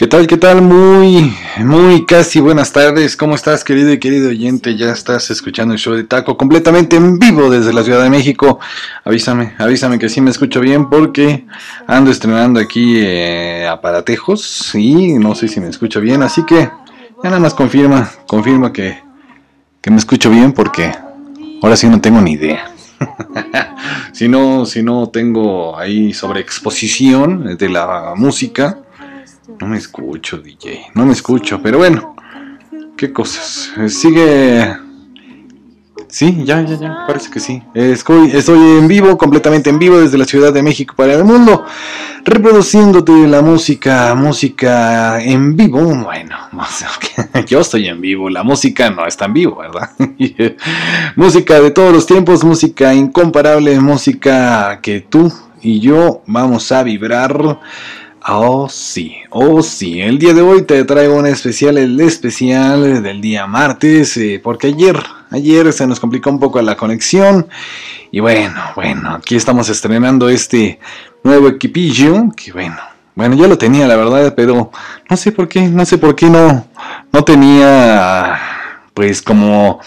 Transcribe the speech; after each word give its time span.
¿Qué 0.00 0.06
tal? 0.06 0.26
¿Qué 0.26 0.38
tal? 0.38 0.62
Muy, 0.62 1.36
muy 1.58 2.06
casi 2.06 2.40
buenas 2.40 2.72
tardes. 2.72 3.18
¿Cómo 3.18 3.34
estás, 3.34 3.62
querido 3.64 3.92
y 3.92 3.98
querido 4.00 4.30
oyente? 4.30 4.74
Ya 4.74 4.92
estás 4.92 5.30
escuchando 5.30 5.74
el 5.74 5.78
show 5.78 5.92
de 5.92 6.04
Taco 6.04 6.38
completamente 6.38 6.96
en 6.96 7.18
vivo 7.18 7.50
desde 7.50 7.74
la 7.74 7.82
Ciudad 7.82 8.02
de 8.02 8.08
México. 8.08 8.58
Avísame, 9.04 9.52
avísame 9.58 9.98
que 9.98 10.08
sí 10.08 10.22
me 10.22 10.30
escucho 10.30 10.60
bien 10.60 10.88
porque 10.88 11.44
ando 11.86 12.10
estrenando 12.10 12.60
aquí 12.60 12.94
eh, 12.96 13.68
aparatejos 13.68 14.74
y 14.74 15.18
no 15.18 15.34
sé 15.34 15.48
si 15.48 15.60
me 15.60 15.68
escucho 15.68 16.00
bien. 16.00 16.22
Así 16.22 16.46
que 16.46 16.70
ya 17.22 17.28
nada 17.28 17.40
más 17.40 17.52
confirma, 17.52 18.10
confirma 18.26 18.72
que, 18.72 19.02
que 19.82 19.90
me 19.90 19.98
escucho 19.98 20.30
bien 20.30 20.52
porque 20.52 20.94
ahora 21.62 21.76
sí 21.76 21.90
no 21.90 22.00
tengo 22.00 22.22
ni 22.22 22.32
idea. 22.32 22.72
si 24.12 24.28
no, 24.28 24.66
si 24.66 24.82
no 24.82 25.08
tengo 25.08 25.78
ahí 25.78 26.12
sobre 26.12 26.40
exposición 26.40 27.56
de 27.56 27.68
la 27.68 28.14
música 28.16 28.78
no 29.58 29.66
me 29.66 29.76
escucho, 29.76 30.38
DJ. 30.38 30.92
No 30.94 31.04
me 31.04 31.12
escucho, 31.12 31.60
pero 31.62 31.78
bueno. 31.78 32.16
¿Qué 32.96 33.12
cosas? 33.12 33.72
Eh, 33.76 33.88
sigue. 33.88 34.76
Sí, 36.10 36.42
ya, 36.44 36.62
ya, 36.62 36.76
ya. 36.76 37.04
Parece 37.06 37.30
que 37.30 37.40
sí. 37.40 37.62
Estoy, 37.72 38.30
estoy 38.32 38.58
en 38.78 38.88
vivo, 38.88 39.16
completamente 39.16 39.70
en 39.70 39.78
vivo 39.78 40.00
desde 40.00 40.18
la 40.18 40.24
Ciudad 40.24 40.52
de 40.52 40.62
México 40.62 40.94
para 40.96 41.14
el 41.14 41.24
mundo. 41.24 41.64
Reproduciéndote 42.24 43.28
la 43.28 43.42
música, 43.42 44.14
música 44.14 45.22
en 45.22 45.56
vivo. 45.56 45.80
Bueno, 45.82 46.36
yo 47.46 47.60
estoy 47.60 47.86
en 47.86 48.00
vivo. 48.00 48.28
La 48.28 48.42
música 48.42 48.90
no 48.90 49.06
está 49.06 49.26
en 49.26 49.34
vivo, 49.34 49.58
¿verdad? 49.58 49.90
música 51.16 51.60
de 51.60 51.70
todos 51.70 51.92
los 51.92 52.06
tiempos, 52.06 52.44
música 52.44 52.92
incomparable, 52.92 53.78
música 53.80 54.80
que 54.82 55.00
tú 55.00 55.32
y 55.62 55.80
yo 55.80 56.22
vamos 56.26 56.72
a 56.72 56.82
vibrar 56.82 57.60
Oh 58.28 58.68
sí, 58.68 59.16
oh 59.30 59.62
sí, 59.62 60.02
el 60.02 60.18
día 60.18 60.34
de 60.34 60.42
hoy 60.42 60.62
te 60.62 60.84
traigo 60.84 61.14
un 61.14 61.26
especial, 61.26 61.78
el 61.78 61.98
especial 62.00 63.02
del 63.02 63.20
día 63.22 63.46
martes, 63.46 64.14
eh, 64.18 64.38
porque 64.42 64.66
ayer, 64.66 65.02
ayer 65.30 65.72
se 65.72 65.86
nos 65.86 65.98
complicó 65.98 66.28
un 66.28 66.38
poco 66.38 66.60
la 66.60 66.76
conexión. 66.76 67.48
Y 68.10 68.20
bueno, 68.20 68.60
bueno, 68.76 69.14
aquí 69.14 69.36
estamos 69.36 69.70
estrenando 69.70 70.28
este 70.28 70.78
nuevo 71.24 71.48
equipillo, 71.48 72.30
que 72.36 72.52
bueno, 72.52 72.76
bueno, 73.14 73.36
ya 73.36 73.48
lo 73.48 73.56
tenía 73.56 73.86
la 73.86 73.96
verdad, 73.96 74.34
pero 74.36 74.70
no 75.08 75.16
sé 75.16 75.32
por 75.32 75.48
qué, 75.48 75.62
no 75.62 75.86
sé 75.86 75.96
por 75.96 76.14
qué 76.14 76.28
no, 76.28 76.66
no 77.10 77.24
tenía 77.24 78.38
pues 78.92 79.22
como 79.22 79.80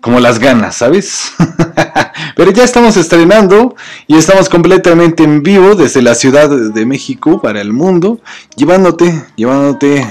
como 0.00 0.20
las 0.20 0.38
ganas, 0.38 0.76
¿sabes? 0.76 1.32
Pero 2.36 2.50
ya 2.52 2.64
estamos 2.64 2.96
estrenando 2.96 3.76
y 4.06 4.16
estamos 4.16 4.48
completamente 4.48 5.24
en 5.24 5.42
vivo 5.42 5.74
desde 5.74 6.02
la 6.02 6.14
Ciudad 6.14 6.48
de 6.48 6.86
México 6.86 7.40
para 7.40 7.60
el 7.60 7.72
mundo, 7.72 8.20
llevándote, 8.56 9.24
llevándote 9.36 10.06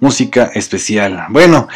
música 0.00 0.50
especial. 0.54 1.26
Bueno, 1.30 1.68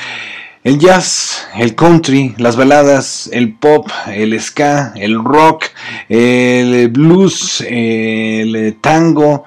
el 0.62 0.78
jazz, 0.78 1.48
el 1.56 1.74
country, 1.74 2.34
las 2.38 2.56
baladas, 2.56 3.28
el 3.32 3.54
pop, 3.54 3.88
el 4.08 4.38
ska, 4.40 4.92
el 4.94 5.24
rock, 5.24 5.64
el 6.08 6.88
blues, 6.88 7.64
el 7.66 8.76
tango, 8.80 9.44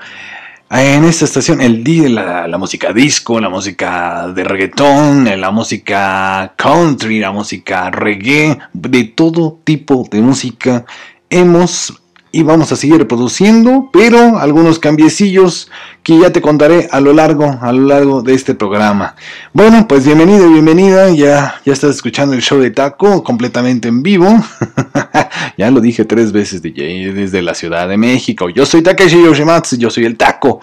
en 0.82 1.04
esta 1.04 1.26
estación 1.26 1.62
el 1.62 1.84
la, 2.16 2.48
la 2.48 2.58
música 2.58 2.92
disco, 2.94 3.40
la 3.40 3.50
música 3.50 4.28
de 4.30 4.44
reggaetón, 4.44 5.26
la 5.40 5.52
música 5.52 6.54
country, 6.58 7.20
la 7.20 7.32
música 7.32 7.92
reggae, 7.92 8.58
de 8.74 9.04
todo 9.04 9.60
tipo 9.64 10.08
de 10.10 10.22
música 10.22 10.86
hemos 11.30 12.03
y 12.36 12.42
vamos 12.42 12.72
a 12.72 12.76
seguir 12.76 12.98
reproduciendo, 12.98 13.90
pero 13.94 14.40
algunos 14.40 14.80
cambiecillos 14.80 15.70
que 16.02 16.20
ya 16.20 16.34
te 16.34 16.42
contaré 16.42 16.88
a 16.92 17.00
lo 17.00 17.14
largo, 17.14 17.60
a 17.62 17.72
lo 17.72 17.88
largo 17.88 18.24
de 18.24 18.34
este 18.34 18.56
programa. 18.56 19.16
Bueno, 19.54 19.88
pues 19.88 20.04
bienvenido 20.04 20.50
bienvenida, 20.50 21.12
ya, 21.12 21.62
ya 21.64 21.74
estás 21.74 21.92
escuchando 21.92 22.34
el 22.34 22.42
show 22.42 22.60
de 22.60 22.72
Taco 22.72 23.24
completamente 23.24 23.88
en 23.88 24.02
vivo. 24.02 24.28
ya 25.60 25.70
lo 25.70 25.80
dije 25.80 26.06
tres 26.06 26.32
veces 26.32 26.64
DJ 26.64 27.14
desde 27.14 27.44
la 27.44 27.54
Ciudad 27.54 27.88
de 27.88 27.98
México. 27.98 28.50
Yo 28.50 28.66
soy 28.66 28.82
Takeshi 28.82 29.24
Yoshimatsu, 29.24 29.78
yo 29.78 29.92
soy 29.92 30.06
el 30.06 30.18
Taco. 30.18 30.60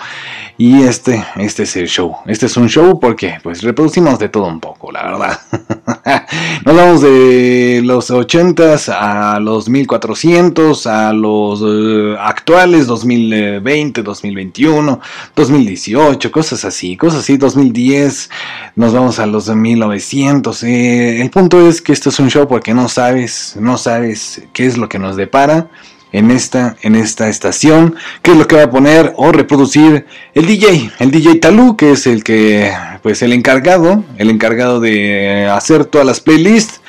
Y 0.59 0.83
este, 0.83 1.25
este 1.37 1.63
es 1.63 1.77
el 1.77 1.87
show. 1.87 2.17
Este 2.27 2.47
es 2.47 2.57
un 2.57 2.69
show 2.69 2.99
porque 2.99 3.39
pues 3.45 3.63
reproducimos 3.63 4.19
de 4.19 4.29
todo 4.29 4.47
un 4.47 4.59
poco, 4.59 4.91
la 4.91 5.05
verdad. 5.05 5.41
Nos 6.67 6.77
vamos 6.77 7.01
de 7.01 7.81
los 7.85 8.11
80s 8.11 8.93
a 8.93 9.39
los 9.41 9.69
1400, 9.69 10.87
a 10.87 11.13
los 11.13 11.60
eh, 11.65 12.17
actuales 12.19 12.87
2020, 12.87 14.03
2021, 14.03 15.01
2018, 15.35 16.31
cosas 16.33 16.65
así, 16.65 16.97
cosas 16.97 17.21
así, 17.21 17.37
2010, 17.37 18.31
nos 18.77 18.93
vamos 18.93 19.19
a 19.19 19.27
los 19.27 19.49
1900. 19.49 20.63
Eh, 20.65 21.21
el 21.21 21.31
punto 21.31 21.67
es 21.69 21.81
que 21.83 21.93
esto 21.93 22.09
es 22.09 22.19
un 22.19 22.31
show 22.31 22.47
porque 22.49 22.75
no 22.75 22.89
sabes, 22.89 23.57
no 23.61 23.79
sabes 23.79 24.43
qué 24.53 24.67
es 24.67 24.77
lo 24.79 24.89
que 24.89 24.99
nos 24.99 25.17
depara 25.17 25.69
en 26.13 26.31
esta, 26.31 26.77
en 26.83 26.95
esta 26.95 27.29
estación, 27.29 27.95
qué 28.23 28.33
es 28.33 28.37
lo 28.37 28.47
que 28.47 28.57
va 28.57 28.65
a 28.65 28.71
poner 28.71 29.13
o 29.17 29.33
reproducir 29.33 30.07
el 30.35 30.47
DJ, 30.47 30.91
el 30.99 31.11
DJ 31.11 31.37
Talú, 31.37 31.77
que 31.77 31.93
es 31.93 32.07
el 32.07 32.25
que, 32.25 32.73
pues 33.03 33.23
el 33.23 33.33
encargado, 33.33 34.05
el 34.19 34.31
encargado 34.31 34.81
de 34.81 35.47
hacer 35.47 35.85
todas 35.85 36.07
las 36.07 36.21
playlists. 36.21 36.81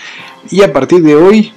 Y 0.50 0.64
a 0.64 0.74
partir 0.74 1.04
de 1.04 1.16
hoy, 1.16 1.54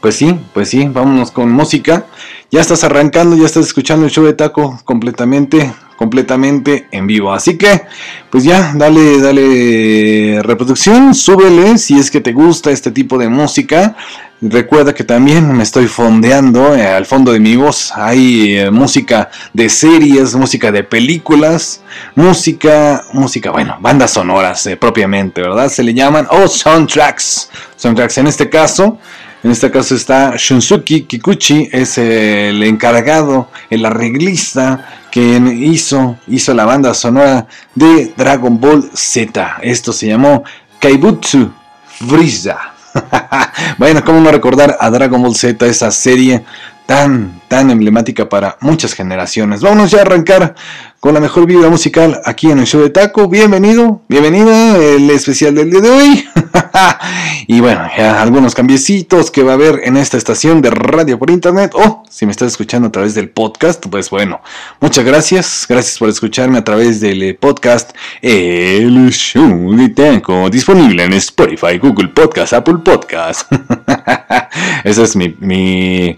pues 0.00 0.16
sí, 0.16 0.38
pues 0.54 0.68
sí, 0.68 0.88
vámonos 0.88 1.30
con 1.30 1.50
música. 1.50 2.06
Ya 2.50 2.60
estás 2.60 2.84
arrancando, 2.84 3.36
ya 3.36 3.46
estás 3.46 3.66
escuchando 3.66 4.06
el 4.06 4.10
show 4.10 4.24
de 4.24 4.32
Taco 4.32 4.80
completamente, 4.84 5.72
completamente 5.96 6.86
en 6.90 7.06
vivo. 7.06 7.32
Así 7.32 7.58
que, 7.58 7.82
pues 8.30 8.44
ya, 8.44 8.72
dale, 8.74 9.20
dale 9.20 10.40
reproducción, 10.42 11.14
súbele 11.14 11.78
si 11.78 11.98
es 11.98 12.10
que 12.10 12.20
te 12.20 12.32
gusta 12.32 12.70
este 12.70 12.90
tipo 12.90 13.18
de 13.18 13.28
música. 13.28 13.96
Recuerda 14.40 14.94
que 14.94 15.02
también 15.02 15.52
me 15.52 15.64
estoy 15.64 15.88
fondeando 15.88 16.76
eh, 16.76 16.86
al 16.86 17.06
fondo 17.06 17.32
de 17.32 17.40
mi 17.40 17.56
voz. 17.56 17.90
Hay 17.96 18.56
eh, 18.56 18.70
música 18.70 19.30
de 19.52 19.68
series, 19.68 20.36
música 20.36 20.70
de 20.70 20.84
películas, 20.84 21.82
música, 22.14 23.02
música, 23.12 23.50
bueno, 23.50 23.76
bandas 23.80 24.12
sonoras 24.12 24.64
eh, 24.68 24.76
propiamente, 24.76 25.42
¿verdad? 25.42 25.68
Se 25.68 25.82
le 25.82 25.92
llaman 25.92 26.28
o 26.30 26.46
soundtracks. 26.46 27.50
Soundtracks 27.74 28.18
en 28.18 28.28
este 28.28 28.48
caso. 28.48 28.98
En 29.42 29.52
este 29.52 29.70
caso 29.70 29.94
está 29.94 30.34
Shunsuki 30.36 31.02
Kikuchi, 31.02 31.68
es 31.70 31.96
el 31.98 32.60
encargado, 32.64 33.48
el 33.70 33.86
arreglista 33.86 34.84
que 35.12 35.36
hizo, 35.60 36.18
hizo 36.26 36.54
la 36.54 36.64
banda 36.64 36.92
sonora 36.92 37.46
de 37.74 38.12
Dragon 38.16 38.58
Ball 38.60 38.90
Z. 38.94 39.58
Esto 39.62 39.92
se 39.92 40.08
llamó 40.08 40.42
Kaibutsu 40.80 41.52
Frieza. 41.86 42.74
bueno, 43.78 44.04
¿cómo 44.04 44.20
no 44.20 44.32
recordar 44.32 44.76
a 44.80 44.90
Dragon 44.90 45.22
Ball 45.22 45.36
Z, 45.36 45.64
esa 45.66 45.92
serie 45.92 46.44
tan, 46.86 47.40
tan 47.48 47.70
emblemática 47.70 48.28
para 48.28 48.56
muchas 48.60 48.94
generaciones? 48.94 49.60
Vámonos 49.60 49.90
ya 49.90 49.98
a 49.98 50.02
arrancar 50.02 50.54
con 51.00 51.14
la 51.14 51.20
mejor 51.20 51.46
vida 51.46 51.68
musical 51.68 52.20
aquí 52.24 52.50
en 52.50 52.58
el 52.58 52.66
show 52.66 52.82
de 52.82 52.90
Taco. 52.90 53.28
Bienvenido, 53.28 54.02
bienvenida, 54.08 54.76
el 54.76 55.08
especial 55.10 55.54
del 55.54 55.70
día 55.70 55.80
de 55.80 55.90
hoy. 55.90 56.28
y 57.46 57.60
bueno, 57.60 57.88
ya 57.96 58.20
algunos 58.20 58.54
cambiecitos 58.54 59.30
que 59.30 59.42
va 59.42 59.52
a 59.52 59.54
haber 59.54 59.80
en 59.84 59.96
esta 59.96 60.16
estación 60.16 60.60
de 60.60 60.70
radio 60.70 61.18
por 61.18 61.30
internet. 61.30 61.72
O 61.74 62.02
si 62.10 62.26
me 62.26 62.32
estás 62.32 62.48
escuchando 62.48 62.88
a 62.88 62.92
través 62.92 63.14
del 63.14 63.30
podcast, 63.30 63.86
pues 63.86 64.10
bueno, 64.10 64.40
muchas 64.80 65.04
gracias. 65.04 65.66
Gracias 65.68 65.98
por 65.98 66.08
escucharme 66.08 66.58
a 66.58 66.64
través 66.64 67.00
del 67.00 67.36
podcast 67.36 67.92
El 68.20 69.10
Show 69.10 69.76
de 69.76 69.90
Taco, 69.90 70.50
disponible 70.50 71.04
en 71.04 71.12
Spotify, 71.14 71.78
Google 71.78 72.08
Podcast, 72.08 72.54
Apple 72.54 72.78
Podcast. 72.84 73.50
Esa 74.84 75.02
es 75.02 75.14
mi, 75.14 75.34
mi, 75.40 76.16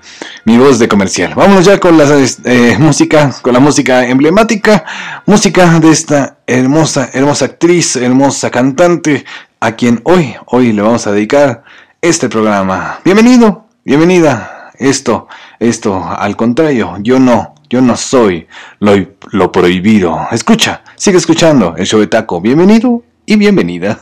voz 0.59 0.79
de 0.79 0.89
comercial. 0.89 1.20
Vámonos 1.29 1.67
ya 1.67 1.79
con 1.79 1.99
la 1.99 2.07
eh, 2.45 2.77
música, 2.79 3.31
con 3.43 3.53
la 3.53 3.61
música 3.61 4.07
emblemática 4.07 4.85
música, 5.27 5.79
de 5.79 5.91
esta 5.91 6.39
hermosa, 6.47 7.11
hermosa 7.13 7.45
actriz, 7.45 7.97
hermosa 7.97 8.51
cantante, 8.51 9.27
a 9.61 9.73
quien 9.73 10.01
hoy, 10.05 10.35
hoy 10.47 10.73
le 10.73 10.81
vamos 10.81 11.07
a 11.07 11.13
dedicar 11.13 11.63
este 12.01 12.31
programa. 12.31 13.01
Bienvenido, 13.05 13.67
bienvenida. 13.85 14.71
Esto, 14.79 15.29
esto, 15.59 16.03
al 16.03 16.37
contrario, 16.37 16.97
yo 17.01 17.19
no, 17.19 17.55
yo 17.69 17.83
no 17.83 17.97
soy 17.97 18.49
lo, 18.79 18.95
lo 19.33 19.53
prohibido. 19.53 20.27
Escucha, 20.33 20.83
sigue 20.97 21.19
escuchando 21.19 21.75
el 21.77 21.85
show 21.85 22.01
de 22.01 22.07
Taco. 22.07 22.41
Bienvenido 22.41 23.03
y 23.27 23.37
bienvenida. 23.37 24.01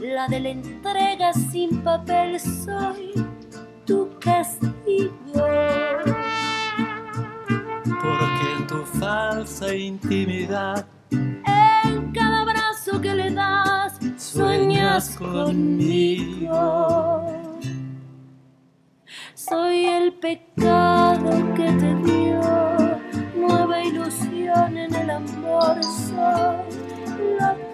la 0.00 0.28
de 0.28 0.40
la 0.40 0.48
entrega 0.50 1.32
sin 1.32 1.82
papel. 1.82 2.38
Soy 2.38 3.12
tu 3.84 4.10
castigo. 4.20 5.12
Porque 7.84 8.52
en 8.58 8.66
tu 8.66 8.84
falsa 8.98 9.74
intimidad, 9.74 10.86
en 11.10 12.12
cada 12.12 12.42
abrazo 12.42 13.00
que 13.00 13.14
le 13.14 13.30
das, 13.30 13.98
sueñas 14.16 15.16
conmigo. 15.16 16.44
Soy 19.34 19.84
el 19.86 20.14
pecado 20.14 21.30
que 21.54 21.70
te 21.72 21.94
dio 21.96 22.40
nueva 23.36 23.82
ilusión 23.82 24.76
en 24.78 24.94
el 24.94 25.10
amor. 25.10 25.82
Soy 25.82 26.84
lo 27.38 27.73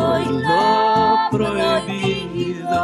Soy 0.00 0.24
lo 0.24 1.28
prohibido. 1.30 2.80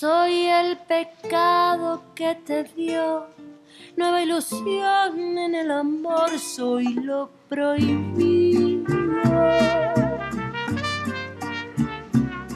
Soy 0.00 0.46
el 0.46 0.78
pecado 0.78 2.02
que 2.14 2.34
te 2.34 2.64
dio 2.64 3.26
nueva 3.98 4.22
ilusión 4.22 5.36
en 5.36 5.54
el 5.54 5.70
amor. 5.70 6.38
Soy 6.38 6.94
lo 6.94 7.28
prohibido. 7.50 8.94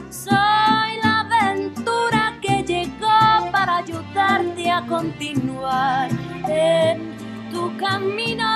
Soy 0.09 0.89
la 1.03 1.19
aventura 1.19 2.33
que 2.41 2.63
llegó 2.63 3.51
para 3.51 3.77
ayudarte 3.77 4.71
a 4.71 4.83
continuar 4.87 6.09
en 6.49 7.15
tu 7.51 7.77
camino. 7.77 8.49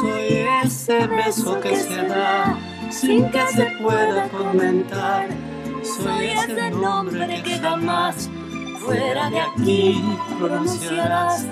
Soy 0.00 0.46
ese 0.64 1.06
beso 1.06 1.60
que 1.60 1.76
se 1.76 2.02
da 2.08 2.58
sin 2.90 3.30
que 3.30 3.46
se 3.46 3.66
pueda 3.80 4.28
comentar. 4.30 5.28
Soy 5.86 6.26
ese 6.30 6.70
nombre 6.70 7.42
que 7.44 7.58
jamás 7.58 8.28
fuera 8.80 9.30
de 9.30 9.40
aquí 9.40 10.02
pronunciarás. 10.38 11.46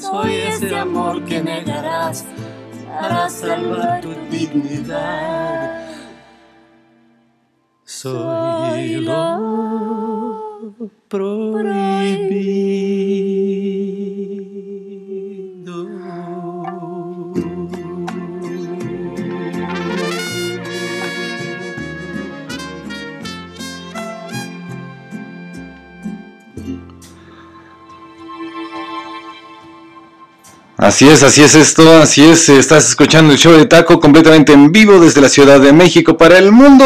Soy 0.00 0.34
ese 0.34 0.76
amor 0.76 1.24
que 1.24 1.42
negarás 1.42 2.26
para 2.86 3.30
salvar 3.30 4.02
tu 4.02 4.10
dignidad. 4.30 5.88
Soy 7.84 8.96
lo 8.96 10.60
prohibido. 11.08 12.34
Así 30.84 31.08
es, 31.08 31.22
así 31.22 31.42
es 31.42 31.54
esto, 31.54 31.96
así 32.02 32.22
es, 32.22 32.46
estás 32.50 32.90
escuchando 32.90 33.32
el 33.32 33.38
show 33.38 33.54
de 33.54 33.64
Taco 33.64 33.98
completamente 33.98 34.52
en 34.52 34.70
vivo 34.70 35.00
desde 35.00 35.22
la 35.22 35.30
Ciudad 35.30 35.58
de 35.58 35.72
México 35.72 36.18
para 36.18 36.36
el 36.36 36.52
mundo. 36.52 36.84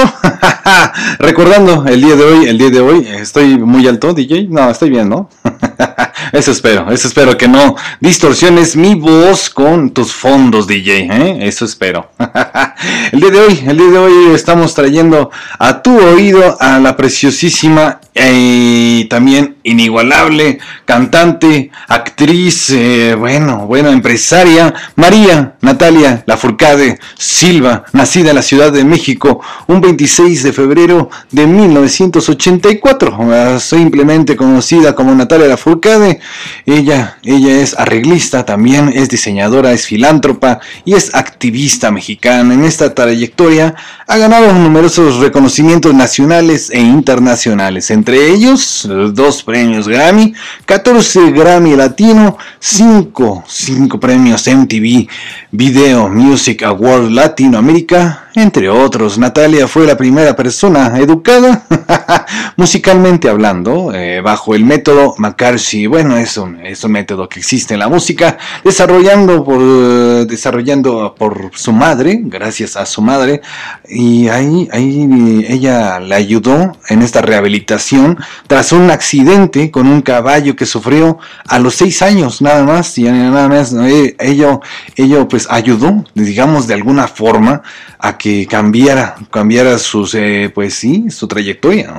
Recordando 1.19 1.85
el 1.85 2.01
día 2.01 2.15
de 2.15 2.23
hoy, 2.23 2.47
el 2.47 2.59
día 2.59 2.71
de 2.71 2.81
hoy, 2.81 3.09
estoy 3.09 3.59
muy 3.59 3.89
alto, 3.89 4.15
DJ, 4.15 4.47
no, 4.51 4.71
estoy 4.71 4.91
bien, 4.91 5.09
¿no? 5.09 5.29
eso 6.33 6.53
espero, 6.53 6.91
eso 6.91 7.09
espero 7.09 7.37
que 7.37 7.49
no 7.49 7.77
distorsiones 8.01 8.77
mi 8.77 8.95
voz 8.95 9.51
con 9.51 9.91
tus 9.91 10.13
fondos, 10.13 10.67
DJ, 10.67 11.09
¿eh? 11.11 11.39
eso 11.43 11.65
espero. 11.65 12.11
el 13.13 13.21
día 13.21 13.31
de 13.31 13.41
hoy, 13.41 13.65
el 13.67 13.77
día 13.77 13.91
de 13.91 13.99
hoy 13.99 14.35
estamos 14.35 14.75
trayendo 14.75 15.31
a 15.59 15.83
tu 15.83 15.99
oído 15.99 16.57
a 16.61 16.79
la 16.79 16.97
preciosísima 16.97 18.01
y 18.15 19.05
también 19.05 19.57
inigualable 19.63 20.59
cantante, 20.85 21.71
actriz, 21.87 22.71
eh, 22.71 23.15
bueno, 23.17 23.67
buena 23.67 23.91
empresaria, 23.91 24.75
María 24.97 25.55
Natalia 25.61 26.25
Lafourcade 26.27 26.99
Silva, 27.17 27.85
nacida 27.93 28.31
en 28.31 28.37
la 28.37 28.43
Ciudad 28.43 28.73
de 28.73 28.85
México 28.85 29.41
un 29.67 29.81
26 29.81 30.43
de 30.43 30.53
febrero 30.53 31.11
de 31.31 31.47
1984, 31.47 33.61
simplemente 33.61 34.37
conocida 34.37 34.95
como 34.95 35.15
Natalia 35.15 35.47
Lafourcade. 35.47 36.18
Ella, 36.67 37.19
ella 37.25 37.61
es 37.61 37.79
arreglista 37.79 38.45
también, 38.45 38.91
es 38.95 39.09
diseñadora, 39.09 39.73
es 39.73 39.87
filántropa 39.87 40.61
y 40.85 40.95
es 40.95 41.15
activista 41.15 41.91
mexicana. 41.91 42.55
En 42.55 42.65
esta 42.65 42.95
trayectoria 42.95 43.75
ha 44.07 44.17
ganado 44.17 44.53
numerosos 44.53 45.17
reconocimientos 45.17 45.95
nacionales 45.95 46.71
e 46.71 46.81
internacionales, 46.81 47.91
entre 47.91 48.29
ellos 48.31 48.89
dos 49.13 49.43
premios 49.43 49.89
Grammy, 49.89 50.35
14 50.67 51.31
Grammy 51.33 51.77
Latino, 51.77 52.39
5, 52.61 53.45
5 53.47 54.01
premios 54.01 54.47
MTV 54.47 55.09
Video 55.51 56.09
Music 56.09 56.63
Award 56.63 57.11
Latinoamérica, 57.11 58.28
entre 58.43 58.69
otros. 58.69 59.19
Natalia 59.19 59.67
fue 59.69 59.87
la 59.87 59.97
primera 59.97 60.35
persona 60.37 60.99
educada, 60.99 61.67
musicalmente 62.57 63.29
hablando, 63.29 63.93
eh, 63.95 64.21
bajo 64.21 64.55
el 64.55 64.65
método 64.65 65.15
McCarthy. 65.19 65.87
Bueno, 65.87 66.17
es 66.17 66.37
un, 66.37 66.65
es 66.65 66.83
un 66.85 66.93
método 66.93 67.29
que 67.29 67.41
existe 67.41 67.75
en 67.75 67.81
la 67.81 67.89
música, 67.89 68.39
desarrollando 68.65 69.45
por, 69.45 70.27
desarrollando 70.27 71.15
por 71.19 71.51
su 71.55 71.73
madre, 71.73 72.21
gracias 72.25 72.77
a 72.77 72.87
su 72.87 73.03
madre, 73.03 73.41
y 73.89 74.29
ahí, 74.29 74.69
ahí 74.73 75.47
ella 75.49 76.01
le 76.01 76.15
ayudó 76.15 76.77
en 76.89 77.03
esta 77.03 77.23
rehabilitación 77.23 78.19
tras 78.47 78.73
un 78.73 78.91
accidente 78.91 79.71
con 79.71 79.87
un 79.87 80.03
caballo 80.03 80.57
que 80.57 80.67
sufrió 80.67 81.19
a 81.47 81.59
los 81.59 81.75
seis 81.75 82.03
años 82.03 82.43
nada 82.43 82.65
más, 82.65 82.97
y 82.99 83.05
nada 83.05 83.49
más, 83.49 83.73
eh, 83.73 84.17
ello, 84.19 84.61
ello 84.97 85.29
pues 85.29 85.47
ayudó, 85.51 86.05
digamos, 86.15 86.67
de 86.67 86.75
alguna 86.75 87.09
forma 87.09 87.63
a 87.99 88.17
que 88.17 88.28
cambiara, 88.49 89.17
cambiara 89.31 89.79
sus, 89.79 90.15
eh, 90.15 90.51
pues 90.55 90.75
sí, 90.75 91.11
su 91.11 91.27
trayectoria. 91.29 91.95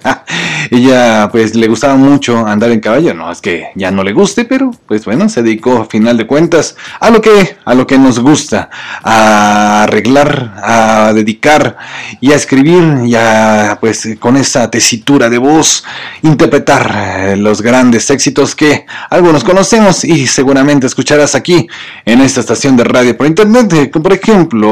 Ella 0.70 1.28
pues 1.32 1.54
le 1.54 1.66
gustaba 1.66 1.96
mucho 1.96 2.46
andar 2.46 2.70
en 2.70 2.80
caballo, 2.80 3.14
no 3.14 3.30
es 3.32 3.40
que 3.40 3.68
ya 3.74 3.90
no 3.90 4.04
le 4.04 4.12
guste, 4.12 4.44
pero 4.44 4.70
pues 4.86 5.04
bueno, 5.04 5.28
se 5.28 5.42
dedicó 5.42 5.78
a 5.78 5.84
final 5.86 6.16
de 6.16 6.26
cuentas 6.26 6.76
a 7.00 7.10
lo 7.10 7.20
que 7.20 7.56
a 7.64 7.74
lo 7.74 7.86
que 7.86 7.98
nos 7.98 8.20
gusta, 8.20 8.70
a 9.02 9.84
arreglar, 9.84 10.54
a 10.62 11.12
dedicar 11.14 11.76
y 12.20 12.32
a 12.32 12.36
escribir 12.36 13.06
y 13.06 13.14
a 13.14 13.78
pues 13.80 14.08
con 14.18 14.36
esa 14.36 14.70
tesitura 14.70 15.28
de 15.28 15.38
voz 15.38 15.84
interpretar 16.22 16.94
eh, 16.94 17.36
los 17.36 17.62
grandes 17.62 18.10
éxitos 18.10 18.54
que 18.54 18.86
algunos 19.08 19.44
conocemos 19.44 20.04
y 20.04 20.26
seguramente 20.26 20.86
escucharás 20.86 21.34
aquí 21.34 21.66
en 22.04 22.20
esta 22.20 22.40
estación 22.40 22.76
de 22.76 22.84
radio 22.84 23.16
por 23.16 23.26
internet, 23.26 23.72
eh, 23.72 23.88
por 23.88 24.12
ejemplo, 24.12 24.70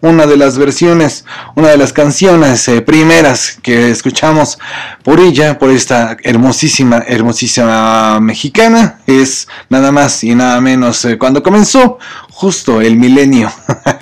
una 0.00 0.15
de 0.24 0.38
las 0.38 0.56
versiones, 0.56 1.24
una 1.54 1.68
de 1.68 1.76
las 1.76 1.92
canciones 1.92 2.66
eh, 2.68 2.80
primeras 2.80 3.58
que 3.60 3.90
escuchamos 3.90 4.58
por 5.02 5.20
ella, 5.20 5.58
por 5.58 5.70
esta 5.70 6.16
hermosísima, 6.22 7.04
hermosísima 7.06 8.18
mexicana, 8.20 9.00
es 9.06 9.48
nada 9.68 9.92
más 9.92 10.24
y 10.24 10.34
nada 10.34 10.60
menos 10.60 11.04
eh, 11.04 11.18
cuando 11.18 11.42
comenzó 11.42 11.98
justo 12.36 12.82
el 12.82 12.96
milenio. 12.96 13.50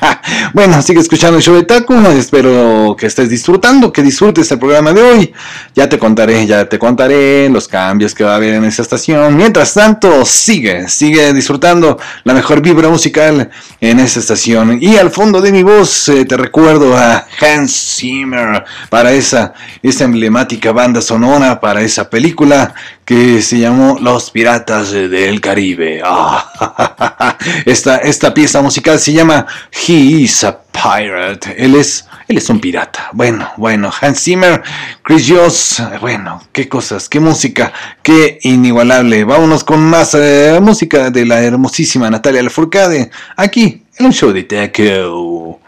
bueno, 0.55 0.83
sigue 0.83 0.99
escuchando 0.99 1.37
el 1.37 1.43
show 1.43 1.55
de 1.55 1.63
Taco, 1.63 1.95
espero 2.11 2.97
que 2.99 3.07
estés 3.07 3.31
disfrutando, 3.31 3.93
que 3.93 4.03
disfrutes 4.03 4.51
el 4.51 4.59
programa 4.59 4.93
de 4.93 5.03
hoy. 5.03 5.33
Ya 5.73 5.89
te 5.89 6.01
contaré, 6.01 6.45
ya 6.45 6.69
te 6.69 6.77
contaré 6.77 7.49
los 7.49 7.69
cambios 7.69 8.13
que 8.13 8.25
va 8.25 8.33
a 8.33 8.37
haber 8.37 8.55
en 8.55 8.65
esta 8.65 8.83
estación. 8.83 9.37
Mientras 9.37 9.75
tanto, 9.75 10.25
sigue, 10.25 10.89
sigue 10.89 11.33
disfrutando 11.33 11.97
la 12.25 12.35
mejor 12.35 12.61
vibra 12.61 12.89
musical 12.89 13.51
en 13.81 14.01
esta 14.01 14.19
estación. 14.19 14.79
Y 14.83 14.97
al 14.97 15.13
fondo 15.13 15.41
de 15.41 15.53
mi 15.53 15.63
voz 15.63 16.09
eh, 16.09 16.25
te 16.25 16.37
recuerdo 16.37 16.97
a 16.97 17.29
Hans 17.41 17.97
Zimmer 17.99 18.65
para 18.91 19.13
esa, 19.13 19.55
esa 19.81 20.05
emblemática 20.05 20.73
banda 20.73 21.01
sonora, 21.01 21.61
para 21.61 21.83
esa 21.83 22.11
película 22.11 22.75
que 23.05 23.43
se 23.43 23.59
llamó 23.59 23.99
Los 24.01 24.31
Piratas 24.31 24.93
del 24.93 25.41
Caribe. 25.41 26.01
Ah, 26.05 27.37
esta, 27.67 27.99
pieza 28.33 28.63
musical 28.63 28.99
se 28.99 29.13
llama 29.13 29.47
He 29.87 29.93
is 29.93 30.45
a 30.45 30.59
Pirate. 30.73 31.55
Él 31.59 31.75
es, 31.75 32.07
él 32.29 32.39
es 32.39 32.49
un 32.49 32.61
pirata. 32.61 33.11
Bueno, 33.13 33.49
bueno, 33.57 33.91
Hans 34.01 34.23
Zimmer, 34.23 34.63
Chris 35.03 35.29
Joss, 35.29 35.83
bueno, 36.01 36.43
qué 36.53 36.69
cosas, 36.69 37.09
qué 37.09 37.21
música, 37.21 37.73
qué 38.03 38.39
inigualable. 38.43 39.25
Vámonos 39.25 39.65
con 39.65 39.81
más 39.81 40.15
eh, 40.15 40.59
música 40.63 41.11
de 41.11 41.27
la 41.27 41.43
hermosísima 41.43 42.09
Natalia 42.09 42.43
Lafourcade 42.43 43.11
aquí 43.37 43.83
en 43.99 44.07
un 44.07 44.13
show 44.13 44.33
de 44.33 44.45
Teco. 44.45 45.61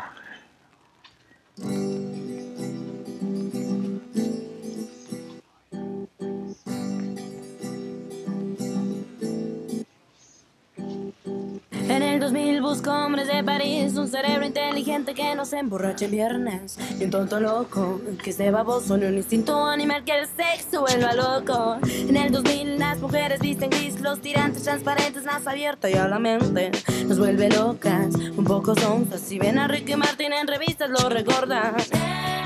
Inteligente 14.46 15.14
que 15.14 15.34
no 15.34 15.44
se 15.44 15.58
emborrache 15.58 16.06
en 16.06 16.10
viernes. 16.10 16.78
Y 16.98 17.04
un 17.04 17.10
tonto 17.10 17.40
loco 17.40 18.00
que 18.22 18.30
esté 18.30 18.50
baboso, 18.50 18.96
ni 18.96 19.06
un 19.06 19.16
instinto 19.16 19.66
animal 19.66 20.04
que 20.04 20.12
el 20.18 20.26
sexo 20.26 20.82
vuelva 20.82 21.12
loco. 21.12 21.76
En 21.86 22.16
el 22.16 22.32
2000 22.32 22.78
las 22.78 22.98
mujeres 23.00 23.40
visten 23.40 23.70
gris, 23.70 24.00
los 24.00 24.20
tirantes 24.20 24.62
transparentes, 24.62 25.24
más 25.24 25.46
abierta 25.46 25.90
y 25.90 25.94
a 25.94 26.08
la 26.08 26.18
mente 26.18 26.70
nos 27.06 27.18
vuelve 27.18 27.48
locas, 27.50 28.14
un 28.14 28.44
poco 28.44 28.74
sonzas. 28.74 29.20
Si 29.20 29.38
ven 29.38 29.58
a 29.58 29.68
Ricky 29.68 29.96
Martin 29.96 30.32
en 30.32 30.46
revistas 30.46 30.90
lo 30.90 31.08
recordan. 31.08 31.74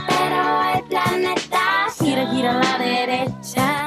Pero 0.09 0.63
el 0.75 0.85
planeta 0.85 1.87
gira, 1.99 2.27
gira 2.31 2.51
a 2.51 2.63
la 2.63 2.79
derecha. 2.85 3.87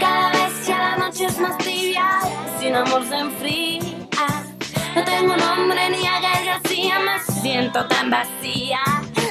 Cada 0.00 0.30
vez 0.30 0.66
ya 0.66 0.78
la 0.78 0.96
noche 0.96 1.26
es 1.26 1.38
más 1.40 1.58
tibia, 1.58 2.06
sin 2.60 2.74
amor 2.74 3.04
se 3.08 3.18
enfría. 3.18 4.07
No 4.94 5.04
tengo 5.04 5.36
nombre 5.36 5.90
ni 5.90 6.06
a 6.06 6.20
García, 6.20 6.98
me 6.98 7.18
siento 7.40 7.86
tan 7.86 8.10
vacía. 8.10 8.80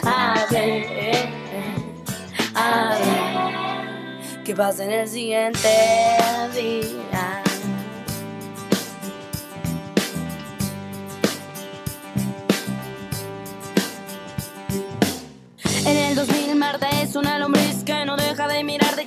A 0.03 0.45
ver, 0.49 1.29
a 2.55 2.95
ver, 2.99 4.43
¿qué 4.43 4.55
pasa 4.55 4.83
en 4.85 4.91
el 4.91 5.07
siguiente 5.07 5.69
día? 6.53 7.37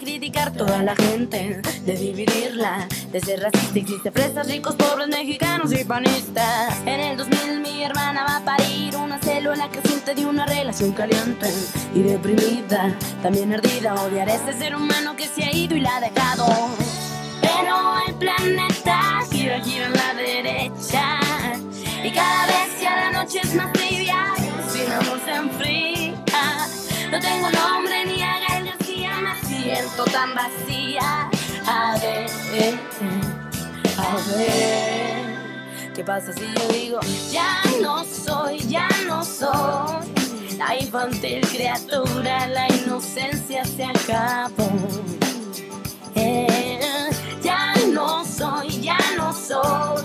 Criticar 0.01 0.53
toda 0.53 0.83
la 0.83 0.97
gente, 0.97 1.61
de 1.85 1.97
dividirla, 1.97 2.89
de 3.13 3.21
ser 3.21 3.41
racista. 3.41 3.79
Existe 3.79 4.11
fresas, 4.11 4.49
ricos, 4.49 4.75
pobres, 4.75 5.09
mexicanos 5.09 5.73
y 5.73 5.85
panistas. 5.85 6.79
En 6.87 7.01
el 7.01 7.17
2000 7.17 7.61
mi 7.61 7.85
hermana 7.85 8.25
va 8.25 8.37
a 8.39 8.45
parir 8.45 8.97
una 8.97 9.19
célula 9.19 9.69
creciente 9.69 10.15
de 10.15 10.25
una 10.27 10.47
relación 10.47 10.93
caliente 10.93 11.53
y 11.95 12.01
deprimida, 12.03 12.97
también 13.23 13.53
ardida. 13.53 13.95
Odiar 13.95 14.29
a 14.29 14.35
ese 14.35 14.53
ser 14.55 14.75
humano 14.75 15.15
que 15.17 15.27
se 15.27 15.45
ha 15.45 15.55
ido 15.55 15.77
y 15.77 15.81
la 15.81 15.97
ha 15.97 16.01
dejado. 16.01 16.47
Pero 17.43 17.77
el 18.09 18.15
planeta 18.15 19.21
gira, 19.31 19.61
gira 19.61 19.87
a 19.87 19.91
la 19.91 20.15
derecha 20.15 21.21
y 22.03 22.11
cada 22.11 22.47
vez 22.47 22.81
ya 22.81 22.97
la 22.97 23.11
noche 23.13 23.41
es 23.43 23.55
más 23.55 23.73
tibia, 23.73 24.33
sin 24.73 24.91
amor 24.91 25.21
se 25.25 25.33
enfría. 25.33 25.91
No 27.11 27.19
tengo 27.19 27.51
nombre 27.51 28.00
tan 30.05 30.35
vacía. 30.35 31.31
A 31.67 31.97
ver, 32.01 32.31
a 33.99 34.37
ver, 34.37 35.93
¿qué 35.95 36.05
pasa 36.05 36.33
si 36.33 36.41
yo 36.41 36.69
digo 36.69 37.01
ya 37.31 37.63
no 37.81 38.05
soy, 38.05 38.59
ya 38.61 38.89
no 39.07 39.25
soy? 39.25 40.09
La 40.59 40.77
infantil 40.79 41.41
criatura, 41.49 42.47
la 42.49 42.69
inocencia 42.69 43.65
se 43.65 43.85
acabó. 43.85 44.69
Eh, 46.15 47.11
ya 47.43 47.75
no 47.93 48.25
soy, 48.25 48.81
ya 48.81 48.99
no 49.17 49.33
soy. 49.33 50.05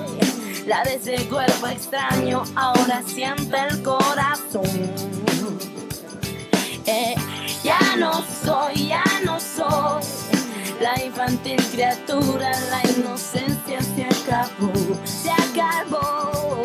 La 0.65 0.83
de 0.83 0.95
ese 0.95 1.27
cuerpo 1.27 1.67
extraño 1.67 2.43
ahora 2.55 3.03
siente 3.05 3.57
el 3.69 3.83
corazón. 3.83 4.63
Eh, 6.85 7.15
ya 7.65 7.95
no 7.97 8.23
soy, 8.43 8.89
ya 8.89 9.03
no 9.23 9.39
soy 9.39 10.03
la 10.79 11.03
infantil 11.03 11.57
criatura, 11.71 12.51
la 12.69 12.81
inocencia 12.91 13.81
se 13.81 14.05
acabó, 14.05 14.71
se 15.03 15.31
acabó. 15.31 16.61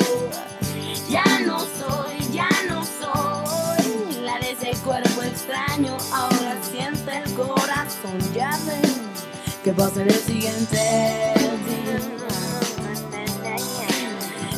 Ya 1.09 1.25
no 1.47 1.59
soy, 1.59 2.19
ya 2.33 2.49
no 2.69 2.85
soy 2.85 4.21
la 4.23 4.39
de 4.41 4.51
ese 4.53 4.73
cuerpo 4.83 5.23
extraño, 5.23 5.97
ahora 6.13 6.57
siente 6.71 7.17
el 7.17 7.35
corazón, 7.35 8.19
ya 8.35 8.51
ven 8.67 8.93
qué 9.65 9.73
pasa 9.73 10.03
en 10.03 10.09
el 10.09 10.21
siguiente 10.21 11.35
día. 11.67 11.99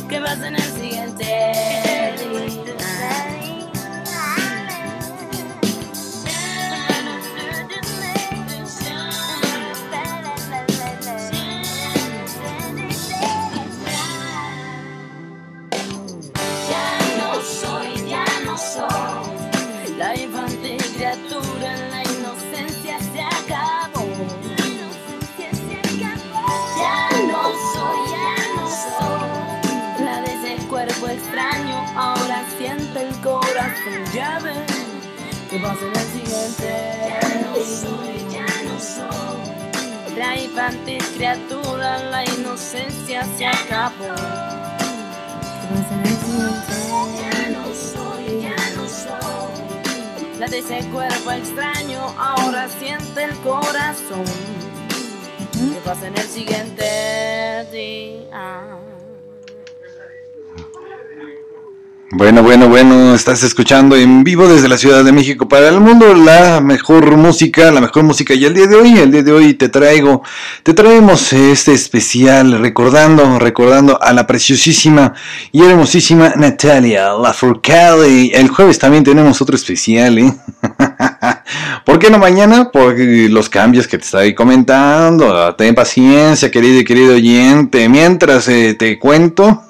¿Qué 0.09 0.19
pasa 0.19 0.47
en 0.47 0.55
el 0.55 0.61
siguiente 0.61 1.25
día? 1.25 2.62
La 40.23 40.39
infantil 40.39 41.03
criatura, 41.15 41.99
la 42.11 42.23
inocencia 42.23 43.25
se 43.37 43.45
acabó. 43.45 44.15
Ya 47.19 47.49
no 47.49 47.65
soy, 47.73 48.41
ya 48.41 48.57
no 48.75 48.87
soy 48.87 50.39
la 50.39 50.47
de 50.47 50.59
ese 50.59 50.79
cuerpo 50.89 51.31
extraño, 51.31 52.01
ahora 52.17 52.69
siente 52.69 53.23
el 53.23 53.35
corazón. 53.39 54.25
¿Qué 55.51 55.79
pasa 55.83 56.07
en 56.07 56.17
el 56.17 56.27
siguiente 56.27 57.67
día? 57.71 58.82
Bueno, 62.15 62.43
bueno, 62.43 62.69
bueno, 62.69 63.15
estás 63.15 63.41
escuchando 63.41 63.95
en 63.95 64.23
vivo 64.23 64.47
desde 64.47 64.69
la 64.69 64.77
Ciudad 64.77 65.03
de 65.03 65.11
México 65.11 65.47
para 65.47 65.67
el 65.67 65.79
mundo 65.79 66.13
la 66.13 66.61
mejor 66.61 67.17
música, 67.17 67.71
la 67.71 67.81
mejor 67.81 68.03
música. 68.03 68.35
Y 68.35 68.45
el 68.45 68.53
día 68.53 68.67
de 68.67 68.75
hoy, 68.75 68.99
el 68.99 69.11
día 69.11 69.23
de 69.23 69.31
hoy 69.31 69.55
te 69.55 69.67
traigo, 69.67 70.21
te 70.61 70.75
traemos 70.75 71.33
este 71.33 71.73
especial 71.73 72.59
recordando, 72.59 73.39
recordando 73.39 73.99
a 73.99 74.13
la 74.13 74.27
preciosísima 74.27 75.15
y 75.51 75.63
hermosísima 75.63 76.33
Natalia 76.35 77.13
Lafourcade. 77.13 78.27
El 78.39 78.47
jueves 78.49 78.77
también 78.77 79.03
tenemos 79.03 79.41
otro 79.41 79.55
especial, 79.55 80.19
¿eh? 80.19 80.31
¿Por 81.85 81.99
qué 81.99 82.09
no 82.09 82.17
mañana? 82.17 82.69
Porque 82.71 83.27
los 83.29 83.49
cambios 83.49 83.87
que 83.87 83.97
te 83.97 84.05
estoy 84.05 84.33
comentando. 84.33 85.53
Ten 85.55 85.75
paciencia, 85.75 86.49
querido 86.49 86.79
y 86.79 86.83
querido 86.83 87.15
oyente. 87.15 87.89
Mientras 87.89 88.47
eh, 88.47 88.75
te 88.75 88.97
cuento, 88.97 89.63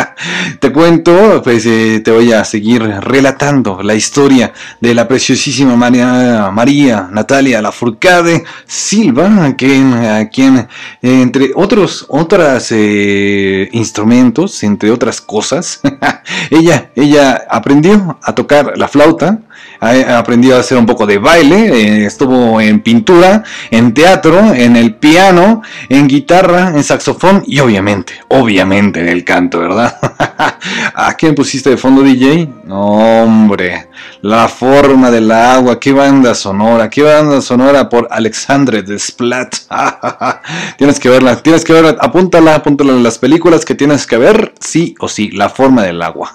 te 0.60 0.72
cuento, 0.72 1.42
pues 1.42 1.66
eh, 1.66 2.00
te 2.04 2.10
voy 2.10 2.32
a 2.32 2.44
seguir 2.44 2.82
relatando 2.82 3.82
la 3.82 3.94
historia 3.94 4.52
de 4.80 4.94
la 4.94 5.08
preciosísima 5.08 5.76
María, 5.76 6.50
María 6.52 7.08
Natalia 7.10 7.60
Lafourcade 7.60 8.44
Silva, 8.66 9.54
quien, 9.56 10.28
quien 10.32 10.68
entre 11.02 11.50
otros 11.54 12.06
otras 12.08 12.68
eh, 12.70 13.68
instrumentos, 13.72 14.62
entre 14.62 14.90
otras 14.90 15.20
cosas, 15.20 15.80
ella, 16.50 16.90
ella 16.94 17.44
aprendió 17.48 18.18
a 18.22 18.34
tocar 18.34 18.74
la 18.76 18.88
flauta 18.88 19.40
aprendió 19.80 20.56
a 20.56 20.60
hacer 20.60 20.78
un 20.78 20.86
poco 20.86 21.06
de 21.06 21.15
baile, 21.18 21.56
eh, 21.66 22.06
estuvo 22.06 22.60
en 22.60 22.80
pintura, 22.80 23.44
en 23.70 23.94
teatro, 23.94 24.54
en 24.54 24.76
el 24.76 24.94
piano, 24.94 25.62
en 25.88 26.08
guitarra, 26.08 26.68
en 26.68 26.82
saxofón 26.82 27.42
y 27.46 27.60
obviamente, 27.60 28.14
obviamente 28.28 29.00
en 29.00 29.08
el 29.08 29.24
canto, 29.24 29.60
¿verdad? 29.60 29.96
¿A 30.94 31.14
quién 31.14 31.34
pusiste 31.34 31.70
de 31.70 31.76
fondo 31.76 32.02
DJ? 32.02 32.48
No, 32.64 33.22
hombre, 33.22 33.88
la 34.22 34.48
forma 34.48 35.10
del 35.10 35.30
agua, 35.30 35.78
qué 35.78 35.92
banda 35.92 36.34
sonora, 36.34 36.90
qué 36.90 37.02
banda 37.02 37.40
sonora 37.40 37.88
por 37.88 38.08
Alexandre 38.10 38.82
Desplat. 38.82 39.54
tienes 40.78 40.98
que 40.98 41.08
verla, 41.08 41.36
tienes 41.42 41.64
que 41.64 41.72
verla, 41.72 41.96
apúntala, 42.00 42.54
apúntala 42.54 42.92
en 42.92 43.02
las 43.02 43.18
películas 43.18 43.64
que 43.64 43.74
tienes 43.74 44.06
que 44.06 44.16
ver, 44.16 44.54
sí 44.60 44.94
o 45.00 45.08
sí, 45.08 45.30
la 45.30 45.48
forma 45.48 45.82
del 45.82 46.02
agua. 46.02 46.32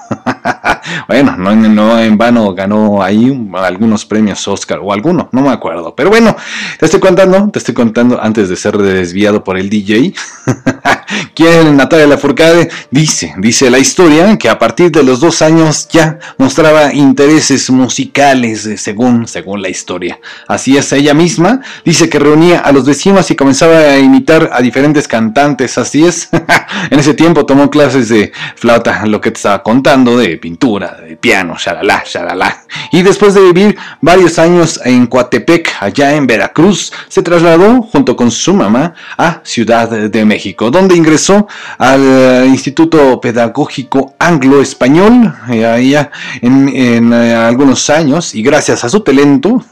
bueno, 1.08 1.36
no, 1.38 1.56
no 1.56 2.00
en 2.00 2.18
vano 2.18 2.54
ganó 2.54 3.02
ahí 3.02 3.50
algunos 3.56 4.06
premios 4.06 4.48
Oscar 4.48 4.80
o 4.82 4.94
alguno, 4.94 5.30
no 5.32 5.42
me 5.42 5.50
acuerdo. 5.50 5.96
Pero 5.96 6.10
bueno, 6.10 6.36
te 6.80 6.86
estoy 6.86 7.00
contando, 7.00 7.50
te 7.50 7.60
estoy 7.60 7.74
contando 7.74 8.22
antes 8.22 8.50
de 8.50 8.56
ser 8.56 8.78
desviado 8.78 9.44
por 9.44 9.58
el 9.58 9.70
DJ. 9.70 10.14
Quien 11.34 11.78
Natalia 11.78 12.08
Lafourcade 12.08 12.70
dice, 12.90 13.34
dice 13.38 13.70
la 13.70 13.80
historia 13.80 14.38
que 14.38 14.50
a 14.50 14.60
partir 14.60 14.92
de 14.92 15.04
los 15.04 15.20
dos 15.20 15.42
años 15.42 15.88
ya 15.90 16.20
mostraba 16.38 16.94
intereses 16.94 17.70
musicales 17.70 18.66
eh, 18.66 18.78
según, 18.78 19.28
según 19.28 19.62
la 19.62 19.70
historia. 19.70 20.20
Así 20.48 20.78
es, 20.78 20.92
ella 20.94 21.14
misma 21.14 21.62
dice 21.86 22.10
que 22.10 22.20
reunía 22.20 22.60
a 22.60 22.72
los 22.72 22.86
vecinos 22.86 23.30
y 23.32 23.36
comenzaba 23.36 23.78
a 23.78 24.00
imitar 24.00 24.50
a 24.54 24.62
diferentes 24.62 25.08
cantantes. 25.08 25.78
Así 25.78 26.06
es, 26.06 26.30
en 26.90 27.00
ese 27.00 27.14
tiempo 27.14 27.46
tomó 27.46 27.70
clases 27.70 28.10
de 28.10 28.32
flauta, 28.56 29.06
lo 29.06 29.22
que 29.22 29.32
te 29.32 29.38
estaba 29.38 29.64
contando, 29.64 30.18
de 30.18 30.38
pintura, 30.38 30.98
de 31.02 31.16
piano, 31.16 31.56
shalala, 31.58 32.04
shalala. 32.06 32.66
Y 32.92 33.04
después 33.04 33.34
de 33.34 33.42
vivir 33.42 33.78
varios 34.02 34.40
años 34.40 34.80
en 34.84 35.08
Coatepec, 35.08 35.72
allá 35.80 36.16
en 36.16 36.28
Veracruz, 36.28 36.92
se 37.08 37.24
trasladó 37.24 37.82
junto 37.82 38.16
con 38.16 38.32
su 38.32 38.54
mamá 38.54 38.94
a 39.18 39.42
Ciudad 39.44 39.90
de 39.90 40.26
México, 40.26 40.72
donde 40.72 40.96
ingresó 41.02 41.48
al 41.78 42.02
eh, 42.02 42.46
Instituto 42.48 43.20
Pedagógico 43.20 44.14
Anglo-Español, 44.20 45.34
allá 45.48 46.12
en, 46.42 46.70
en 46.70 47.14
eh, 47.14 47.34
algunos 47.34 47.90
años, 47.90 48.36
y 48.36 48.44
gracias 48.44 48.84
a 48.84 48.90
su 48.90 49.02
talento, 49.02 49.64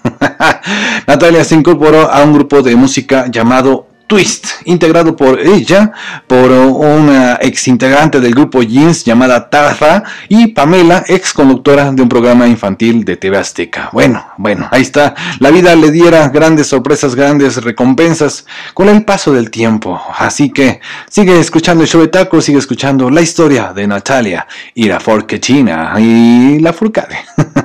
Natalia 1.07 1.43
se 1.43 1.55
incorporó 1.55 2.11
a 2.11 2.23
un 2.23 2.33
grupo 2.33 2.61
de 2.61 2.75
música 2.75 3.27
llamado 3.29 3.88
Twist, 4.09 4.47
integrado 4.65 5.15
por 5.15 5.39
ella, 5.39 5.91
por 6.25 6.49
una 6.49 7.37
ex 7.39 7.67
integrante 7.67 8.19
del 8.19 8.33
grupo 8.33 8.63
Jeans 8.63 9.05
llamada 9.05 9.51
Taza 9.51 10.01
y 10.27 10.47
Pamela, 10.47 11.03
ex 11.07 11.31
conductora 11.31 11.91
de 11.91 12.01
un 12.01 12.09
programa 12.09 12.47
infantil 12.47 13.05
de 13.05 13.17
TV 13.17 13.37
Azteca. 13.37 13.91
Bueno, 13.93 14.25
bueno, 14.37 14.67
ahí 14.71 14.81
está. 14.81 15.13
La 15.37 15.51
vida 15.51 15.75
le 15.75 15.91
diera 15.91 16.27
grandes 16.29 16.65
sorpresas, 16.65 17.13
grandes 17.13 17.63
recompensas 17.63 18.47
con 18.73 18.89
el 18.89 19.05
paso 19.05 19.31
del 19.31 19.51
tiempo. 19.51 20.01
Así 20.17 20.49
que 20.49 20.81
sigue 21.07 21.39
escuchando 21.39 21.83
el 21.83 21.87
show 21.87 22.01
de 22.01 22.07
taco, 22.07 22.41
sigue 22.41 22.57
escuchando 22.57 23.11
la 23.11 23.21
historia 23.21 23.73
de 23.73 23.85
Natalia 23.85 24.47
y 24.73 24.85
la 24.85 24.99
Forquechina 24.99 25.93
y 25.99 26.57
la 26.57 26.73
Furcade. 26.73 27.15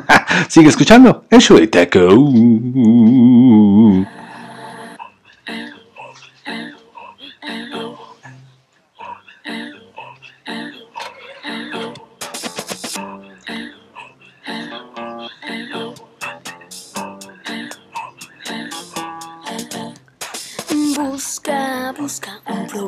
sigue 0.48 0.68
escuchando 0.68 1.24
el 1.30 1.40
show 1.40 1.56
de 1.56 1.68
taco. 1.68 2.00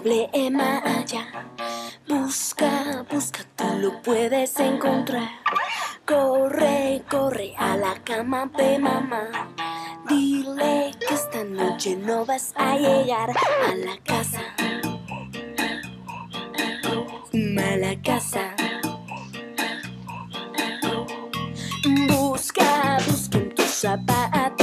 Problema 0.07 0.79
allá. 0.85 1.27
Busca, 2.09 3.05
busca, 3.11 3.41
tú 3.57 3.65
lo 3.81 4.01
puedes 4.03 4.57
encontrar. 4.61 5.29
Corre, 6.07 7.03
corre 7.11 7.55
a 7.59 7.77
la 7.77 7.95
cama 8.05 8.49
de 8.57 8.79
mamá. 8.79 9.29
Dile 10.09 10.93
que 11.01 11.13
esta 11.13 11.43
noche 11.43 11.97
no 11.97 12.25
vas 12.25 12.53
a 12.55 12.77
llegar 12.77 13.31
a 13.31 13.75
la 13.75 13.97
casa. 14.05 14.43
Mala 17.33 18.01
casa. 18.03 18.55
Busca, 22.07 22.99
busca 23.09 23.39
en 23.39 23.55
tus 23.57 23.67
zapatos 23.67 24.56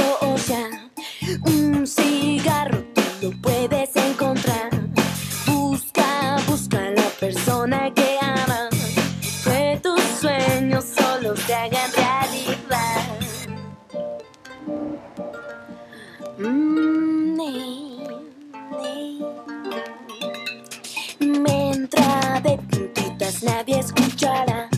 nadie 23.42 23.78
escuchará 23.78 24.68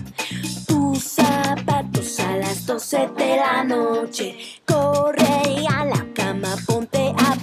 tus 0.67 1.03
zapatos 1.03 2.21
a 2.21 2.37
las 2.37 2.65
12 2.65 3.09
de 3.19 3.37
la 3.37 3.65
noche. 3.65 4.37
Corre 4.65 5.67
a 5.69 5.85
la 5.85 6.07
cama, 6.15 6.55
ponte 6.67 7.13
a 7.17 7.35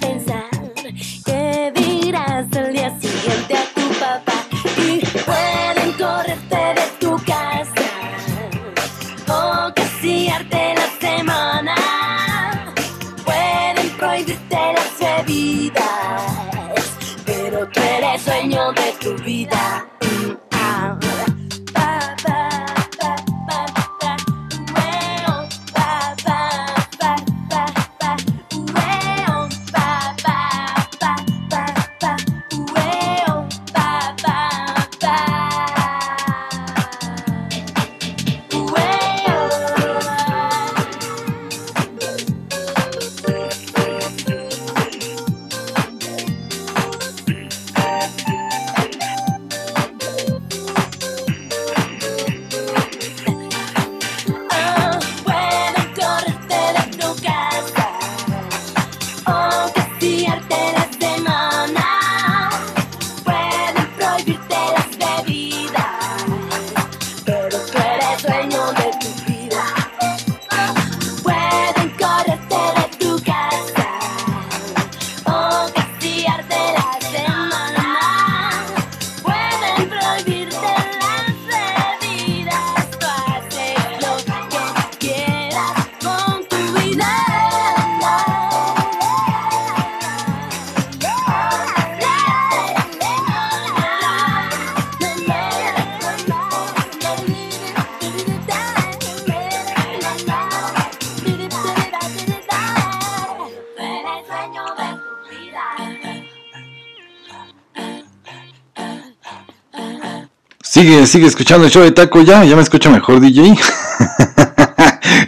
Sigue, 110.84 111.06
sigue 111.06 111.26
escuchando 111.28 111.64
el 111.64 111.72
show 111.72 111.82
de 111.82 111.92
Taco 111.92 112.20
ya, 112.20 112.44
ya 112.44 112.56
me 112.56 112.60
escucho 112.60 112.90
mejor 112.90 113.18
DJ. 113.18 113.56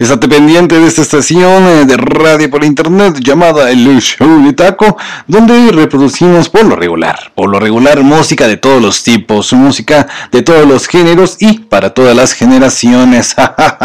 Estate 0.06 0.28
pendiente 0.28 0.78
de 0.78 0.86
esta 0.86 1.02
estación 1.02 1.64
eh, 1.64 1.84
de 1.84 1.96
radio 1.96 2.48
por 2.48 2.62
internet 2.62 3.18
llamada 3.18 3.72
El 3.72 4.00
Show 4.00 4.44
de 4.44 4.52
Taco, 4.52 4.96
donde 5.26 5.72
reproducimos 5.72 6.48
por 6.48 6.64
lo 6.64 6.76
regular, 6.76 7.32
por 7.34 7.50
lo 7.50 7.58
regular 7.58 8.00
música 8.04 8.46
de 8.46 8.56
todos 8.56 8.80
los 8.80 9.02
tipos, 9.02 9.52
música 9.52 10.06
de 10.30 10.42
todos 10.42 10.64
los 10.64 10.86
géneros 10.86 11.38
y 11.40 11.58
para 11.58 11.92
todas 11.92 12.14
las 12.14 12.34
generaciones. 12.34 13.34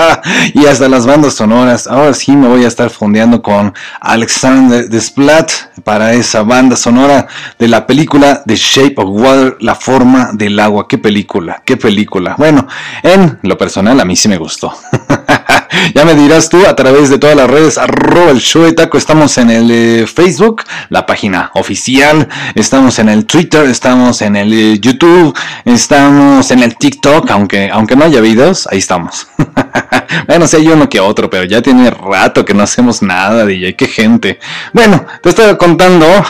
y 0.54 0.68
hasta 0.68 0.88
las 0.88 1.08
bandas 1.08 1.34
sonoras. 1.34 1.88
Ahora 1.88 2.14
sí 2.14 2.36
me 2.36 2.48
voy 2.48 2.66
a 2.66 2.68
estar 2.68 2.92
fondeando 2.92 3.42
con 3.42 3.74
Alexander 4.00 4.88
Desplat 4.88 5.52
para 5.84 6.14
esa 6.14 6.44
banda 6.44 6.76
sonora 6.76 7.26
de 7.58 7.68
la 7.68 7.88
película 7.88 8.44
The 8.46 8.56
Shape 8.56 8.94
of 8.98 9.10
Water, 9.10 9.58
La 9.60 9.74
forma 9.74 10.30
del 10.34 10.60
agua. 10.60 10.88
Qué 10.88 11.00
película, 11.00 11.64
qué 11.66 11.78
película. 11.78 12.36
Bueno, 12.38 12.68
en 13.02 13.40
lo 13.42 13.58
personal 13.58 14.00
a 14.00 14.06
mí 14.06 14.16
sí 14.16 14.30
me 14.30 14.38
gustó. 14.38 14.72
ya 15.96 16.06
me 16.06 16.16
dirás 16.16 16.50
tú 16.50 16.66
a 16.66 16.76
través 16.76 17.10
de 17.10 17.18
todas 17.18 17.36
las 17.36 17.50
redes, 17.50 17.78
arroba 17.78 18.32
el 18.32 18.40
show 18.40 18.64
de 18.64 18.74
taco. 18.74 18.98
Estamos 18.98 19.38
en 19.38 19.50
el 19.50 19.72
eh, 19.72 20.08
Facebook, 20.08 20.64
la 20.90 21.06
página 21.06 21.52
oficial. 21.56 22.28
Estamos 22.56 23.00
en 23.00 23.10
el 23.10 23.26
Twitter, 23.26 23.66
estamos 23.66 24.22
en 24.22 24.36
el 24.36 24.54
eh, 24.54 24.80
YouTube, 24.80 25.38
estamos 25.66 26.52
en 26.52 26.64
el 26.64 26.76
TikTok, 26.76 27.30
aunque, 27.32 27.70
aunque 27.72 27.96
no 27.96 28.06
haya 28.06 28.22
videos, 28.22 28.68
ahí 28.72 28.80
estamos. 28.80 29.28
bueno, 30.28 30.48
sé 30.48 30.64
yo 30.64 30.74
uno 30.74 30.90
que 30.90 31.00
otro, 31.00 31.30
pero 31.30 31.44
ya 31.46 31.62
tiene 31.62 31.90
rato 31.90 32.46
que 32.46 32.54
no 32.54 32.64
hacemos 32.64 33.02
nada, 33.02 33.46
DJ. 33.46 33.76
Qué 33.76 33.88
gente. 33.88 34.40
Bueno, 34.74 35.06
te 35.22 35.30
estoy 35.30 35.56
contando. 35.58 36.06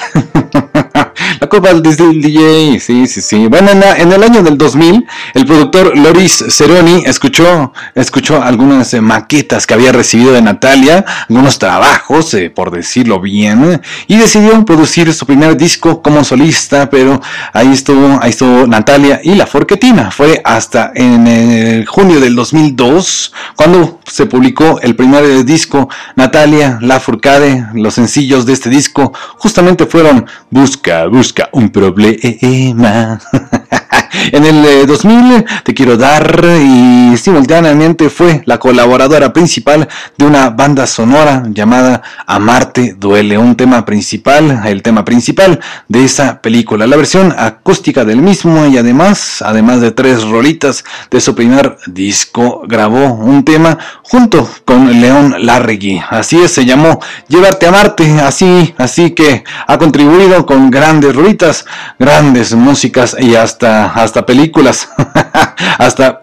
La 1.40 1.48
culpa 1.48 1.74
del 1.74 1.82
DJ, 1.82 2.80
sí, 2.80 3.08
sí, 3.08 3.22
sí. 3.22 3.48
Bueno, 3.48 3.72
en, 3.72 4.12
el 4.12 4.24
año 4.24 4.44
del 4.44 4.58
2000, 4.58 5.08
el 5.34 5.46
productor 5.46 5.98
Loris 5.98 6.44
Ceroni 6.50 7.04
escuchó, 7.06 7.74
escuchó 7.96 8.42
algunas 8.42 8.94
eh, 8.94 9.02
maquetas 9.02 9.66
que 9.66 9.74
había 9.74 9.92
recibido 9.92 10.34
de 10.34 10.42
Natalia, 10.42 11.04
algunos 11.30 11.58
trabajos, 11.58 12.34
eh, 12.34 12.50
por 12.50 12.72
decirlo 12.72 13.20
bien, 13.20 13.82
y 14.08 14.18
decidió 14.18 14.64
producir 14.66 15.14
su 15.14 15.26
primer 15.26 15.58
disco 15.58 16.02
como 16.02 16.24
solista, 16.24 16.90
pero 16.90 17.22
ahí 17.54 17.72
estuvo, 17.72 18.20
ahí 18.22 18.30
estuvo 18.30 18.68
Natalia 18.68 19.22
y 19.24 19.36
la 19.36 19.48
Forquetina. 19.48 20.12
Fue 20.12 20.42
hasta 20.44 20.92
en 20.94 21.28
el 21.28 21.86
junio 21.88 22.20
del 22.20 22.36
2002 22.36 23.34
cuando 23.56 23.71
se 24.06 24.26
publicó 24.26 24.80
el 24.82 24.96
primer 24.96 25.46
disco 25.46 25.90
Natalia, 26.16 26.80
La 26.82 27.00
Furcade. 27.00 27.68
Los 27.74 27.96
sencillos 27.96 28.46
de 28.46 28.54
este 28.54 28.70
disco 28.70 29.14
justamente 29.38 29.86
fueron 29.86 30.26
Busca, 30.50 31.06
busca 31.08 31.50
un 31.52 31.70
problema. 31.70 33.20
en 34.32 34.46
el 34.46 34.88
2000 34.88 35.32
eh, 35.32 35.46
Te 35.64 35.74
Quiero 35.74 35.98
Dar 35.98 36.46
y 36.62 37.18
simultáneamente 37.18 38.10
fue 38.10 38.42
la 38.46 38.60
colaboradora 38.60 39.34
principal 39.34 39.88
de 40.18 40.26
una 40.26 40.50
banda 40.50 40.88
sonora 40.88 41.44
llamada 41.50 42.02
Amarte 42.26 42.96
Duele, 42.98 43.38
un 43.38 43.56
tema 43.56 43.86
principal, 43.86 44.62
el 44.66 44.82
tema 44.82 45.04
principal 45.04 45.60
de 45.88 46.06
esa 46.06 46.42
película, 46.42 46.88
la 46.88 46.96
versión 46.96 47.34
acústica 47.38 48.06
del 48.06 48.22
mismo 48.22 48.66
y 48.68 48.78
además, 48.78 49.42
además 49.42 49.82
de 49.82 49.92
tres 49.92 50.24
rolitas 50.24 50.84
de 51.10 51.22
su 51.22 51.36
primer 51.36 51.78
disco, 51.88 52.64
grabó 52.68 53.14
un 53.14 53.44
tema 53.44 53.78
junto 54.04 54.50
con 54.66 55.02
León 55.02 55.36
Larregui. 55.40 56.02
Así 56.10 56.40
es, 56.40 56.52
se 56.52 56.66
llamó 56.66 57.00
Llevarte 57.28 57.68
a 57.68 57.72
Marte, 57.72 58.20
así, 58.22 58.74
así 58.78 59.12
que 59.12 59.44
ha 59.68 59.78
contribuido 59.78 60.46
con 60.46 60.70
grandes 60.70 61.16
rolitas, 61.16 61.66
grandes 62.00 62.54
músicas 62.54 63.16
y 63.20 63.36
hasta, 63.36 63.81
hasta 63.86 64.26
películas, 64.26 64.90
hasta 65.78 66.22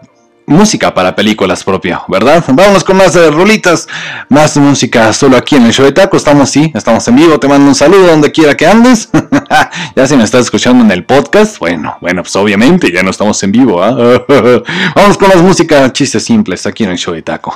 música 0.49 0.93
para 0.93 1.15
películas 1.15 1.63
propia, 1.63 2.01
¿verdad? 2.07 2.43
Vámonos 2.47 2.83
con 2.83 2.97
más 2.97 3.13
de 3.13 3.29
rolitas, 3.29 3.87
más 4.29 4.57
música 4.57 5.13
solo 5.13 5.37
aquí 5.37 5.55
en 5.55 5.65
el 5.65 5.71
show 5.71 5.85
de 5.85 5.91
Taco. 5.91 6.17
Estamos, 6.17 6.49
sí, 6.49 6.71
estamos 6.73 7.07
en 7.07 7.15
vivo. 7.15 7.39
Te 7.39 7.47
mando 7.47 7.67
un 7.67 7.75
saludo 7.75 8.07
donde 8.07 8.31
quiera 8.31 8.57
que 8.57 8.65
andes. 8.65 9.09
ya 9.95 10.07
si 10.07 10.17
me 10.17 10.23
estás 10.23 10.41
escuchando 10.41 10.83
en 10.83 10.91
el 10.91 11.05
podcast, 11.05 11.59
bueno, 11.59 11.97
bueno, 12.01 12.23
pues 12.23 12.35
obviamente 12.35 12.91
ya 12.91 13.03
no 13.03 13.11
estamos 13.11 13.41
en 13.43 13.51
vivo. 13.51 13.83
¿ah? 13.83 13.91
Vamos 14.95 15.17
con 15.17 15.29
más 15.29 15.37
música, 15.37 15.93
chistes 15.93 16.23
simples 16.23 16.65
aquí 16.65 16.83
en 16.83 16.89
el 16.89 16.97
show 16.97 17.13
de 17.13 17.21
Taco. 17.21 17.55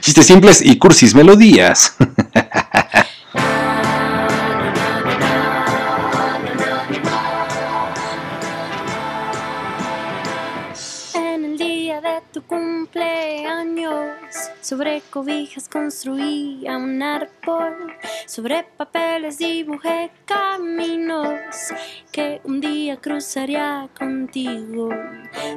chistes 0.00 0.24
simples 0.24 0.62
y 0.64 0.78
cursis 0.78 1.12
melodías. 1.14 1.96
Sobre 14.72 15.02
cobijas 15.10 15.68
construía 15.68 16.78
un 16.78 17.02
árbol, 17.02 17.94
sobre 18.26 18.64
papeles 18.64 19.36
dibujé 19.36 20.10
caminos 20.24 21.74
que 22.10 22.40
un 22.44 22.60
día 22.60 22.96
cruzaría 22.96 23.90
contigo. 23.98 24.88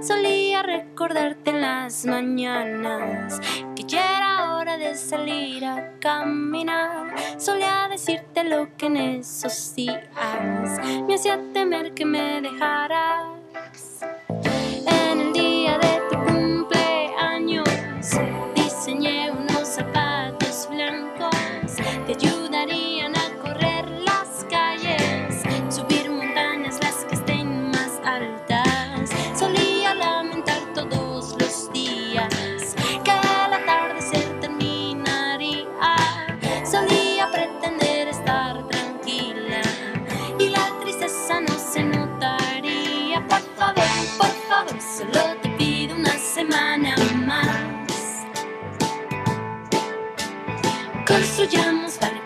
Solía 0.01 0.63
recordarte 0.63 1.51
en 1.51 1.61
las 1.61 2.05
mañanas 2.05 3.39
que 3.75 3.83
ya 3.83 4.17
era 4.17 4.55
hora 4.55 4.77
de 4.77 4.95
salir 4.95 5.63
a 5.63 5.93
caminar. 5.99 7.15
Solía 7.37 7.87
decirte 7.89 8.43
lo 8.43 8.75
que 8.75 8.87
en 8.87 8.97
esos 8.97 9.75
días 9.75 10.09
me 11.07 11.15
hacía 11.15 11.39
temer 11.53 11.93
que 11.93 12.05
me 12.05 12.41
dejaras. 12.41 13.35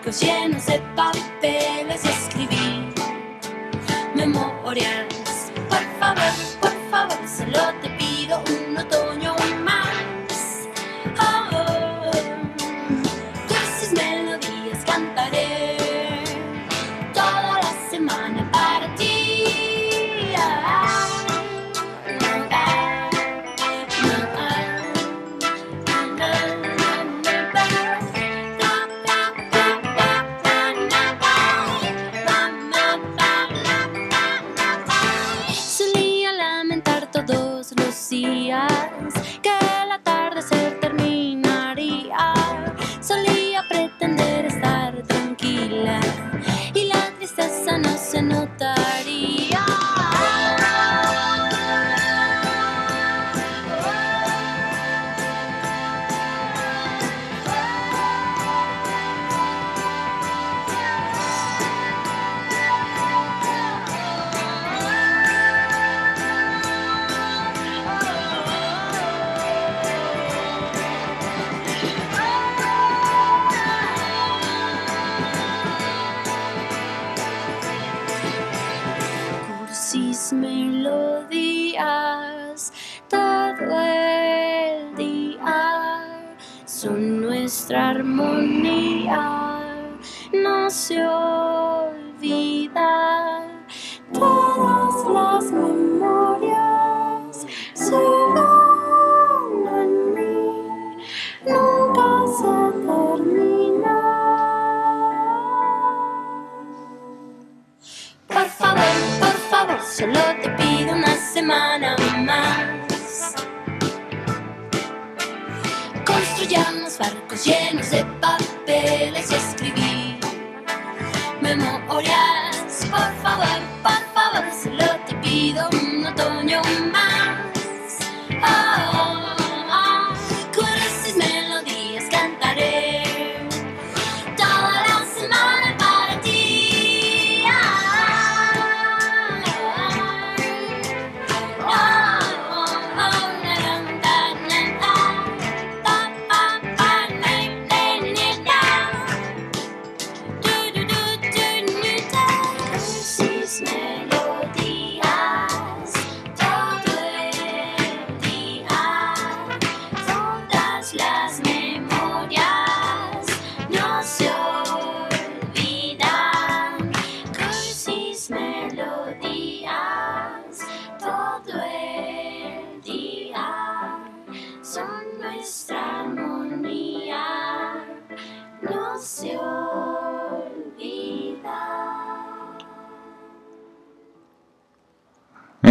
barcos 0.00 0.20
llenos 0.22 0.66
de 0.66 0.78
papeles 0.96 2.04
y 2.04 2.46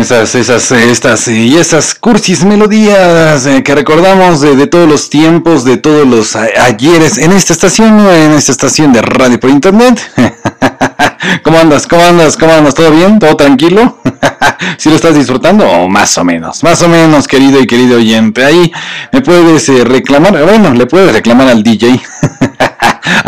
Esas, 0.10 0.34
esas, 0.34 0.72
estas 0.72 1.28
y 1.28 1.56
esas 1.56 1.94
cursis 1.94 2.44
melodías 2.44 3.46
eh, 3.46 3.62
que 3.62 3.76
recordamos 3.76 4.42
de, 4.42 4.56
de 4.56 4.66
todos 4.66 4.90
los 4.90 5.08
tiempos, 5.08 5.64
de 5.64 5.78
todos 5.78 6.08
los 6.08 6.36
ayeres 6.36 7.20
en 7.20 7.32
esta 7.32 7.54
estación, 7.54 8.00
en 8.00 8.32
esta 8.32 8.52
estación 8.52 8.92
de 8.92 9.04
radio 9.04 9.40
por 9.40 9.52
internet. 9.52 10.02
¿Cómo 11.44 11.60
andas? 11.60 11.86
¿Cómo 11.86 12.04
andas? 12.04 12.38
¿Cómo 12.38 12.52
andas? 12.52 12.74
¿Todo 12.74 12.90
bien? 12.90 13.20
¿Todo 13.20 13.38
tranquilo? 13.38 14.00
¿Si 14.78 14.90
lo 14.90 14.96
estás 14.96 15.14
disfrutando? 15.14 15.70
O 15.70 15.88
más 15.88 16.18
o 16.18 16.24
menos, 16.24 16.64
más 16.64 16.82
o 16.82 16.90
menos, 16.90 17.28
querido 17.28 17.62
y 17.62 17.68
querido 17.68 17.98
oyente. 17.98 18.44
Ahí 18.44 18.72
me 19.12 19.22
puedes 19.22 19.70
eh, 19.70 19.84
reclamar, 19.84 20.44
bueno, 20.44 20.74
le 20.74 20.88
puedes 20.88 21.14
reclamar 21.14 21.50
al 21.50 21.62
DJ. 21.62 22.02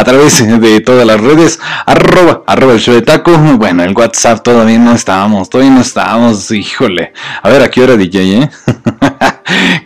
A 0.01 0.03
través 0.03 0.43
de 0.59 0.79
todas 0.79 1.05
las 1.05 1.21
redes, 1.21 1.59
arroba, 1.85 2.41
arroba 2.47 2.73
el 2.73 2.79
show 2.79 2.95
de 2.95 3.03
taco. 3.03 3.37
Bueno, 3.37 3.83
el 3.83 3.93
WhatsApp 3.93 4.41
todavía 4.41 4.79
no 4.79 4.93
estábamos, 4.93 5.47
todavía 5.47 5.71
no 5.71 5.81
estábamos, 5.81 6.49
híjole. 6.49 7.13
A 7.43 7.49
ver, 7.49 7.61
¿a 7.61 7.69
qué 7.69 7.83
hora 7.83 7.95
DJ, 7.95 8.41
eh? 8.41 8.49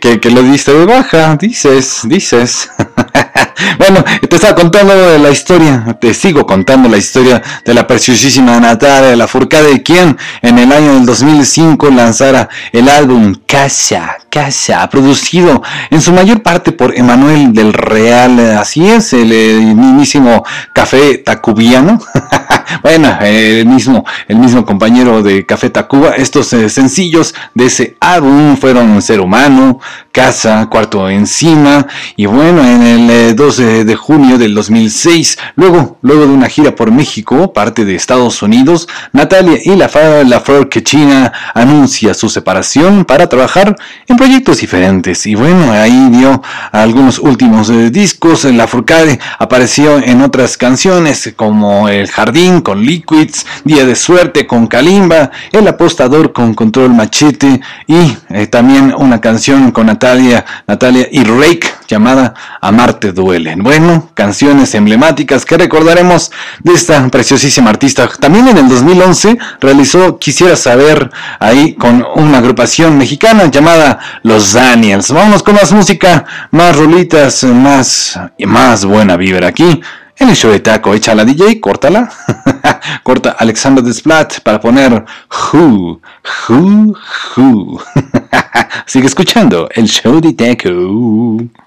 que, 0.00 0.30
lo 0.30 0.42
diste 0.42 0.72
de 0.72 0.86
baja, 0.86 1.36
dices, 1.36 2.00
dices. 2.04 2.70
bueno, 3.78 4.04
te 4.28 4.36
estaba 4.36 4.54
contando 4.54 4.94
la 5.18 5.30
historia, 5.30 5.96
te 6.00 6.12
sigo 6.12 6.46
contando 6.46 6.88
la 6.88 6.96
historia 6.96 7.42
de 7.64 7.74
la 7.74 7.86
preciosísima 7.86 8.58
Natalia 8.60 9.16
Lafourcade, 9.16 9.82
quien 9.82 10.16
en 10.42 10.58
el 10.58 10.72
año 10.72 10.94
del 10.94 11.06
2005 11.06 11.90
lanzara 11.90 12.48
el 12.72 12.88
álbum 12.88 13.34
Casa, 13.46 14.18
Casa, 14.28 14.88
producido 14.90 15.62
en 15.90 16.02
su 16.02 16.12
mayor 16.12 16.42
parte 16.42 16.72
por 16.72 16.96
Emanuel 16.96 17.52
del 17.54 17.72
Real, 17.72 18.38
así 18.58 18.86
es, 18.86 19.12
el, 19.12 19.32
eh, 19.32 19.58
mismísimo 19.58 20.44
Café 20.72 21.18
Tacubiano. 21.18 21.98
bueno, 22.82 23.16
el 23.22 23.66
mismo, 23.66 24.04
el 24.28 24.36
mismo 24.36 24.64
compañero 24.64 25.22
de 25.22 25.46
Café 25.46 25.70
Tacuba, 25.70 26.10
estos 26.10 26.52
eh, 26.52 26.68
sencillos 26.68 27.34
de 27.54 27.66
ese 27.66 27.96
álbum 28.00 28.56
fueron 28.56 29.00
Ser 29.00 29.20
Humano, 29.20 29.80
Casa, 30.12 30.66
Cuarto 30.70 31.08
Encima, 31.08 31.86
y 32.16 32.26
bueno, 32.26 32.62
en 32.62 32.82
el 32.82 33.10
eh, 33.10 33.34
12 33.46 33.84
de 33.84 33.94
junio 33.94 34.38
del 34.38 34.56
2006, 34.56 35.38
luego, 35.54 35.98
luego 36.02 36.26
de 36.26 36.32
una 36.32 36.48
gira 36.48 36.74
por 36.74 36.90
México, 36.90 37.52
parte 37.52 37.84
de 37.84 37.94
Estados 37.94 38.42
Unidos, 38.42 38.88
Natalia 39.12 39.60
y 39.64 39.76
la, 39.76 39.88
la 40.24 40.40
Flor 40.40 40.68
China 40.68 41.32
anuncia 41.54 42.12
su 42.14 42.28
separación 42.28 43.04
para 43.04 43.28
trabajar 43.28 43.76
en 44.08 44.16
proyectos 44.16 44.62
diferentes. 44.62 45.28
Y 45.28 45.36
bueno, 45.36 45.70
ahí 45.70 46.08
dio 46.10 46.42
algunos 46.72 47.20
últimos 47.20 47.70
eh, 47.70 47.90
discos. 47.90 48.42
La 48.46 48.66
Furcade 48.66 49.20
apareció 49.38 49.98
en 49.98 50.22
otras 50.22 50.56
canciones 50.56 51.32
como 51.36 51.88
El 51.88 52.08
Jardín 52.08 52.62
con 52.62 52.84
Liquids, 52.84 53.46
Día 53.62 53.86
de 53.86 53.94
Suerte 53.94 54.48
con 54.48 54.66
Kalimba, 54.66 55.30
El 55.52 55.68
Apostador 55.68 56.32
con 56.32 56.52
Control 56.54 56.92
Machete 56.92 57.60
y 57.86 58.16
eh, 58.30 58.48
también 58.48 58.92
una 58.98 59.20
canción 59.20 59.70
con 59.70 59.86
Natalia, 59.86 60.44
Natalia 60.66 61.06
y 61.12 61.22
Rake 61.22 61.68
llamada 61.86 62.34
Amarte 62.60 63.12
Duele. 63.12 63.35
Bueno, 63.58 64.10
canciones 64.14 64.74
emblemáticas 64.74 65.44
que 65.44 65.58
recordaremos 65.58 66.32
de 66.62 66.72
esta 66.72 67.06
preciosísima 67.08 67.68
artista. 67.68 68.08
También 68.18 68.48
en 68.48 68.56
el 68.56 68.68
2011 68.68 69.36
realizó 69.60 70.18
Quisiera 70.18 70.56
Saber 70.56 71.10
ahí 71.38 71.74
con 71.74 72.06
una 72.14 72.38
agrupación 72.38 72.96
mexicana 72.96 73.50
llamada 73.50 73.98
Los 74.22 74.54
Daniels. 74.54 75.10
Vámonos 75.10 75.42
con 75.42 75.54
más 75.54 75.70
música, 75.72 76.24
más 76.50 76.76
rolitas, 76.76 77.44
más 77.44 78.18
más 78.38 78.84
buena 78.84 79.16
vibra 79.16 79.48
aquí. 79.48 79.82
En 80.18 80.30
el 80.30 80.34
show 80.34 80.50
de 80.50 80.60
taco, 80.60 80.94
echa 80.94 81.14
la 81.14 81.26
DJ, 81.26 81.60
córtala. 81.60 82.10
Corta 83.02 83.36
Alexander 83.38 83.84
Desplat 83.84 84.40
para 84.40 84.58
poner 84.58 85.04
Who, 85.52 86.00
Who, 86.48 86.94
Who. 87.36 87.82
Sigue 88.86 89.06
escuchando 89.06 89.68
el 89.74 89.86
show 89.86 90.18
de 90.20 90.32
taco. 90.32 91.65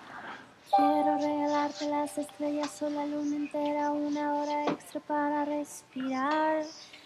Estrellas 2.20 2.82
o 2.82 2.90
la 2.90 3.06
luna 3.06 3.38
entera, 3.38 3.92
una 3.92 4.36
hora 4.36 4.66
extra 4.66 5.00
para 5.00 5.46
respirar. 5.46 6.64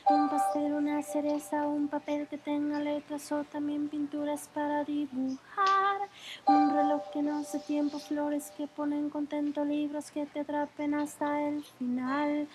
Un 0.10 0.30
pastel, 0.30 0.74
una 0.74 1.02
cereza, 1.04 1.68
un 1.68 1.88
papel 1.88 2.28
que 2.28 2.38
tenga 2.38 2.80
letras 2.80 3.32
o 3.32 3.44
también 3.44 3.90
pinturas 3.90 4.50
para 4.54 4.84
dibujar. 4.84 6.10
Un 6.48 6.74
reloj 6.74 7.02
que 7.14 7.22
no 7.22 7.44
sé 7.44 7.60
tiempo, 7.60 8.00
flores 8.00 8.52
que 8.58 8.68
ponen 8.68 9.10
contento, 9.10 9.64
libros 9.64 10.10
que 10.10 10.26
te 10.26 10.40
atrapen 10.40 10.96
hasta 10.96 11.48
el 11.48 11.64
final. 11.64 12.48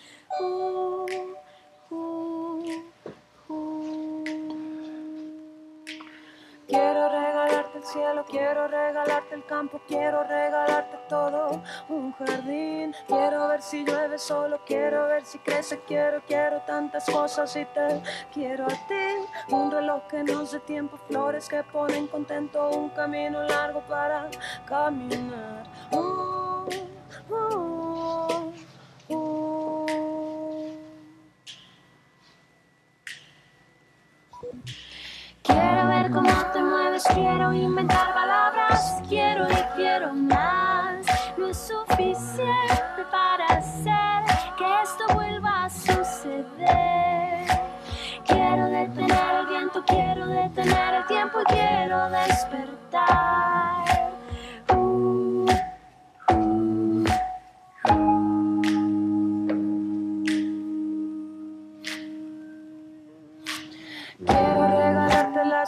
Quiero 6.68 7.08
regalarte 7.08 7.78
el 7.78 7.84
cielo, 7.84 8.24
quiero 8.28 8.68
regalarte 8.68 9.34
el 9.34 9.44
campo, 9.46 9.80
quiero 9.88 10.22
regalarte 10.22 10.98
todo, 11.08 11.62
un 11.88 12.12
jardín. 12.12 12.94
Quiero 13.06 13.48
ver 13.48 13.62
si 13.62 13.86
llueve 13.86 14.18
solo, 14.18 14.60
quiero 14.66 15.06
ver 15.06 15.24
si 15.24 15.38
crece, 15.38 15.80
quiero, 15.86 16.20
quiero 16.26 16.60
tantas 16.66 17.06
cosas 17.06 17.56
y 17.56 17.64
te 17.64 18.02
quiero 18.34 18.66
a 18.66 18.86
ti. 18.86 19.54
Un 19.54 19.70
reloj 19.70 20.02
que 20.10 20.22
no 20.22 20.44
sé 20.44 20.60
tiempo, 20.60 20.98
flores 21.08 21.48
que 21.48 21.62
ponen 21.62 22.06
contento, 22.06 22.68
un 22.68 22.90
camino 22.90 23.42
largo 23.44 23.80
para 23.88 24.28
caminar. 24.66 25.64
Uh, 25.90 26.68
uh. 27.32 28.37
Quiero 35.48 35.88
ver 35.88 36.10
cómo 36.10 36.30
te 36.52 36.62
mueves, 36.62 37.04
quiero 37.14 37.54
inventar 37.54 38.12
palabras, 38.12 39.02
quiero 39.08 39.48
y 39.50 39.76
quiero 39.76 40.12
más. 40.12 41.06
No 41.38 41.48
es 41.48 41.56
suficiente 41.56 43.02
para 43.10 43.46
hacer 43.46 44.24
que 44.58 44.82
esto 44.82 45.14
vuelva 45.14 45.64
a 45.64 45.70
suceder. 45.70 47.46
Quiero 48.26 48.66
detener 48.66 49.34
el 49.40 49.46
viento, 49.46 49.82
quiero 49.86 50.26
detener 50.26 50.94
el 50.96 51.06
tiempo 51.06 51.40
y 51.40 51.44
quiero 51.44 52.10
despertar. 52.10 53.77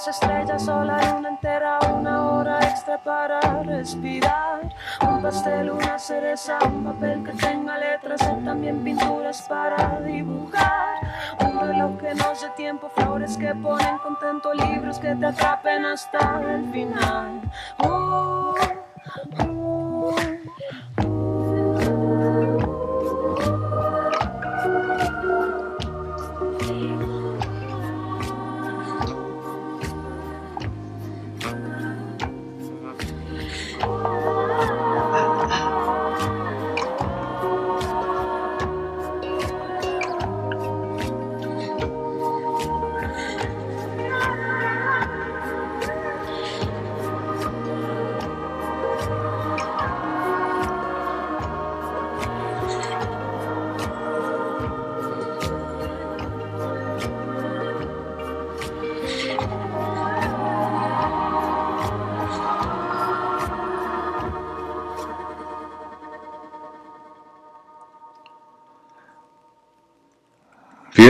Las 0.01 0.17
estrellas 0.17 0.67
o 0.67 0.83
luna 0.83 1.29
entera, 1.29 1.79
una 1.95 2.33
hora 2.33 2.59
extra 2.71 2.97
para 2.97 3.39
respirar. 3.63 4.75
Un 5.03 5.21
pastel, 5.21 5.71
una 5.71 5.99
cereza, 5.99 6.59
un 6.65 6.85
papel 6.85 7.23
que 7.23 7.33
tenga 7.33 7.77
letras 7.77 8.21
y 8.23 8.43
también 8.43 8.83
pinturas 8.83 9.43
para 9.43 10.01
dibujar. 10.01 11.01
Un 11.41 11.61
reloj 11.61 11.99
que 11.99 12.15
no 12.15 12.35
sé 12.35 12.49
tiempo, 12.57 12.89
flores 12.89 13.37
que 13.37 13.55
ponen 13.55 13.99
contento, 13.99 14.55
libros 14.55 14.99
que 14.99 15.15
te 15.15 15.27
atrapen 15.27 15.85
hasta 15.85 16.41
el 16.51 16.71
final. 16.73 17.43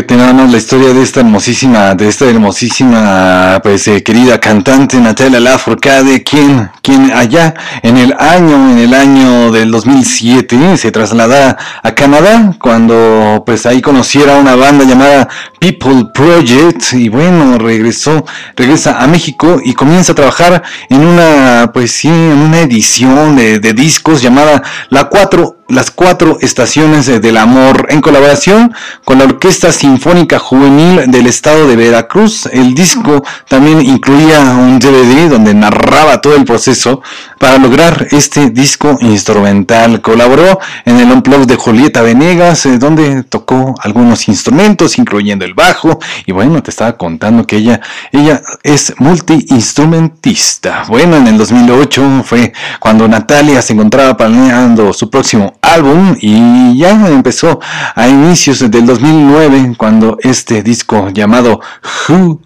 Fíjate 0.01 0.17
la 0.17 0.57
historia 0.57 0.95
de 0.95 1.03
esta 1.03 1.21
hermosísima, 1.21 1.95
de 1.95 2.09
esta 2.09 2.25
hermosísima, 2.25 3.61
pues 3.63 3.87
eh, 3.87 4.03
querida 4.03 4.41
cantante 4.41 4.97
Natalia 4.97 5.41
Lafourcade, 5.41 6.23
quien, 6.23 6.71
quien 6.81 7.13
allá 7.13 7.53
en 7.83 7.99
el 7.99 8.15
año, 8.19 8.71
en 8.71 8.79
el 8.79 8.95
año 8.95 9.53
del 9.53 9.71
2007 9.71 10.79
se 10.79 10.91
trasladara 10.91 11.59
a 11.83 11.95
Canadá 11.95 12.55
cuando 12.59 13.43
pues 13.45 13.67
ahí 13.67 13.83
conociera 13.83 14.39
una 14.39 14.57
banda 14.57 14.87
llamada 14.87 15.29
People 15.59 16.07
Project 16.15 16.95
y 16.95 17.11
bueno 17.11 17.59
regresó, 17.59 18.25
regresa 18.57 19.03
a 19.03 19.07
México 19.07 19.61
y 19.63 19.75
comienza 19.75 20.13
a 20.13 20.15
trabajar 20.15 20.63
en 20.89 21.05
una, 21.05 21.73
pues 21.75 21.93
sí, 21.93 22.09
en 22.09 22.39
una 22.39 22.61
edición 22.61 23.37
de, 23.37 23.59
de 23.59 23.75
discos 23.75 24.23
llamada 24.23 24.63
La 24.89 25.11
4 25.11 25.60
las 25.71 25.91
cuatro 25.91 26.39
estaciones 26.41 27.07
del 27.07 27.37
amor 27.37 27.87
en 27.91 28.01
colaboración 28.01 28.75
con 29.05 29.19
la 29.19 29.25
Orquesta 29.25 29.73
Sinfónica 29.73 30.39
Juvenil 30.39 31.11
del 31.11 31.27
Estado 31.27 31.67
de 31.67 31.77
Veracruz. 31.77 32.47
El 32.53 32.75
disco 32.75 33.23
también 33.49 33.81
incluía 33.81 34.41
un 34.41 34.79
DVD 34.79 35.29
donde 35.29 35.55
narraba 35.55 36.21
todo 36.21 36.35
el 36.37 36.45
proceso 36.45 37.03
para 37.39 37.59
lograr 37.59 38.09
este 38.11 38.51
disco 38.51 38.99
instrumental. 39.01 40.01
Colaboró 40.01 40.59
en 40.85 40.99
el 40.99 41.11
Unplugged 41.11 41.47
de 41.47 41.57
Julieta 41.57 42.03
Venegas, 42.03 42.67
eh, 42.67 42.79
donde 42.79 43.23
tocó 43.23 43.75
algunos 43.81 44.29
instrumentos, 44.29 44.99
incluyendo 44.99 45.45
el 45.45 45.55
bajo. 45.55 45.99
Y 46.27 46.33
bueno, 46.33 46.63
te 46.63 46.71
estaba 46.71 46.97
contando 46.97 47.47
que 47.47 47.57
ella, 47.57 47.81
ella 48.13 48.43
es 48.63 48.95
multiinstrumentista. 48.99 50.85
Bueno, 50.89 51.17
en 51.17 51.27
el 51.29 51.39
2008 51.39 52.23
fue 52.25 52.53
cuando 52.79 53.09
Natalia 53.09 53.63
se 53.63 53.73
encontraba 53.73 54.17
planeando 54.17 54.93
su 54.93 55.09
próximo 55.09 55.55
álbum 55.63 56.17
y 56.21 56.79
ya 56.79 57.07
empezó 57.09 57.61
a 57.95 58.09
inicios 58.09 58.71
del 58.71 58.87
2009 58.87 59.75
cuando 59.77 60.17
este 60.21 60.63
disco 60.63 61.09
llamado 61.11 61.61
Who 62.09 62.41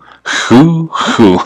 Who, 0.51 0.91
who. 1.19 1.43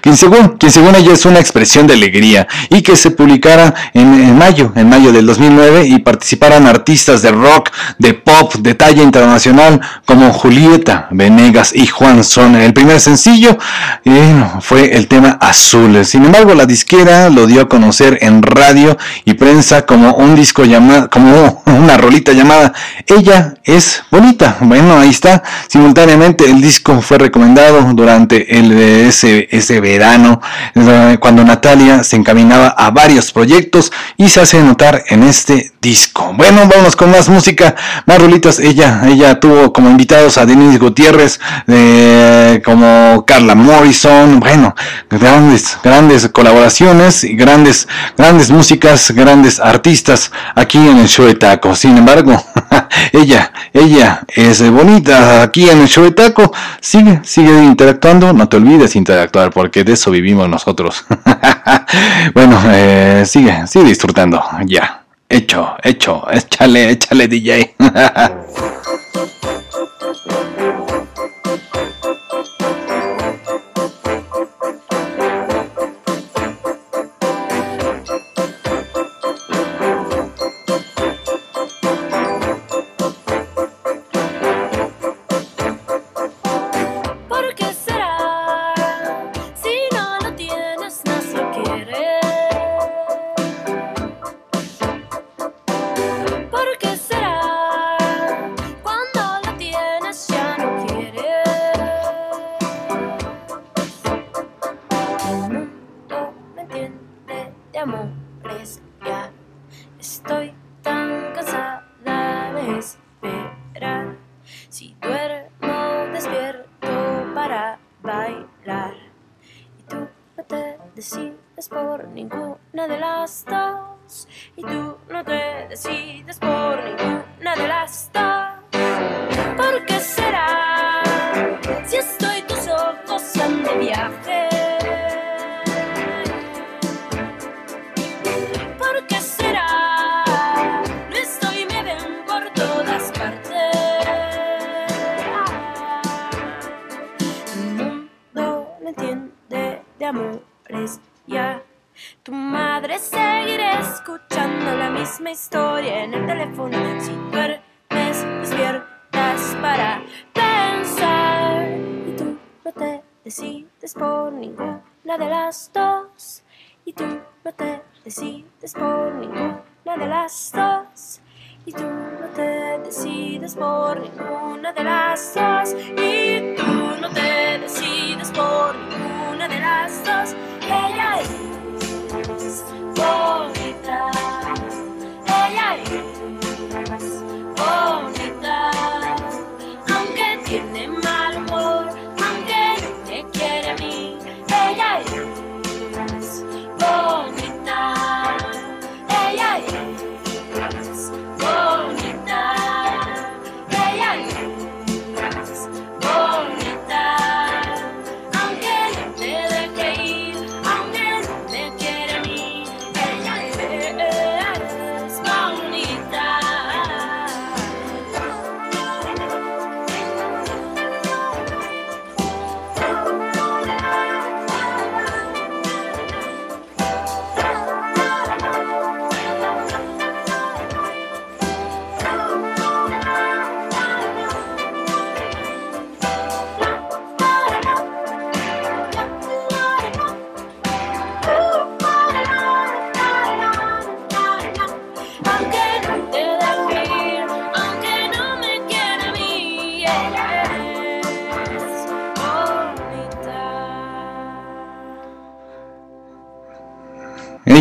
quien, 0.00 0.16
según, 0.16 0.94
ella 0.94 1.12
es 1.12 1.26
una 1.26 1.40
expresión 1.40 1.86
de 1.86 1.94
alegría 1.94 2.46
y 2.70 2.82
que 2.82 2.94
se 2.94 3.10
publicara 3.10 3.74
en, 3.92 4.14
en, 4.14 4.38
mayo, 4.38 4.72
en 4.76 4.88
mayo 4.88 5.12
del 5.12 5.26
2009 5.26 5.86
y 5.86 5.98
participaran 5.98 6.66
artistas 6.66 7.22
de 7.22 7.32
rock, 7.32 7.70
de 7.98 8.14
pop, 8.14 8.54
de 8.54 8.74
talla 8.74 9.02
internacional 9.02 9.80
como 10.06 10.32
Julieta, 10.32 11.08
Venegas 11.10 11.72
y 11.74 11.86
Juan 11.86 12.22
Son. 12.22 12.54
El 12.54 12.72
primer 12.72 13.00
sencillo 13.00 13.58
eh, 14.04 14.44
fue 14.60 14.96
el 14.96 15.08
tema 15.08 15.38
Azul. 15.40 16.04
Sin 16.04 16.24
embargo, 16.24 16.54
la 16.54 16.66
disquera 16.66 17.30
lo 17.30 17.46
dio 17.46 17.62
a 17.62 17.68
conocer 17.68 18.18
en 18.20 18.42
radio 18.42 18.96
y 19.24 19.34
prensa 19.34 19.86
como 19.86 20.14
un 20.14 20.36
disco 20.36 20.64
llamado, 20.64 21.10
como 21.10 21.62
una 21.66 21.96
rolita 21.96 22.32
llamada 22.32 22.72
Ella 23.06 23.54
es 23.64 24.02
bonita. 24.10 24.56
Bueno, 24.60 24.98
ahí 24.98 25.10
está. 25.10 25.42
Simultáneamente 25.68 26.44
el 26.44 26.60
disco 26.60 27.00
fue 27.00 27.18
recomendado 27.18 27.80
durante 28.04 29.08
ese, 29.08 29.80
verano, 29.80 30.42
cuando 31.20 31.42
Natalia 31.42 32.04
se 32.04 32.16
encaminaba 32.16 32.68
a 32.68 32.90
varios 32.90 33.32
proyectos 33.32 33.90
y 34.18 34.28
se 34.28 34.42
hace 34.42 34.62
notar 34.62 35.04
en 35.08 35.22
este 35.22 35.72
disco. 35.80 36.32
Bueno, 36.36 36.68
vamos 36.68 36.96
con 36.96 37.10
más 37.10 37.30
música, 37.30 37.74
más 38.04 38.18
rolitas. 38.18 38.58
Ella, 38.58 39.02
ella 39.06 39.40
tuvo 39.40 39.72
como 39.72 39.88
invitados 39.88 40.36
a 40.36 40.44
Denise 40.44 40.78
Gutiérrez, 40.78 41.40
eh, 41.66 42.60
como 42.62 43.24
Carla 43.26 43.54
Morrison, 43.54 44.38
bueno, 44.38 44.74
grandes, 45.08 45.78
grandes 45.82 46.28
colaboraciones 46.28 47.24
y 47.24 47.34
grandes, 47.36 47.88
grandes 48.18 48.50
músicas, 48.50 49.12
grandes 49.12 49.60
artistas 49.60 50.30
aquí 50.54 50.76
en 50.76 50.98
el 50.98 51.08
show 51.08 51.24
de 51.24 51.36
Taco. 51.36 51.74
Sin 51.74 51.96
embargo, 51.96 52.42
ella, 53.12 53.50
ella 53.72 54.20
es 54.28 54.68
bonita 54.70 55.42
aquí 55.42 55.70
en 55.70 55.80
el 55.80 55.88
show 55.88 56.04
de 56.04 56.10
Taco. 56.10 56.52
Sigue, 56.80 57.20
sigue 57.24 57.64
interactuando. 57.64 57.93
No 58.32 58.48
te 58.48 58.56
olvides 58.56 58.96
interactuar 58.96 59.50
porque 59.50 59.84
de 59.84 59.92
eso 59.92 60.10
vivimos 60.10 60.48
nosotros. 60.48 61.04
bueno, 62.34 62.60
eh, 62.70 63.24
sigue, 63.26 63.66
sigue 63.66 63.86
disfrutando. 63.86 64.42
Ya. 64.66 65.04
Hecho, 65.28 65.74
hecho. 65.82 66.24
Échale, 66.30 66.90
échale 66.90 67.28
DJ. 67.28 67.74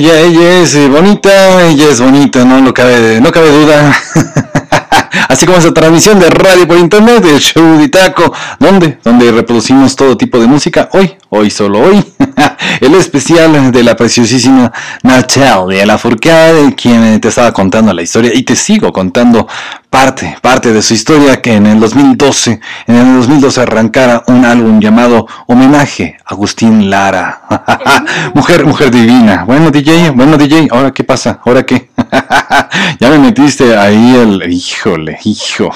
Ella, 0.03 0.19
ella 0.19 0.59
es 0.59 0.75
eh, 0.75 0.89
bonita, 0.89 1.65
ella 1.65 1.89
es 1.89 2.01
bonita, 2.01 2.43
no, 2.43 2.59
no 2.59 2.73
cabe, 2.73 3.21
no 3.21 3.31
cabe 3.31 3.49
duda. 3.49 3.95
Así 5.29 5.45
como 5.45 5.59
esa 5.59 5.73
transmisión 5.73 6.19
de 6.19 6.29
radio 6.29 6.67
por 6.67 6.77
internet 6.77 7.23
del 7.23 7.39
show 7.39 7.77
de 7.77 7.87
Taco, 7.87 8.33
donde, 8.59 8.99
donde 9.01 9.31
reproducimos 9.31 9.95
todo 9.95 10.17
tipo 10.17 10.39
de 10.39 10.47
música. 10.47 10.89
Hoy, 10.91 11.15
hoy 11.29 11.49
solo 11.49 11.79
hoy, 11.79 12.03
el 12.81 12.95
especial 12.95 13.71
de 13.71 13.83
la 13.83 13.95
preciosísima 13.95 14.71
Natalia 15.03 15.85
Lafourcade, 15.85 16.73
quien 16.75 17.19
te 17.21 17.27
estaba 17.29 17.51
contando 17.51 17.93
la 17.93 18.01
historia 18.01 18.31
y 18.33 18.43
te 18.43 18.55
sigo 18.55 18.91
contando 18.91 19.47
parte, 19.89 20.35
parte 20.41 20.73
de 20.73 20.81
su 20.81 20.93
historia 20.95 21.39
que 21.41 21.53
en 21.53 21.67
el 21.67 21.79
2012, 21.79 22.59
en 22.87 22.95
el 22.95 23.15
2012 23.17 23.61
arrancara 23.61 24.23
un 24.27 24.43
álbum 24.45 24.79
llamado 24.79 25.27
Homenaje 25.47 26.17
a 26.25 26.33
Agustín 26.33 26.89
Lara. 26.89 27.41
mujer, 28.33 28.65
mujer 28.65 28.89
divina. 28.89 29.43
Bueno, 29.45 29.69
DJ, 29.69 30.09
bueno, 30.11 30.37
DJ, 30.37 30.67
ahora 30.71 30.91
qué 30.91 31.03
pasa, 31.03 31.39
ahora 31.45 31.63
qué. 31.63 31.89
ya 32.99 33.09
me 33.09 33.19
metiste 33.19 33.77
ahí 33.77 34.15
el, 34.15 34.51
híjole, 34.51 35.19
hijo. 35.25 35.69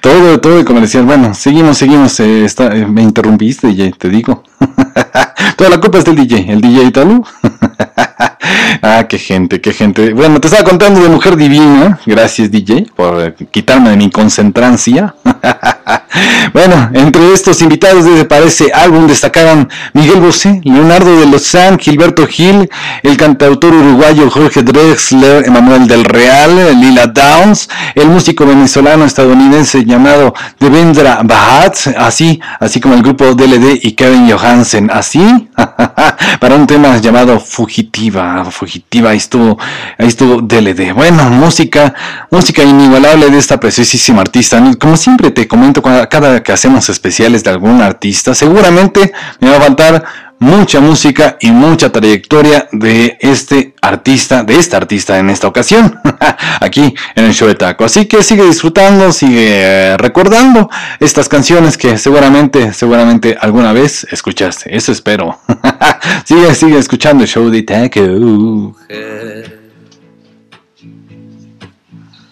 todo, 0.00 0.40
todo 0.40 0.58
de 0.58 0.64
comercial. 0.64 1.04
Bueno, 1.04 1.34
seguimos, 1.34 1.78
seguimos. 1.78 2.20
eh, 2.20 2.44
está- 2.44 2.74
eh, 2.76 2.86
me 2.86 3.02
interrumpiste, 3.02 3.66
DJ, 3.68 3.92
te 3.98 4.08
digo. 4.08 4.44
Toda 5.56 5.70
la 5.70 5.80
culpa 5.80 5.98
es 5.98 6.04
del 6.04 6.16
DJ, 6.16 6.52
el 6.52 6.60
DJ 6.60 6.90
Talú. 6.90 7.24
ah, 8.82 9.06
qué 9.08 9.18
gente, 9.18 9.60
qué 9.60 9.72
gente. 9.72 10.12
Bueno, 10.12 10.40
te 10.40 10.48
estaba 10.48 10.68
contando 10.68 11.00
de 11.00 11.08
Mujer 11.08 11.36
Divina. 11.36 11.98
Gracias, 12.06 12.50
DJ, 12.50 12.86
por 12.94 13.20
eh, 13.20 13.34
quitarme 13.50 13.90
de 13.90 13.96
mi 13.96 14.10
concentrancia. 14.10 15.14
bueno, 16.52 16.90
entre 16.94 17.32
estos 17.32 17.62
invitados 17.62 18.04
de 18.04 18.24
para 18.24 18.44
ese 18.44 18.72
álbum 18.72 19.06
destacaban 19.06 19.68
Miguel 19.92 20.20
Bosé, 20.20 20.60
Leonardo 20.64 21.18
de 21.18 21.26
Lozán, 21.26 21.78
Gilberto 21.78 22.26
Gil, 22.26 22.68
el 23.02 23.16
cantautor 23.16 23.72
uruguayo 23.72 24.30
Jorge 24.30 24.62
Drexler, 24.62 25.46
Emanuel 25.46 25.86
del 25.86 26.04
Real, 26.04 26.80
Lila 26.80 27.06
Downs, 27.06 27.68
el 27.94 28.08
músico 28.08 28.46
venezolano 28.46 29.04
estadounidense 29.04 29.84
llamado 29.84 30.34
Devendra 30.58 31.20
Bahat, 31.22 31.76
así, 31.96 32.40
así 32.58 32.80
como 32.80 32.94
el 32.94 33.02
grupo 33.02 33.34
DLD 33.34 33.80
y 33.82 33.92
Kevin 33.92 34.30
Johansen, 34.30 34.90
así, 34.90 35.48
para 36.40 36.54
un 36.54 36.66
tema 36.66 36.98
llamado 36.98 37.40
Fugitiva, 37.40 38.44
Fugitiva, 38.50 39.10
ahí 39.10 39.16
estuvo, 39.16 39.58
ahí 39.98 40.08
estuvo 40.08 40.40
DLD. 40.40 40.92
Bueno, 40.94 41.30
música, 41.30 41.94
música 42.30 42.62
inigualable 42.62 43.30
de 43.30 43.38
esta 43.38 43.58
preciosísima 43.58 44.22
artista. 44.22 44.62
Como 44.78 44.96
siempre 44.96 45.30
te 45.30 45.46
comento 45.48 45.82
cada, 45.82 46.42
que 46.42 46.52
hacemos 46.52 46.88
especiales 46.88 47.44
de 47.44 47.50
algún 47.50 47.82
artista, 47.82 48.34
seguramente 48.34 49.12
me 49.40 49.50
va 49.50 49.56
a 49.56 49.60
faltar 49.60 50.04
mucha 50.40 50.80
música 50.80 51.36
y 51.38 51.52
mucha 51.52 51.92
trayectoria 51.92 52.66
de 52.72 53.18
este 53.20 53.74
artista, 53.82 54.42
de 54.42 54.56
esta 54.56 54.78
artista 54.78 55.18
en 55.18 55.30
esta 55.30 55.46
ocasión, 55.46 56.00
aquí 56.60 56.94
en 57.14 57.24
el 57.26 57.34
show 57.34 57.46
de 57.46 57.54
Taco. 57.54 57.84
Así 57.84 58.06
que 58.06 58.22
sigue 58.22 58.44
disfrutando, 58.44 59.12
sigue 59.12 59.60
eh, 59.62 59.96
recordando 59.98 60.68
estas 60.98 61.28
canciones 61.28 61.76
que 61.76 61.98
seguramente, 61.98 62.72
seguramente 62.72 63.36
alguna 63.38 63.72
vez 63.72 64.06
escuchaste. 64.10 64.74
Eso 64.74 64.92
espero. 64.92 65.38
sigue, 66.24 66.54
sigue 66.54 66.78
escuchando 66.78 67.22
el 67.22 67.28
show 67.28 67.48
de 67.50 67.62
Taco. 67.62 68.00
mujer, 68.00 69.60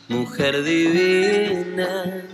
mujer 0.08 0.64
divina. 0.64 2.27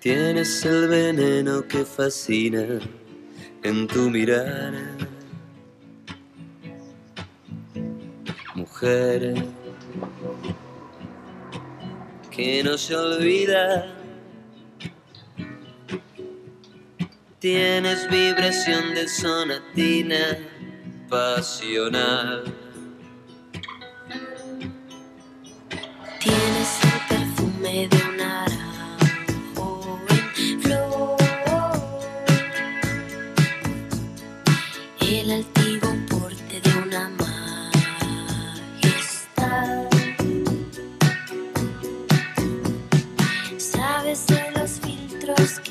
Tienes 0.00 0.64
el 0.64 0.88
veneno 0.88 1.66
que 1.66 1.84
fascina 1.84 2.80
en 3.62 3.86
tu 3.86 4.10
mirar. 4.10 4.74
Mujer 8.56 9.34
que 12.30 12.62
no 12.64 12.76
se 12.76 12.96
olvida. 12.96 13.94
Tienes 17.38 18.10
vibración 18.10 18.94
de 18.96 19.08
sonatina 19.08 20.38
pasional. 21.08 22.52
Tienes 26.18 26.78
el 26.82 27.00
perfume 27.08 27.88
de 27.88 27.96
un 27.96 28.16
naranjo 28.16 28.67
el 35.28 35.34
altivo 35.34 35.94
porte 36.08 36.58
de 36.58 36.70
una 36.78 37.10
majestad. 37.10 37.50
Sabes 43.58 44.26
de 44.26 44.50
los 44.56 44.70
filtros 44.80 45.60
que 45.60 45.67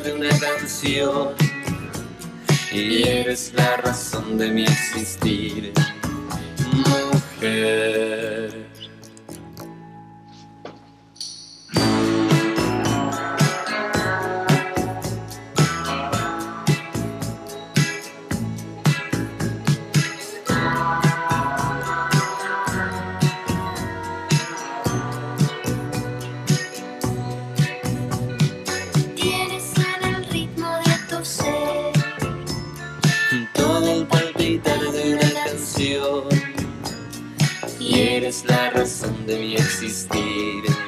de 0.00 0.12
una 0.12 0.28
canción 0.40 1.34
y 2.72 3.06
eres 3.06 3.52
la 3.54 3.76
razón 3.76 4.36
de 4.38 4.50
mi 4.50 4.64
existir, 4.64 5.72
mujer. 6.72 8.33
Eres 38.34 38.44
la 38.44 38.70
razón 38.70 39.26
de 39.26 39.38
mi 39.38 39.54
existir. 39.54 40.83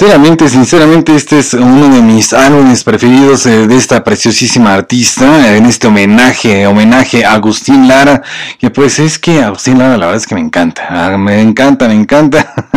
Sinceramente, 0.00 0.48
sinceramente, 0.48 1.14
este 1.14 1.40
es 1.40 1.52
uno 1.52 1.94
de 1.94 2.00
mis 2.00 2.32
álbumes 2.32 2.84
preferidos 2.84 3.44
eh, 3.44 3.66
de 3.66 3.76
esta 3.76 4.02
preciosísima 4.02 4.72
artista, 4.72 5.46
eh, 5.46 5.58
en 5.58 5.66
este 5.66 5.88
homenaje, 5.88 6.66
homenaje 6.66 7.22
a 7.22 7.34
Agustín 7.34 7.86
Lara, 7.86 8.22
que 8.58 8.70
pues 8.70 8.98
es 8.98 9.18
que 9.18 9.42
Agustín 9.42 9.78
Lara 9.78 9.98
la 9.98 10.06
verdad 10.06 10.16
es 10.16 10.26
que 10.26 10.34
me 10.34 10.40
encanta, 10.40 10.86
ah, 10.88 11.18
me 11.18 11.42
encanta, 11.42 11.86
me 11.86 11.92
encanta. 11.92 12.50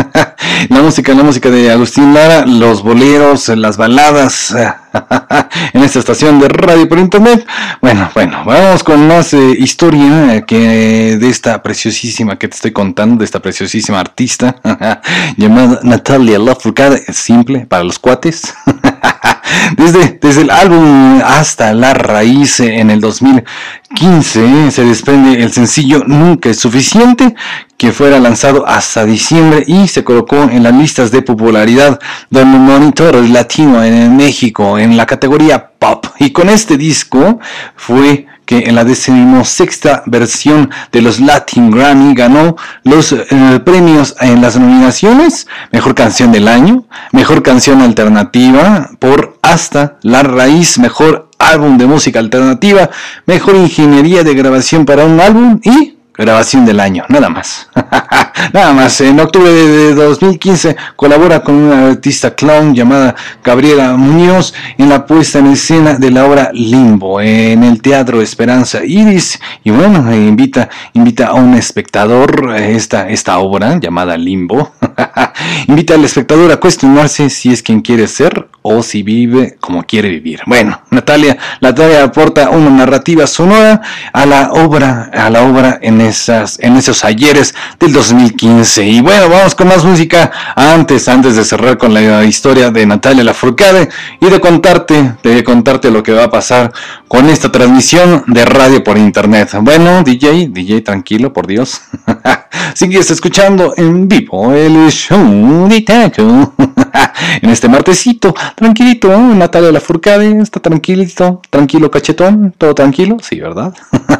la 0.68 0.82
música, 0.82 1.14
la 1.14 1.22
música 1.22 1.50
de 1.50 1.70
Agustín 1.70 2.14
Lara, 2.14 2.46
los 2.46 2.82
boleros, 2.82 3.48
las 3.48 3.76
baladas, 3.76 4.54
en 5.72 5.82
esta 5.82 5.98
estación 5.98 6.40
de 6.40 6.48
radio 6.48 6.88
por 6.88 6.98
internet. 6.98 7.46
Bueno, 7.80 8.10
bueno, 8.14 8.44
vamos 8.44 8.82
con 8.84 9.06
más 9.06 9.34
eh, 9.34 9.56
historia 9.58 10.36
eh, 10.36 10.44
que 10.46 11.16
de 11.18 11.28
esta 11.28 11.62
preciosísima 11.62 12.38
que 12.38 12.48
te 12.48 12.56
estoy 12.56 12.72
contando, 12.72 13.18
de 13.18 13.24
esta 13.24 13.40
preciosísima 13.40 14.00
artista 14.00 14.56
llamada 15.36 15.80
Natalia 15.82 16.38
Lafourcade, 16.38 17.04
simple 17.12 17.66
para 17.66 17.84
los 17.84 17.98
cuates. 17.98 18.54
Desde, 19.76 20.18
desde 20.20 20.42
el 20.42 20.50
álbum 20.50 21.20
hasta 21.24 21.72
la 21.72 21.94
raíz 21.94 22.60
en 22.60 22.90
el 22.90 23.00
2015 23.00 24.70
se 24.70 24.84
desprende 24.84 25.42
el 25.42 25.52
sencillo 25.52 26.02
Nunca 26.06 26.50
es 26.50 26.58
suficiente 26.58 27.34
que 27.76 27.92
fuera 27.92 28.18
lanzado 28.18 28.66
hasta 28.66 29.04
diciembre 29.04 29.64
y 29.66 29.88
se 29.88 30.04
colocó 30.04 30.42
en 30.44 30.62
las 30.62 30.74
listas 30.74 31.10
de 31.10 31.22
popularidad 31.22 31.98
del 32.30 32.46
monitor 32.46 33.16
latino 33.28 33.82
en 33.82 34.16
México 34.16 34.78
en 34.78 34.96
la 34.96 35.06
categoría 35.06 35.70
pop. 35.78 36.06
Y 36.18 36.30
con 36.30 36.48
este 36.48 36.76
disco 36.76 37.40
fue 37.76 38.26
que 38.46 38.64
en 38.66 38.74
la 38.74 38.84
decimosexta 38.84 40.02
versión 40.06 40.70
de 40.92 41.02
los 41.02 41.20
Latin 41.20 41.70
Grammy 41.70 42.14
ganó 42.14 42.56
los 42.82 43.12
eh, 43.12 43.26
premios 43.64 44.14
en 44.20 44.40
las 44.40 44.56
nominaciones 44.56 45.46
Mejor 45.72 45.94
Canción 45.94 46.32
del 46.32 46.48
Año, 46.48 46.84
Mejor 47.12 47.42
Canción 47.42 47.80
Alternativa 47.82 48.90
por 48.98 49.38
Hasta 49.42 49.98
la 50.02 50.22
Raíz, 50.22 50.78
Mejor 50.78 51.30
Álbum 51.38 51.78
de 51.78 51.86
Música 51.86 52.18
Alternativa, 52.18 52.90
Mejor 53.26 53.56
Ingeniería 53.56 54.22
de 54.22 54.34
Grabación 54.34 54.84
para 54.84 55.04
un 55.04 55.20
Álbum 55.20 55.60
y 55.62 55.94
Grabación 56.16 56.64
del 56.64 56.78
año, 56.78 57.04
nada 57.08 57.28
más. 57.28 57.68
nada 58.52 58.72
más. 58.72 59.00
En 59.00 59.18
octubre 59.18 59.50
de 59.50 59.94
2015 59.94 60.76
colabora 60.94 61.40
con 61.40 61.56
una 61.56 61.88
artista 61.88 62.36
clown 62.36 62.72
llamada 62.72 63.16
Gabriela 63.42 63.96
Muñoz 63.96 64.54
en 64.78 64.90
la 64.90 65.06
puesta 65.06 65.40
en 65.40 65.48
escena 65.48 65.94
de 65.94 66.12
la 66.12 66.24
obra 66.24 66.50
Limbo 66.52 67.20
en 67.20 67.64
el 67.64 67.82
Teatro 67.82 68.22
Esperanza 68.22 68.84
Iris. 68.84 69.40
Y 69.64 69.72
bueno, 69.72 70.08
eh, 70.12 70.16
invita, 70.16 70.68
invita 70.92 71.28
a 71.28 71.34
un 71.34 71.54
espectador 71.54 72.54
esta, 72.58 73.08
esta 73.08 73.38
obra 73.38 73.80
llamada 73.80 74.16
Limbo. 74.16 74.72
invita 75.68 75.94
al 75.94 76.04
espectador 76.04 76.50
a 76.52 76.56
cuestionarse 76.56 77.30
si 77.30 77.52
es 77.52 77.62
quien 77.62 77.80
quiere 77.80 78.06
ser 78.06 78.48
o 78.62 78.82
si 78.82 79.02
vive 79.02 79.56
como 79.60 79.82
quiere 79.84 80.08
vivir. 80.08 80.40
Bueno, 80.46 80.80
Natalia, 80.90 81.36
Natalia 81.60 82.02
aporta 82.02 82.48
una 82.50 82.70
narrativa 82.70 83.26
sonora 83.26 83.82
a 84.12 84.24
la 84.24 84.52
obra, 84.52 85.10
a 85.12 85.28
la 85.28 85.42
obra 85.42 85.78
en 85.82 86.00
esas, 86.00 86.58
en 86.60 86.76
esos 86.76 87.04
ayeres 87.04 87.54
del 87.78 87.92
2015. 87.92 88.86
Y 88.86 89.00
bueno, 89.00 89.28
vamos 89.28 89.54
con 89.54 89.68
más 89.68 89.84
música 89.84 90.30
antes, 90.56 91.08
antes 91.08 91.36
de 91.36 91.44
cerrar 91.44 91.76
con 91.76 91.92
la 91.92 92.24
historia 92.24 92.70
de 92.70 92.86
Natalia 92.86 93.24
Lafourcade 93.24 93.88
y 94.20 94.30
de 94.30 94.40
contarte, 94.40 95.14
de 95.22 95.44
contarte 95.44 95.90
lo 95.90 96.02
que 96.02 96.12
va 96.12 96.24
a 96.24 96.30
pasar 96.30 96.72
con 97.06 97.28
esta 97.28 97.52
transmisión 97.52 98.24
de 98.28 98.44
radio 98.44 98.82
por 98.82 98.96
internet. 98.96 99.50
Bueno, 99.60 100.02
DJ, 100.02 100.48
DJ, 100.48 100.80
tranquilo, 100.80 101.32
por 101.32 101.46
Dios. 101.46 101.82
Sigues 102.74 103.10
escuchando 103.10 103.74
en 103.76 104.08
vivo 104.08 104.52
el 104.52 104.90
show 104.90 105.68
de 105.68 105.80
Taco. 105.82 106.54
en 107.42 107.50
este 107.50 107.68
martesito, 107.68 108.34
tranquilito, 108.54 109.12
¿eh? 109.12 109.18
Natalia 109.18 109.72
Lafourcade, 109.72 110.40
está 110.40 110.60
tranquilito, 110.60 111.42
tranquilo 111.50 111.90
cachetón, 111.90 112.54
todo 112.56 112.74
tranquilo, 112.74 113.16
sí, 113.20 113.40
¿verdad? 113.40 113.74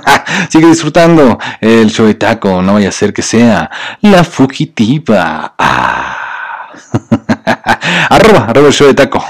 Sigue 0.50 0.66
disfrutando 0.66 1.38
el 1.60 1.90
show 1.90 2.06
de 2.06 2.14
taco, 2.14 2.62
no 2.62 2.74
vaya 2.74 2.88
a 2.88 2.92
ser 2.92 3.12
que 3.12 3.22
sea 3.22 3.70
la 4.00 4.24
fugitiva. 4.24 5.54
Arroba, 8.10 8.46
arroba 8.46 8.68
el 8.68 8.72
show 8.72 8.86
de 8.86 8.94
taco. 8.94 9.24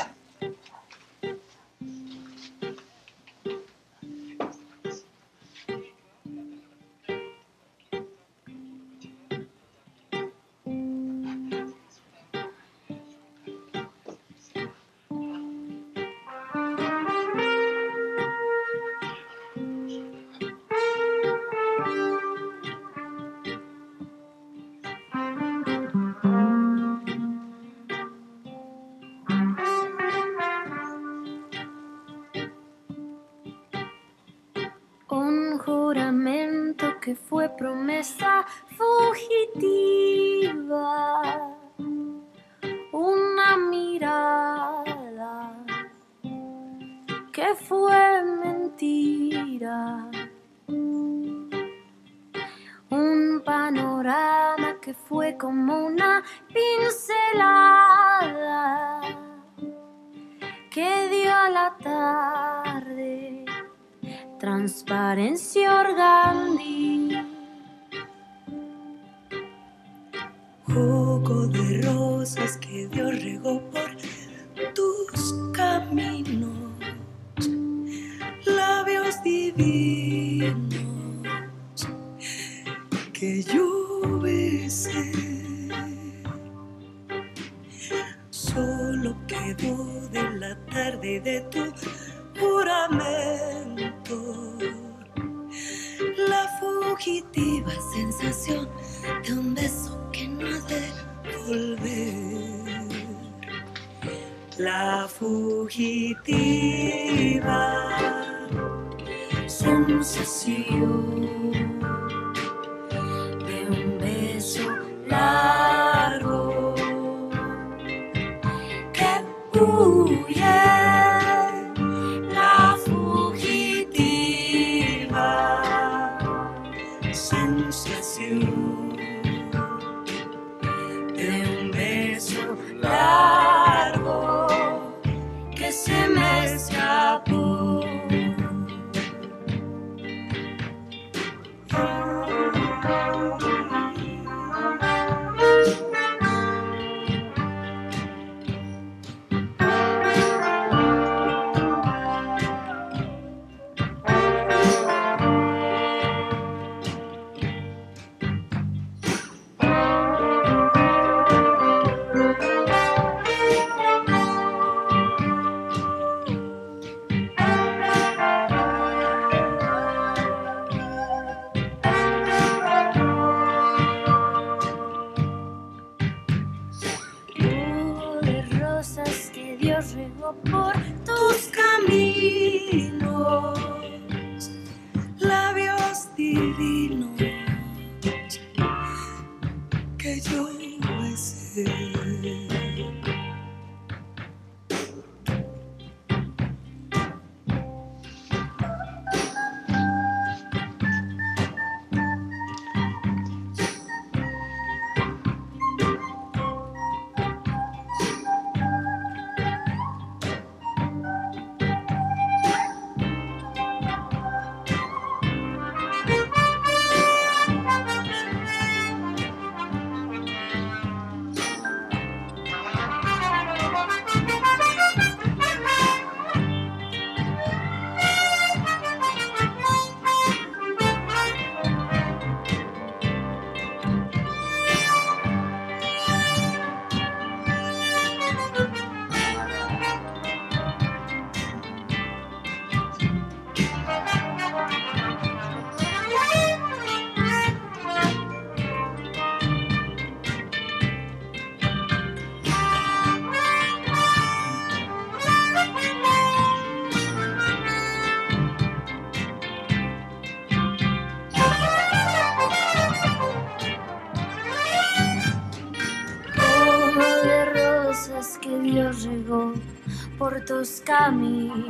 Tus 270.46 270.80
caminos. 270.84 271.63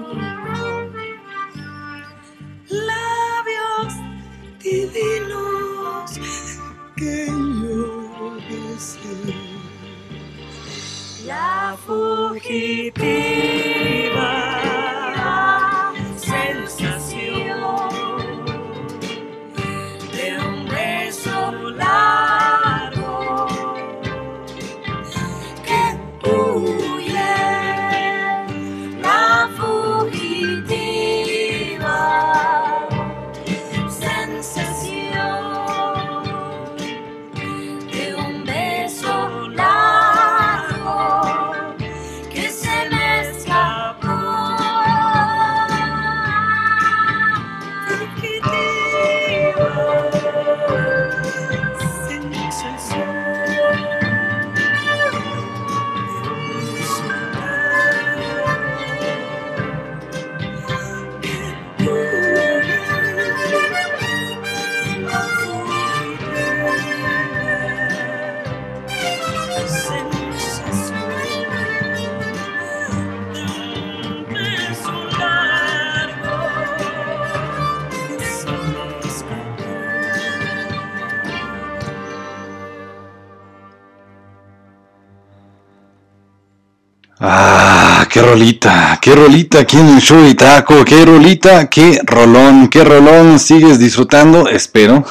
Rolita, 88.34 88.98
qué 89.00 89.14
rolita 89.14 89.60
aquí 89.60 89.76
en 89.76 89.90
el 89.90 90.00
show 90.00 90.20
de 90.20 90.34
Taco, 90.34 90.84
qué 90.84 91.04
rolita, 91.04 91.70
qué 91.70 92.00
rolón, 92.04 92.66
qué 92.66 92.82
rolón 92.82 93.38
sigues 93.38 93.78
disfrutando, 93.78 94.48
espero, 94.48 95.04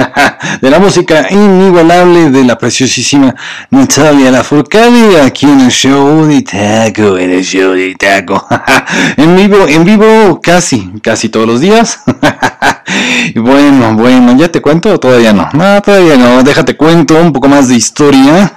de 0.62 0.70
la 0.70 0.78
música 0.78 1.26
inigualable 1.28 2.30
de 2.30 2.44
la 2.44 2.56
preciosísima 2.56 3.34
Natalia 3.68 4.30
Lafourcade 4.30 5.20
aquí 5.20 5.44
en 5.44 5.60
el 5.60 5.70
show 5.70 6.24
de 6.24 6.40
Taco, 6.40 7.18
en 7.18 7.32
el 7.32 7.44
show 7.44 7.74
de 7.74 7.94
Taco, 7.94 8.46
en 9.18 9.36
vivo, 9.36 9.68
en 9.68 9.84
vivo 9.84 10.40
casi, 10.40 10.92
casi 11.02 11.28
todos 11.28 11.46
los 11.46 11.60
días. 11.60 12.00
bueno, 13.34 13.96
bueno, 13.96 14.34
ya 14.38 14.50
te 14.50 14.62
cuento, 14.62 14.98
todavía 14.98 15.34
no, 15.34 15.46
no, 15.52 15.82
todavía 15.82 16.16
no, 16.16 16.42
déjate 16.42 16.74
cuento 16.74 17.20
un 17.20 17.34
poco 17.34 17.48
más 17.48 17.68
de 17.68 17.74
historia. 17.74 18.50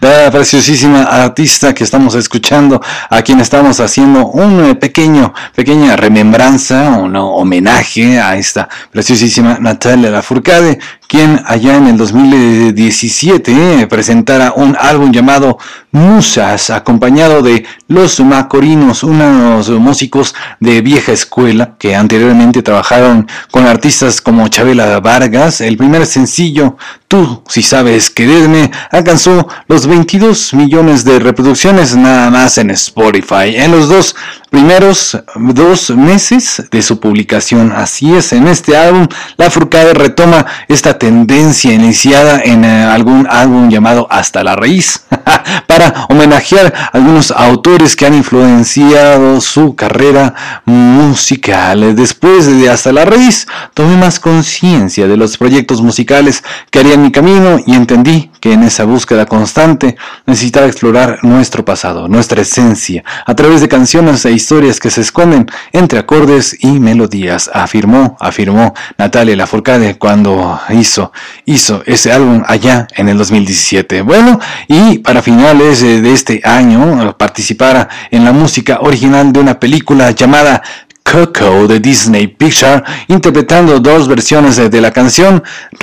La 0.00 0.30
preciosísima 0.30 1.02
artista 1.02 1.74
que 1.74 1.84
estamos 1.84 2.14
escuchando, 2.14 2.80
a 3.10 3.22
quien 3.22 3.40
estamos 3.40 3.80
haciendo 3.80 4.26
un 4.26 4.64
eh, 4.64 4.74
pequeño, 4.74 5.32
pequeña 5.54 5.96
remembranza, 5.96 6.90
un 6.90 7.16
homenaje 7.16 8.20
a 8.20 8.36
esta 8.36 8.68
preciosísima 8.90 9.58
Natalia 9.60 10.10
Lafourcade, 10.10 10.78
quien 11.08 11.42
allá 11.46 11.76
en 11.76 11.86
el 11.86 11.96
2017 11.96 13.80
eh, 13.80 13.86
presentara 13.86 14.52
un 14.56 14.76
álbum 14.78 15.12
llamado 15.12 15.58
Musas, 15.92 16.70
acompañado 16.70 17.42
de 17.42 17.64
Los 17.86 18.18
Macorinos, 18.20 19.02
unos 19.02 19.70
músicos 19.70 20.34
de 20.58 20.80
vieja 20.80 21.12
escuela 21.12 21.76
que 21.78 21.94
anteriormente 21.94 22.62
trabajaron 22.62 23.28
con 23.50 23.66
artistas 23.66 24.20
como 24.20 24.48
Chabela 24.48 24.98
Vargas. 25.00 25.60
El 25.60 25.76
primer 25.76 26.06
sencillo, 26.06 26.76
Tú, 27.14 27.44
si 27.48 27.62
sabes 27.62 28.10
quererme, 28.10 28.72
alcanzó 28.90 29.46
los 29.68 29.86
22 29.86 30.52
millones 30.54 31.04
de 31.04 31.20
reproducciones 31.20 31.94
nada 31.94 32.28
más 32.28 32.58
en 32.58 32.70
Spotify. 32.70 33.54
En 33.54 33.70
los 33.70 33.88
dos 33.88 34.16
primeros 34.50 35.18
dos 35.34 35.90
meses 35.90 36.62
de 36.70 36.80
su 36.80 37.00
publicación. 37.00 37.72
Así 37.72 38.14
es, 38.14 38.32
en 38.32 38.46
este 38.46 38.76
álbum, 38.76 39.06
La 39.36 39.50
Furcade 39.50 39.94
retoma 39.94 40.46
esta 40.68 40.93
tendencia 40.98 41.72
iniciada 41.72 42.40
en 42.42 42.64
eh, 42.64 42.84
algún 42.84 43.26
álbum 43.28 43.68
llamado 43.68 44.06
Hasta 44.10 44.42
la 44.44 44.56
Raíz, 44.56 45.04
para 45.66 46.06
homenajear 46.08 46.72
a 46.74 46.96
algunos 46.96 47.30
autores 47.30 47.96
que 47.96 48.06
han 48.06 48.14
influenciado 48.14 49.40
su 49.40 49.74
carrera 49.74 50.34
musical. 50.64 51.94
Después 51.94 52.46
de 52.46 52.70
Hasta 52.70 52.92
la 52.92 53.04
Raíz, 53.04 53.46
tomé 53.74 53.96
más 53.96 54.20
conciencia 54.20 55.06
de 55.06 55.16
los 55.16 55.36
proyectos 55.36 55.82
musicales 55.82 56.42
que 56.70 56.80
harían 56.80 57.02
mi 57.02 57.12
camino 57.12 57.58
y 57.66 57.74
entendí 57.74 58.30
que 58.40 58.52
en 58.52 58.62
esa 58.62 58.84
búsqueda 58.84 59.24
constante 59.24 59.96
necesitaba 60.26 60.66
explorar 60.66 61.20
nuestro 61.22 61.64
pasado, 61.64 62.08
nuestra 62.08 62.42
esencia, 62.42 63.02
a 63.24 63.34
través 63.34 63.62
de 63.62 63.68
canciones 63.68 64.24
e 64.26 64.32
historias 64.32 64.80
que 64.80 64.90
se 64.90 65.00
esconden 65.00 65.46
entre 65.72 65.98
acordes 65.98 66.56
y 66.60 66.78
melodías, 66.78 67.50
afirmó, 67.52 68.18
afirmó 68.20 68.74
Natalia 68.98 69.36
Lafourcade 69.36 69.96
cuando 69.96 70.60
hizo, 70.70 71.10
hizo 71.46 71.82
ese 71.86 72.12
álbum 72.12 72.42
allá 72.46 72.86
en 72.96 73.08
el 73.08 73.16
2017. 73.16 74.02
Bueno, 74.02 74.38
y 74.68 74.98
para 74.98 75.13
finales 75.22 75.80
de 75.80 76.12
este 76.12 76.40
año 76.44 77.16
participara 77.16 77.88
en 78.10 78.24
la 78.24 78.32
música 78.32 78.78
original 78.80 79.32
de 79.32 79.40
una 79.40 79.58
película 79.60 80.10
llamada 80.10 80.62
Coco 81.04 81.68
de 81.68 81.80
Disney 81.80 82.26
Picture, 82.28 82.82
interpretando 83.08 83.78
dos 83.78 84.08
versiones 84.08 84.56
de, 84.56 84.80
la 84.80 84.90
canción 84.90 85.42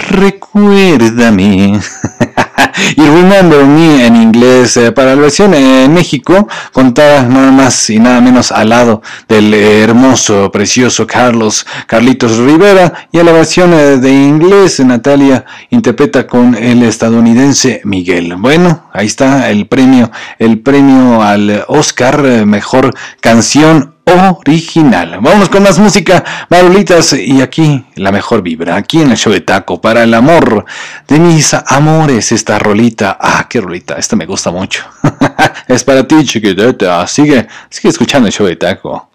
Recuérdame 0.09 1.79
y 2.97 3.01
Remember 3.01 3.65
Me 3.65 4.05
en 4.05 4.15
inglés. 4.15 4.77
Eh, 4.77 4.91
para 4.91 5.15
la 5.15 5.21
versión 5.21 5.53
en 5.53 5.93
México, 5.93 6.47
contada 6.71 7.23
nada 7.23 7.51
más 7.51 7.89
y 7.89 7.99
nada 7.99 8.21
menos 8.21 8.51
al 8.51 8.69
lado 8.69 9.01
del 9.27 9.53
hermoso, 9.53 10.51
precioso 10.51 11.07
Carlos 11.07 11.65
Carlitos 11.87 12.37
Rivera. 12.37 13.07
Y 13.11 13.19
a 13.19 13.23
la 13.23 13.31
versión 13.31 13.73
eh, 13.73 13.97
de 13.97 14.11
inglés, 14.11 14.79
Natalia 14.79 15.45
interpreta 15.69 16.27
con 16.27 16.55
el 16.55 16.83
estadounidense 16.83 17.81
Miguel. 17.83 18.35
Bueno, 18.37 18.89
ahí 18.93 19.07
está 19.07 19.49
el 19.49 19.67
premio, 19.67 20.11
el 20.39 20.59
premio 20.59 21.21
al 21.21 21.65
Oscar, 21.67 22.23
eh, 22.25 22.45
mejor 22.45 22.91
canción 23.19 23.95
original. 24.11 25.19
Vamos 25.21 25.49
con 25.49 25.63
más 25.63 25.79
música, 25.79 26.23
Marulitas, 26.49 27.13
y 27.13 27.41
aquí 27.41 27.85
la 27.95 28.11
mejor 28.11 28.41
vibra, 28.41 28.75
aquí 28.75 29.01
en 29.01 29.11
el 29.11 29.17
show 29.17 29.31
de 29.31 29.41
Taco, 29.41 29.79
para 29.79 30.03
el 30.03 30.13
amor 30.13 30.65
de 31.07 31.19
mis 31.19 31.53
amores, 31.53 32.31
esta 32.31 32.59
rolita, 32.59 33.17
ah, 33.19 33.47
qué 33.49 33.61
rolita, 33.61 33.95
esta 33.95 34.15
me 34.15 34.25
gusta 34.25 34.51
mucho. 34.51 34.83
es 35.67 35.83
para 35.83 36.07
ti, 36.07 36.23
chiquitita, 36.23 37.05
sigue, 37.07 37.47
sigue 37.69 37.89
escuchando 37.89 38.27
el 38.27 38.33
show 38.33 38.47
de 38.47 38.55
Taco. 38.55 39.09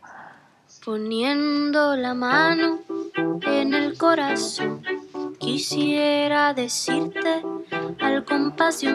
Poniendo 0.84 1.96
la 1.96 2.14
mano 2.14 2.80
en 3.42 3.74
el 3.74 3.98
corazón, 3.98 4.82
quisiera 5.38 6.54
decirte 6.54 7.42
al 8.00 8.24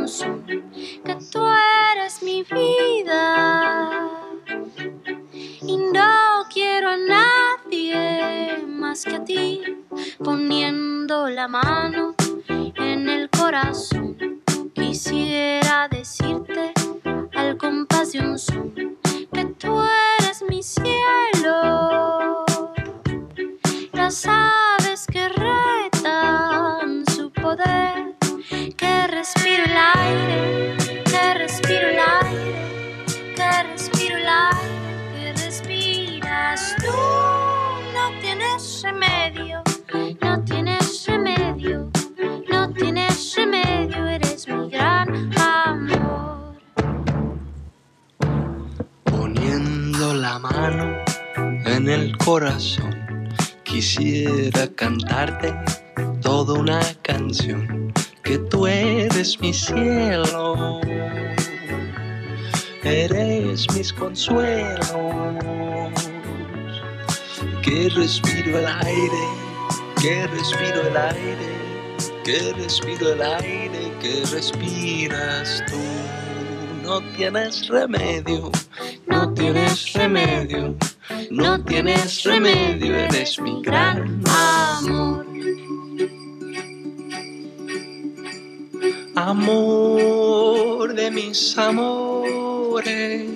son 0.07 0.45
que 0.45 1.15
tú 1.31 1.45
eres 1.93 2.23
mi 2.23 2.43
vida 2.43 3.91
y 5.61 5.77
no 5.77 6.45
quiero 6.53 6.89
a 6.89 6.97
nadie 6.97 8.63
más 8.67 9.05
que 9.05 9.15
a 9.15 9.23
ti, 9.23 9.61
poniendo 10.23 11.29
la 11.29 11.47
mano 11.47 12.15
en 12.47 13.09
el 13.09 13.29
corazón. 13.29 14.41
Quisiera 14.73 15.87
decirte 15.89 16.73
al 17.35 17.57
compás 17.57 18.11
de 18.11 18.19
un 18.19 18.37
son 18.37 18.73
que 19.33 19.45
tú 19.57 19.81
eres 20.19 20.43
mi 20.49 20.61
cielo. 20.61 22.45
Las 23.93 24.25
aves 24.27 25.05
que 25.11 25.29
retan 25.29 27.05
su 27.15 27.31
poder, 27.31 28.15
que 28.75 29.07
respiro 29.07 29.63
el 29.63 29.77
aire, 29.95 30.77
tienes 38.51 38.83
remedio, 38.83 39.63
no 40.21 40.43
tienes 40.43 41.05
remedio, 41.07 41.89
no 42.49 42.73
tienes 42.73 43.35
remedio, 43.35 44.07
eres 44.07 44.47
mi 44.47 44.69
gran 44.69 45.31
amor. 45.37 46.55
Poniendo 49.05 50.13
la 50.13 50.39
mano 50.39 50.97
en 51.65 51.87
el 51.87 52.17
corazón, 52.17 53.29
quisiera 53.63 54.67
cantarte 54.75 55.53
toda 56.21 56.59
una 56.59 56.81
canción, 57.03 57.93
que 58.23 58.37
tú 58.37 58.67
eres 58.67 59.39
mi 59.39 59.53
cielo. 59.53 60.81
Eres 62.83 63.71
mis 63.75 63.93
consuelos 63.93 64.91
que 67.61 67.89
respiro 67.89 68.59
el 68.59 68.65
aire, 68.65 69.23
que 70.01 70.27
respiro 70.27 70.87
el 70.87 70.97
aire, 70.97 71.51
que 72.23 72.53
respiro 72.53 73.13
el 73.13 73.21
aire, 73.21 73.91
que 73.99 74.23
respiras 74.31 75.63
tú. 75.67 75.77
No 76.83 77.01
tienes 77.15 77.67
remedio, 77.67 78.51
no 79.07 79.33
tienes 79.33 79.93
remedio, 79.93 80.75
no 81.29 81.63
tienes 81.63 82.23
remedio, 82.23 82.95
eres 82.95 83.39
mi 83.39 83.61
gran 83.61 84.23
amor. 84.27 85.25
Amor 89.15 90.93
de 90.95 91.11
mis 91.11 91.57
amores, 91.57 93.27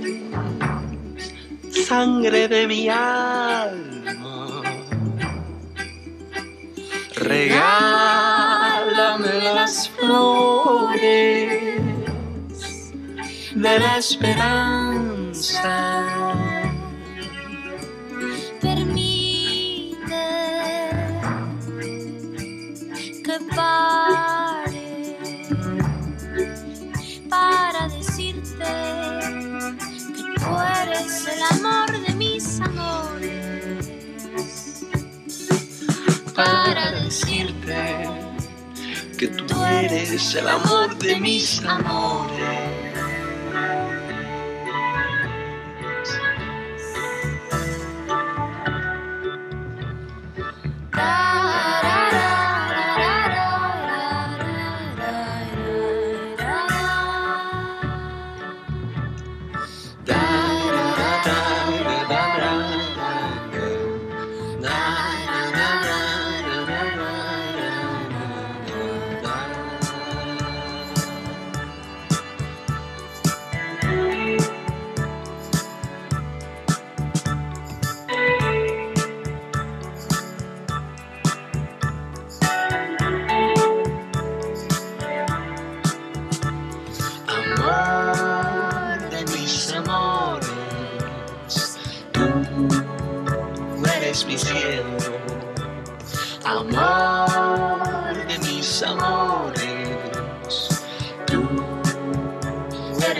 sangre 1.76 2.48
de 2.48 2.68
mi 2.68 2.90
alma 2.90 3.96
Regálame 7.26 7.66
las 9.42 9.90
flores 9.90 11.82
de 13.56 13.80
la 13.80 13.98
esperanza. 13.98 15.74
Permite 18.62 19.96
que 23.24 23.40
pare 23.56 24.25
eres 30.96 31.28
el 31.28 31.42
amor 31.60 31.92
de 32.06 32.14
mis 32.14 32.62
amores. 32.62 33.92
Para 36.34 36.92
decirte 36.92 38.10
que 39.18 39.28
tú 39.28 39.64
eres 39.64 40.36
el 40.36 40.48
amor 40.48 40.98
de 40.98 41.20
mis 41.20 41.64
amores. 41.64 42.86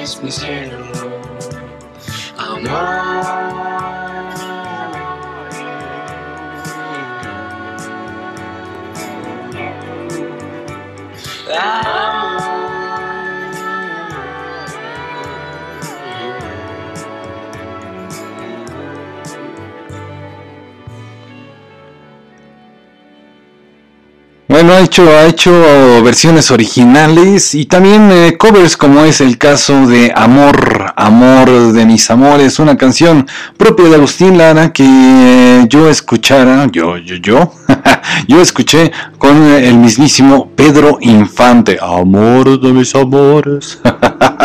Eres 0.06 0.22
mi 0.22 0.32
cielo, 0.32 0.86
amor. 2.38 3.05
Bueno, 24.56 24.72
ha 24.72 24.80
hecho, 24.80 25.06
ha 25.10 25.26
hecho 25.26 25.52
versiones 26.02 26.50
originales 26.50 27.54
y 27.56 27.66
también 27.66 28.10
eh, 28.10 28.38
covers 28.38 28.78
como 28.78 29.04
es 29.04 29.20
el 29.20 29.38
caso 29.38 29.86
de 29.86 30.14
Amor, 30.16 30.94
Amor 30.96 31.74
de 31.74 31.86
mis 31.86 32.10
amores, 32.10 32.58
una 32.60 32.78
canción 32.78 33.28
propia 33.58 33.90
de 33.90 33.96
Agustín 33.96 34.38
Lara 34.38 34.72
que 34.72 35.66
yo 35.68 35.90
escuchara, 35.90 36.70
yo, 36.72 36.96
yo, 36.96 37.18
yo, 37.18 37.52
yo 38.30 38.40
escuché 38.40 38.94
con 39.18 39.44
el 39.44 39.76
mismísimo 39.76 40.50
Pedro 40.56 41.00
Infante, 41.02 41.78
Amor 41.82 42.58
de 42.58 42.72
mis 42.72 42.96
amores. 42.96 43.82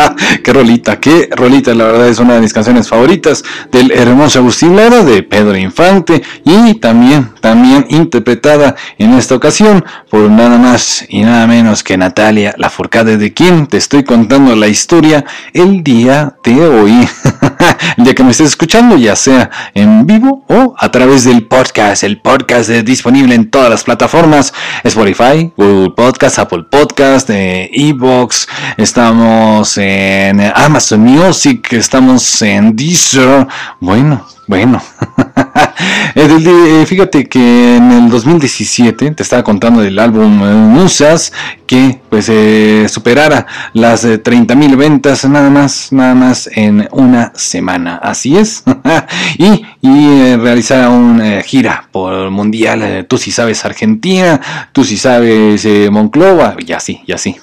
qué 0.43 0.53
rolita, 0.53 0.99
qué 0.99 1.29
rolita, 1.31 1.73
la 1.73 1.85
verdad 1.85 2.07
es 2.07 2.19
una 2.19 2.35
de 2.35 2.41
mis 2.41 2.53
canciones 2.53 2.87
favoritas 2.87 3.43
del 3.71 3.91
hermoso 3.91 4.39
Agustín 4.39 4.75
Lara 4.75 5.03
de 5.03 5.23
Pedro 5.23 5.57
Infante 5.57 6.21
y 6.43 6.75
también, 6.75 7.31
también 7.39 7.85
interpretada 7.89 8.75
en 8.97 9.13
esta 9.13 9.35
ocasión 9.35 9.83
por 10.09 10.29
nada 10.29 10.57
más 10.57 11.05
y 11.09 11.21
nada 11.21 11.47
menos 11.47 11.83
que 11.83 11.97
Natalia 11.97 12.53
Lafourcade 12.57 13.17
de 13.17 13.33
quien 13.33 13.67
te 13.67 13.77
estoy 13.77 14.03
contando 14.03 14.55
la 14.55 14.67
historia 14.67 15.25
el 15.53 15.83
día 15.83 16.35
de 16.43 16.65
hoy. 16.65 17.07
ya 17.97 18.13
que 18.13 18.23
me 18.23 18.31
estés 18.31 18.49
escuchando, 18.49 18.97
ya 18.97 19.15
sea 19.15 19.49
en 19.73 20.05
vivo 20.05 20.43
o 20.47 20.75
a 20.77 20.91
través 20.91 21.23
del 21.23 21.47
podcast. 21.47 22.03
El 22.03 22.19
podcast 22.19 22.69
es 22.69 22.85
disponible 22.85 23.35
en 23.35 23.49
todas 23.49 23.69
las 23.69 23.83
plataformas: 23.83 24.53
Spotify, 24.83 25.51
Google 25.55 25.91
Podcast, 25.95 26.39
Apple 26.39 26.65
Podcast, 26.69 27.29
eh, 27.29 27.69
Evox. 27.73 28.47
Estamos 28.77 29.77
en 29.77 29.90
Amazon 30.55 31.01
Music, 31.01 31.73
estamos 31.73 32.41
en 32.41 32.75
Deezer. 32.75 33.47
Bueno, 33.79 34.25
bueno. 34.47 34.81
Eh, 36.13 36.27
eh, 36.27 36.85
Fíjate 36.85 37.27
que 37.27 37.77
en 37.77 37.91
el 37.91 38.09
2017 38.09 39.11
te 39.11 39.23
estaba 39.23 39.43
contando 39.43 39.81
del 39.81 39.97
álbum 39.97 40.43
eh, 40.43 40.53
Musas 40.53 41.31
que 41.65 42.01
pues 42.09 42.27
eh, 42.29 42.87
superara 42.89 43.47
las 43.73 44.05
30 44.21 44.53
mil 44.55 44.75
ventas 44.75 45.23
nada 45.23 45.49
más 45.49 45.93
nada 45.93 46.13
más 46.13 46.49
en 46.53 46.87
una 46.91 47.31
semana 47.33 47.95
así 47.95 48.35
es 48.35 48.63
y, 49.37 49.63
y 49.81 50.07
eh, 50.09 50.37
realizara 50.37 50.89
una 50.89 51.41
gira 51.43 51.87
por 51.93 52.13
el 52.13 52.29
mundial 52.29 52.81
eh, 52.83 53.05
tú 53.05 53.17
sí 53.17 53.31
sabes 53.31 53.63
Argentina 53.63 54.41
tú 54.73 54.83
sí 54.83 54.97
sabes 54.97 55.63
eh, 55.63 55.89
Monclova 55.89 56.55
y 56.59 56.73
así 56.73 57.01
y 57.07 57.13
así 57.13 57.37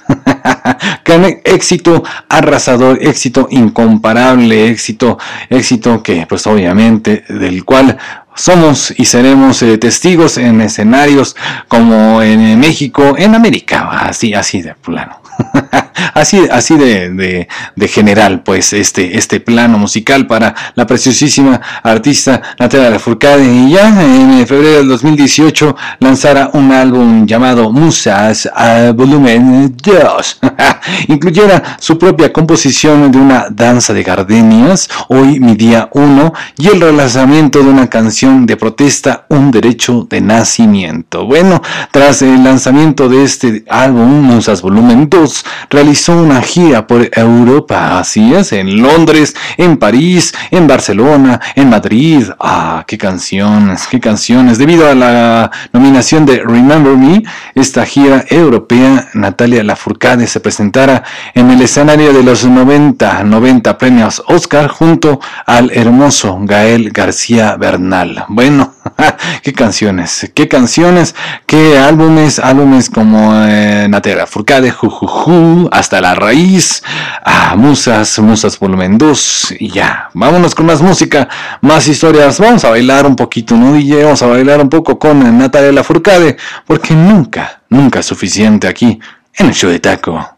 éxito 1.44 2.02
arrasador, 2.28 2.98
éxito 3.02 3.48
incomparable, 3.50 4.70
éxito, 4.70 5.18
éxito 5.48 6.02
que 6.02 6.26
pues 6.28 6.46
obviamente 6.46 6.87
del 6.96 7.64
cual 7.64 7.98
somos 8.34 8.92
y 8.96 9.04
seremos 9.04 9.62
eh, 9.62 9.78
testigos 9.78 10.38
en 10.38 10.60
escenarios 10.60 11.36
como 11.66 12.22
en 12.22 12.58
México, 12.58 13.16
en 13.18 13.34
América, 13.34 13.88
así, 13.90 14.34
así 14.34 14.62
de 14.62 14.74
plano. 14.74 15.20
así, 16.14 16.46
así 16.50 16.76
de, 16.76 17.10
de, 17.10 17.48
de 17.76 17.88
general, 17.88 18.42
pues, 18.42 18.72
este, 18.72 19.16
este 19.16 19.40
plano 19.40 19.78
musical 19.78 20.26
para 20.26 20.54
la 20.74 20.86
preciosísima 20.86 21.60
artista 21.82 22.42
Natalia 22.58 22.90
Lafourcade. 22.90 23.44
Y 23.44 23.70
ya 23.72 23.88
en 23.88 24.46
febrero 24.46 24.78
del 24.78 24.88
2018 24.88 25.76
lanzara 26.00 26.50
un 26.52 26.72
álbum 26.72 27.26
llamado 27.26 27.70
Musas 27.72 28.48
volumen 28.94 29.76
2. 29.82 30.40
Incluyera 31.08 31.76
su 31.80 31.98
propia 31.98 32.32
composición 32.32 33.10
de 33.10 33.18
una 33.18 33.46
danza 33.50 33.92
de 33.92 34.02
gardenias, 34.02 34.88
hoy 35.08 35.40
mi 35.40 35.54
día 35.54 35.88
1, 35.92 36.32
y 36.58 36.68
el 36.68 36.80
relanzamiento 36.80 37.62
de 37.62 37.68
una 37.68 37.88
canción 37.88 38.46
de 38.46 38.56
protesta, 38.56 39.26
un 39.28 39.50
derecho 39.50 40.06
de 40.08 40.20
nacimiento. 40.20 41.26
Bueno, 41.26 41.62
tras 41.90 42.22
el 42.22 42.42
lanzamiento 42.44 43.08
de 43.08 43.24
este 43.24 43.64
álbum, 43.68 44.22
Musas 44.22 44.62
Volumen 44.62 45.08
2, 45.08 45.44
realizó 45.70 45.87
una 46.08 46.42
gira 46.42 46.86
por 46.86 47.08
Europa, 47.12 47.98
así 47.98 48.34
es, 48.34 48.52
en 48.52 48.82
Londres, 48.82 49.34
en 49.56 49.78
París, 49.78 50.34
en 50.50 50.66
Barcelona, 50.66 51.40
en 51.54 51.70
Madrid. 51.70 52.24
Ah, 52.38 52.84
qué 52.86 52.98
canciones, 52.98 53.86
qué 53.90 53.98
canciones. 53.98 54.58
Debido 54.58 54.88
a 54.88 54.94
la 54.94 55.50
nominación 55.72 56.26
de 56.26 56.42
Remember 56.44 56.96
Me, 56.96 57.22
esta 57.54 57.86
gira 57.86 58.24
europea, 58.28 59.08
Natalia 59.14 59.64
Lafourcade 59.64 60.26
se 60.26 60.40
presentara 60.40 61.04
en 61.34 61.50
el 61.50 61.62
escenario 61.62 62.12
de 62.12 62.22
los 62.22 62.44
90, 62.44 63.24
90 63.24 63.78
premios 63.78 64.22
Oscar 64.26 64.68
junto 64.68 65.20
al 65.46 65.70
hermoso 65.70 66.38
Gael 66.42 66.90
García 66.90 67.56
Bernal. 67.56 68.26
Bueno, 68.28 68.74
qué 69.42 69.52
canciones, 69.52 70.30
qué 70.34 70.48
canciones, 70.48 71.14
qué 71.46 71.78
álbumes, 71.78 72.38
álbumes 72.38 72.90
como 72.90 73.32
eh, 73.44 73.86
Natalia 73.88 74.18
Lafourcade, 74.18 74.70
Jujuju, 74.70 75.68
Hasta 75.72 76.00
la 76.00 76.14
Raíz, 76.14 76.82
ah, 77.24 77.54
Musas, 77.56 78.18
Musas 78.18 78.58
Volumen 78.58 78.98
2 78.98 79.54
y 79.58 79.70
ya. 79.70 80.10
Vámonos 80.14 80.54
con 80.54 80.66
más 80.66 80.80
música, 80.82 81.28
más 81.60 81.88
historias. 81.88 82.38
Vamos 82.38 82.64
a 82.64 82.70
bailar 82.70 83.06
un 83.06 83.16
poquito, 83.16 83.56
¿no, 83.56 83.72
DJ? 83.72 84.04
Vamos 84.04 84.22
a 84.22 84.26
bailar 84.26 84.60
un 84.60 84.68
poco 84.68 84.98
con 84.98 85.38
Natalia 85.38 85.72
Lafourcade, 85.72 86.36
porque 86.66 86.94
nunca, 86.94 87.62
nunca 87.68 88.00
es 88.00 88.06
suficiente 88.06 88.68
aquí 88.68 88.98
en 89.34 89.46
el 89.46 89.54
show 89.54 89.70
de 89.70 89.80
taco. 89.80 90.37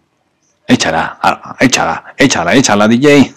Échala, 0.71 1.19
échala, 1.59 2.05
échala, 2.17 2.55
échala, 2.55 2.87
DJ. 2.89 3.35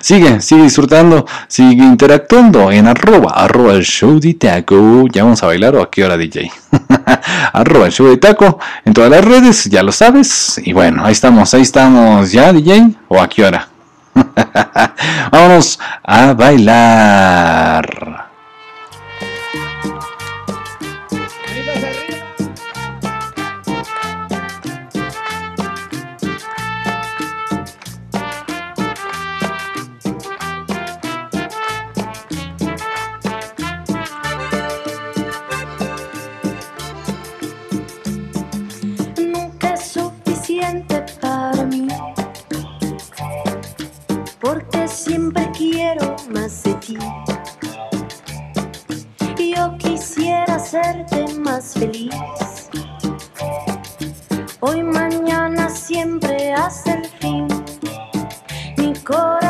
sigue, 0.00 0.40
sigue 0.40 0.64
disfrutando, 0.64 1.24
sigue 1.46 1.84
interactuando 1.84 2.72
en 2.72 2.88
arroba, 2.88 3.30
arroba 3.32 3.74
el 3.74 3.84
show 3.84 4.18
de 4.18 4.34
taco. 4.34 5.06
¿Ya 5.12 5.22
vamos 5.22 5.40
a 5.44 5.46
bailar 5.46 5.76
o 5.76 5.82
a 5.82 5.88
qué 5.88 6.04
hora, 6.04 6.16
DJ? 6.16 6.50
arroba 7.52 7.86
el 7.86 7.92
show 7.92 8.08
de 8.08 8.16
taco 8.16 8.58
en 8.84 8.92
todas 8.92 9.08
las 9.08 9.24
redes, 9.24 9.66
ya 9.66 9.84
lo 9.84 9.92
sabes. 9.92 10.60
Y 10.64 10.72
bueno, 10.72 11.04
ahí 11.04 11.12
estamos, 11.12 11.54
ahí 11.54 11.62
estamos, 11.62 12.32
¿ya, 12.32 12.52
DJ? 12.52 12.90
¿O 13.06 13.20
a 13.20 13.28
qué 13.28 13.44
hora? 13.44 13.68
Vámonos 15.30 15.78
a 16.02 16.32
bailar. 16.32 18.23
Porque 44.44 44.86
siempre 44.86 45.50
quiero 45.56 46.16
más 46.28 46.62
de 46.64 46.74
ti. 46.74 46.98
Yo 49.38 49.74
quisiera 49.78 50.56
hacerte 50.56 51.26
más 51.38 51.72
feliz. 51.72 52.14
Hoy, 54.60 54.82
mañana, 54.82 55.70
siempre 55.70 56.52
hasta 56.52 56.92
el 56.92 57.06
fin. 57.06 57.48
Mi 58.76 58.92
corazón 59.02 59.43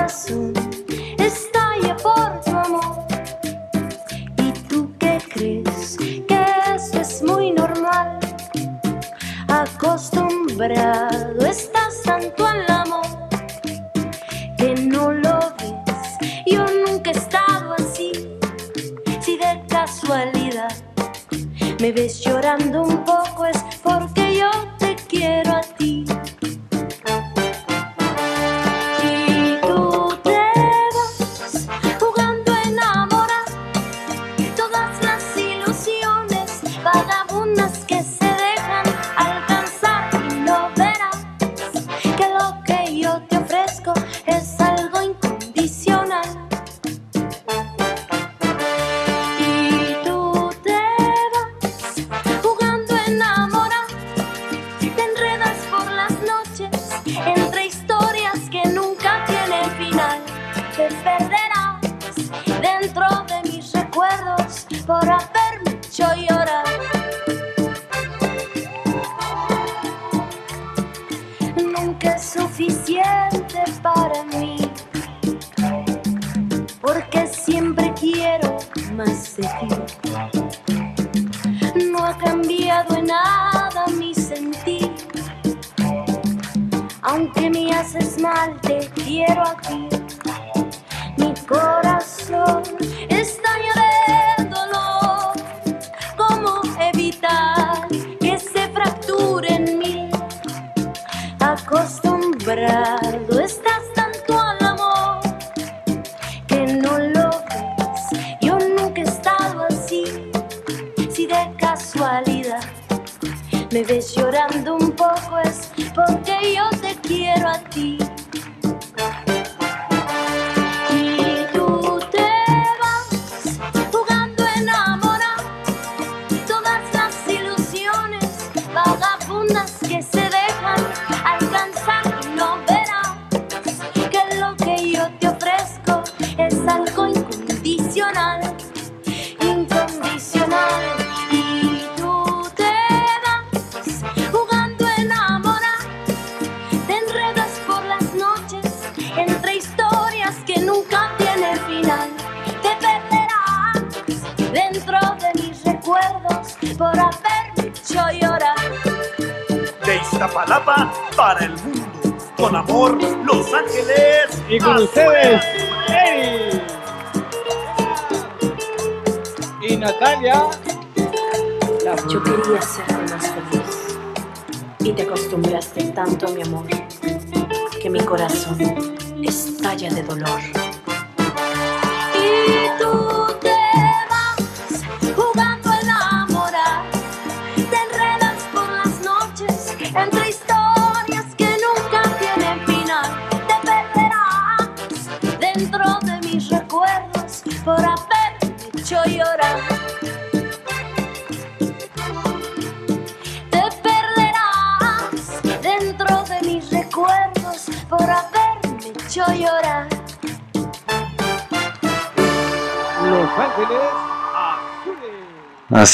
me 21.85 21.93
ves 21.93 22.21
llorando 22.21 22.81
un 22.81 23.05
poco 23.05 23.45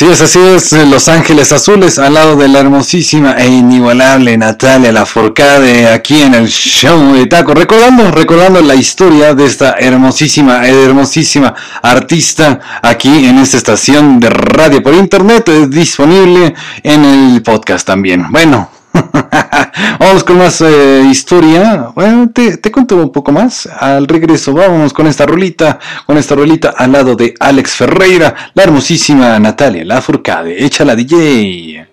Así 0.01 0.09
es, 0.09 0.23
así 0.23 0.39
es, 0.39 0.73
Los 0.89 1.09
Ángeles 1.09 1.53
Azules, 1.53 1.99
al 1.99 2.15
lado 2.15 2.35
de 2.35 2.49
la 2.49 2.61
hermosísima 2.61 3.35
e 3.35 3.49
inigualable 3.49 4.35
Natalia 4.39 4.93
Laforcade, 4.93 5.89
aquí 5.89 6.23
en 6.23 6.33
el 6.33 6.49
show 6.49 7.13
de 7.13 7.27
Taco, 7.27 7.53
recordando, 7.53 8.11
recordando 8.11 8.63
la 8.63 8.75
historia 8.75 9.35
de 9.35 9.45
esta 9.45 9.73
hermosísima, 9.73 10.67
eh, 10.67 10.85
hermosísima 10.87 11.55
artista 11.83 12.81
aquí 12.81 13.27
en 13.27 13.41
esta 13.41 13.59
estación 13.59 14.19
de 14.21 14.31
radio 14.31 14.83
por 14.83 14.95
internet, 14.95 15.47
es 15.51 15.69
disponible 15.69 16.55
en 16.83 17.05
el 17.05 17.43
podcast 17.43 17.87
también. 17.87 18.25
Bueno, 18.31 18.71
Vamos 19.99 20.25
con 20.25 20.39
más 20.39 20.61
eh, 20.61 21.03
historia. 21.11 21.93
Bueno, 21.95 22.31
te, 22.33 22.61
cuento 22.73 22.97
un 22.97 23.13
poco 23.13 23.33
más. 23.33 23.67
Al 23.67 24.07
regreso, 24.07 24.53
vamos 24.53 24.93
con 24.93 25.07
esta 25.07 25.27
rolita, 25.27 25.79
con 26.07 26.17
esta 26.19 26.35
rolita 26.35 26.75
al 26.77 26.93
lado 26.93 27.15
de 27.15 27.35
Alex 27.39 27.73
Ferreira, 27.73 28.35
la 28.55 28.63
hermosísima 28.63 29.39
Natalia 29.39 29.85
Lafourcade. 29.85 30.65
Échala 30.65 30.97
DJ. 30.97 31.87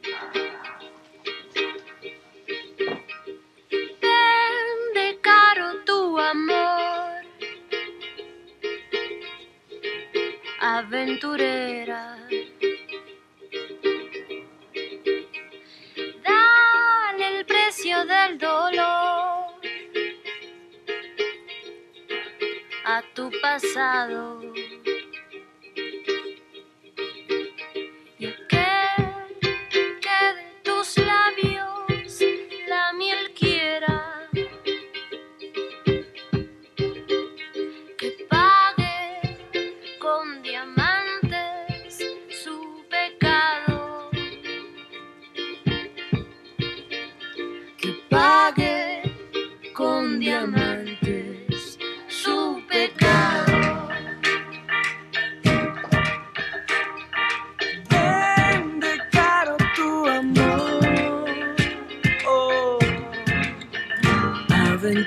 Caro 5.22 5.68
aventurero. 10.62 11.77
del 18.06 18.38
dolor 18.38 19.48
a 22.86 23.02
tu 23.14 23.32
pasado. 23.42 24.57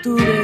futuro 0.02 0.39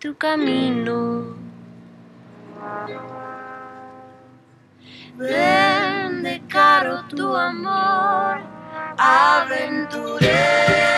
tu 0.00 0.14
camino. 0.14 1.36
Vende 5.18 6.40
caro 6.48 7.04
tu 7.10 7.36
amor, 7.36 8.40
aventurero. 8.96 10.89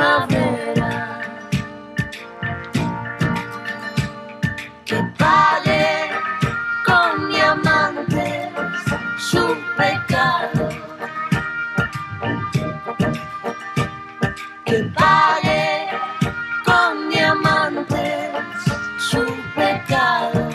Primavera. 0.00 1.20
Que 4.86 4.98
pague 5.18 6.10
con 6.86 7.28
mi 7.28 7.40
amante 7.40 8.50
su 9.18 9.56
pecado. 9.76 10.68
Que 14.64 14.90
pague 14.96 15.88
con 16.64 17.08
mi 17.08 17.18
amante 17.20 18.32
su 18.98 19.24
pecado. 19.54 20.48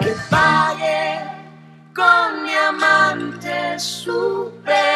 Que 0.00 0.14
pague 0.30 1.22
con 1.94 2.42
mi 2.42 2.54
amante 2.54 3.78
su 3.78 4.52
pecado 4.64 4.93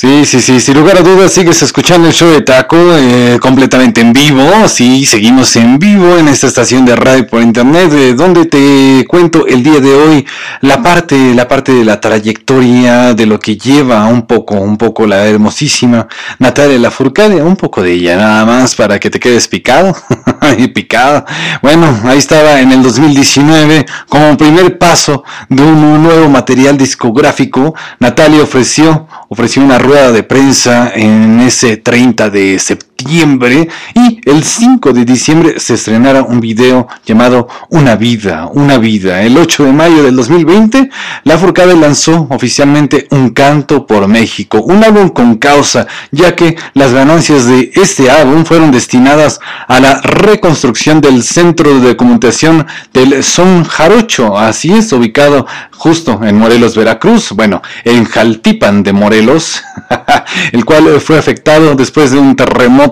Sí, 0.00 0.24
sí, 0.24 0.40
sí, 0.40 0.60
sin 0.60 0.78
lugar 0.78 0.96
a 0.96 1.02
dudas 1.02 1.30
sigues 1.30 1.60
escuchando 1.60 2.08
el 2.08 2.14
show 2.14 2.30
de 2.30 2.40
Taco 2.40 2.78
eh, 2.96 3.38
completamente 3.38 4.00
en 4.00 4.14
vivo, 4.14 4.66
sí, 4.66 5.04
seguimos 5.04 5.54
en 5.56 5.78
vivo 5.78 6.16
en 6.16 6.26
esta 6.28 6.46
estación 6.46 6.86
de 6.86 6.96
radio 6.96 7.26
por 7.26 7.42
internet, 7.42 7.92
eh, 7.92 8.14
donde 8.14 8.46
te 8.46 9.04
cuento 9.06 9.46
el 9.46 9.62
día 9.62 9.78
de 9.78 9.92
hoy 9.94 10.26
la 10.62 10.82
parte, 10.82 11.34
la 11.34 11.46
parte 11.46 11.72
de 11.72 11.84
la 11.84 12.00
trayectoria, 12.00 13.12
de 13.12 13.26
lo 13.26 13.38
que 13.38 13.58
lleva 13.58 14.06
un 14.06 14.26
poco, 14.26 14.54
un 14.54 14.78
poco 14.78 15.06
la 15.06 15.26
hermosísima 15.26 16.08
Natalia 16.38 16.78
Lafourcade, 16.78 17.42
un 17.42 17.56
poco 17.56 17.82
de 17.82 17.92
ella 17.92 18.16
nada 18.16 18.46
más 18.46 18.74
para 18.74 18.98
que 18.98 19.10
te 19.10 19.20
quedes 19.20 19.48
picado, 19.48 19.94
y 20.58 20.68
picado. 20.68 21.24
Bueno, 21.62 22.00
ahí 22.04 22.18
estaba 22.18 22.60
en 22.60 22.72
el 22.72 22.82
2019 22.82 23.86
como 24.08 24.36
primer 24.36 24.78
paso 24.78 25.24
de 25.48 25.62
un 25.62 26.02
nuevo 26.02 26.28
material 26.28 26.76
discográfico, 26.76 27.74
Natalia 27.98 28.42
ofreció, 28.42 29.08
ofreció 29.28 29.62
una 29.62 29.78
rueda 29.78 30.12
de 30.12 30.22
prensa 30.22 30.92
en 30.94 31.40
ese 31.40 31.76
30 31.76 32.30
de 32.30 32.58
septiembre 32.58 32.89
y 33.08 34.20
el 34.24 34.44
5 34.44 34.92
de 34.92 35.04
diciembre 35.04 35.60
se 35.60 35.74
estrenara 35.74 36.22
un 36.22 36.40
video 36.40 36.88
llamado 37.04 37.48
Una 37.68 37.96
vida, 37.96 38.48
una 38.52 38.78
vida. 38.78 39.22
El 39.22 39.36
8 39.38 39.64
de 39.64 39.72
mayo 39.72 40.02
del 40.02 40.16
2020, 40.16 40.90
La 41.24 41.38
Furcade 41.38 41.76
lanzó 41.76 42.26
oficialmente 42.30 43.06
Un 43.10 43.30
canto 43.30 43.86
por 43.86 44.06
México, 44.08 44.60
un 44.62 44.84
álbum 44.84 45.08
con 45.10 45.36
causa, 45.36 45.86
ya 46.10 46.36
que 46.36 46.56
las 46.74 46.92
ganancias 46.92 47.46
de 47.46 47.70
este 47.74 48.10
álbum 48.10 48.44
fueron 48.44 48.70
destinadas 48.70 49.40
a 49.66 49.80
la 49.80 50.00
reconstrucción 50.00 51.00
del 51.00 51.22
centro 51.22 51.80
de 51.80 51.96
comunicación 51.96 52.66
del 52.92 53.22
Son 53.22 53.64
Jarocho, 53.64 54.38
así 54.38 54.72
es, 54.72 54.92
ubicado 54.92 55.46
justo 55.80 56.20
en 56.22 56.36
Morelos, 56.38 56.76
Veracruz, 56.76 57.30
bueno, 57.32 57.62
en 57.84 58.04
Jaltipan 58.04 58.82
de 58.82 58.92
Morelos, 58.92 59.62
el 60.52 60.66
cual 60.66 61.00
fue 61.00 61.18
afectado 61.18 61.74
después 61.74 62.10
de 62.10 62.18
un 62.18 62.36
terremoto, 62.36 62.89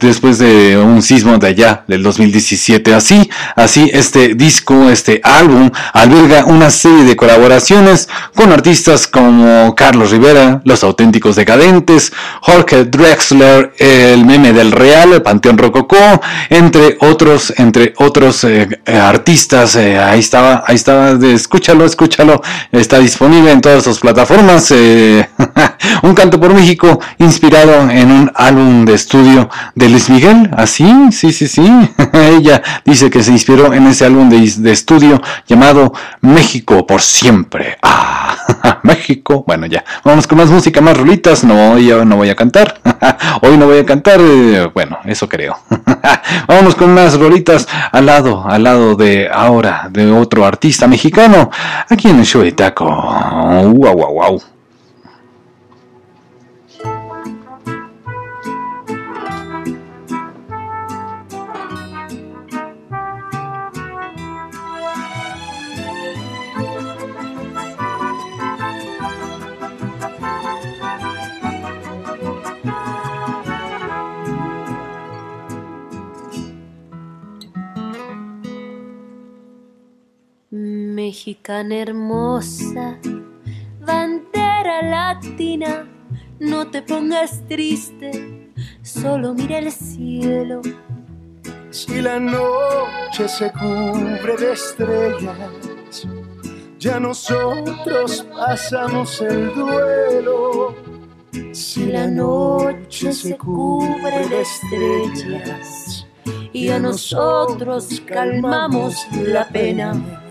después 0.00 0.38
de 0.38 0.76
un 0.76 1.02
sismo 1.02 1.38
de 1.38 1.48
allá 1.48 1.84
del 1.86 2.02
2017. 2.02 2.94
Así, 2.94 3.30
así 3.54 3.90
este 3.92 4.34
disco, 4.34 4.88
este 4.90 5.20
álbum 5.22 5.70
alberga 5.92 6.44
una 6.46 6.70
serie 6.70 7.04
de 7.04 7.16
colaboraciones 7.16 8.08
con 8.34 8.52
artistas 8.52 9.06
como 9.06 9.74
Carlos 9.74 10.10
Rivera, 10.10 10.60
Los 10.64 10.84
Auténticos 10.84 11.36
Decadentes, 11.36 12.12
Jorge 12.40 12.84
Drexler, 12.84 13.72
el 13.78 14.24
meme 14.24 14.52
del 14.52 14.72
Real, 14.72 15.12
el 15.12 15.22
Panteón 15.22 15.58
Rococó, 15.58 16.20
entre 16.50 16.96
otros, 17.00 17.52
entre 17.56 17.94
otros 17.98 18.44
eh, 18.44 18.68
eh, 18.84 18.96
artistas. 18.96 19.76
eh, 19.76 19.98
ahí 19.98 20.20
estaba, 20.20 20.64
ahí 20.66 20.76
estaba, 20.76 21.10
escúchalo, 21.26 21.84
escúchalo, 21.84 22.42
está 22.72 22.98
disponible 22.98 23.50
en 23.52 23.60
todas 23.60 23.84
sus 23.84 24.00
plataformas. 24.00 24.72
un 26.02 26.14
canto 26.14 26.38
por 26.40 26.52
México 26.54 27.00
inspirado 27.18 27.90
en 27.90 28.10
un 28.10 28.32
álbum 28.34 28.84
de 28.84 28.94
estudio 28.94 29.48
de 29.74 29.88
Luis 29.88 30.08
Miguel. 30.10 30.50
Así, 30.56 30.86
sí, 31.12 31.32
sí, 31.32 31.46
sí. 31.48 31.66
Ella 32.12 32.62
dice 32.84 33.10
que 33.10 33.22
se 33.22 33.32
inspiró 33.32 33.72
en 33.72 33.86
ese 33.86 34.04
álbum 34.06 34.28
de, 34.28 34.70
estudio 34.72 35.20
llamado 35.46 35.92
México 36.20 36.86
por 36.86 37.00
siempre. 37.02 37.78
Ah, 37.82 38.80
México. 38.82 39.44
Bueno, 39.46 39.66
ya. 39.66 39.84
Vamos 40.04 40.26
con 40.26 40.38
más 40.38 40.50
música, 40.50 40.80
más 40.80 40.96
rolitas. 40.96 41.44
No, 41.44 41.78
yo 41.78 42.04
no 42.04 42.16
voy 42.16 42.30
a 42.30 42.36
cantar. 42.36 42.80
Hoy 43.42 43.56
no 43.56 43.66
voy 43.66 43.78
a 43.78 43.86
cantar. 43.86 44.20
eh, 44.20 44.68
Bueno, 44.74 44.98
eso 45.04 45.28
creo. 45.28 45.56
Vamos 46.46 46.74
con 46.74 46.92
más 46.94 47.18
rolitas 47.18 47.66
al 47.92 48.06
lado, 48.06 48.44
al 48.46 48.62
lado 48.62 48.94
de 48.96 49.28
ahora, 49.32 49.88
de 49.90 50.10
otro 50.10 50.44
artista 50.44 50.86
mexicano. 50.86 51.50
Aquí 51.88 52.08
en 52.08 52.18
el 52.20 52.26
show 52.26 52.42
de 52.42 52.52
Taco. 52.52 52.84
Wow, 52.86 53.72
wow, 53.94 54.12
wow. 54.12 54.55
Mexicana 80.96 81.76
hermosa, 81.76 82.98
bandera 83.80 84.80
latina, 84.80 85.86
no 86.40 86.70
te 86.70 86.80
pongas 86.80 87.46
triste, 87.46 88.50
solo 88.80 89.34
mira 89.34 89.58
el 89.58 89.70
cielo. 89.70 90.62
Si 91.68 92.00
la 92.00 92.18
noche 92.18 93.28
se 93.28 93.52
cubre 93.52 94.38
de 94.38 94.52
estrellas, 94.52 96.08
ya 96.78 96.98
nosotros 96.98 98.26
pasamos 98.34 99.20
el 99.20 99.54
duelo. 99.54 100.74
Si 101.52 101.92
la 101.92 102.06
noche 102.06 103.12
se 103.12 103.36
cubre 103.36 104.28
de 104.30 104.40
estrellas 104.40 106.06
y 106.54 106.70
a 106.70 106.78
nosotros 106.78 108.00
calmamos 108.06 109.06
la 109.12 109.46
pena. 109.46 110.22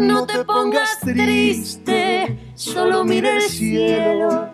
No 0.00 0.26
te 0.26 0.42
pongas 0.44 0.98
triste, 1.00 2.38
solo 2.54 3.04
mira 3.04 3.36
el 3.36 3.42
cielo. 3.42 4.48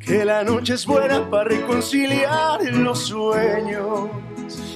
Que 0.00 0.24
la 0.24 0.42
noche 0.42 0.72
es 0.72 0.86
buena 0.86 1.28
para 1.28 1.50
reconciliar 1.50 2.64
los 2.64 3.00
sueños. 3.00 4.08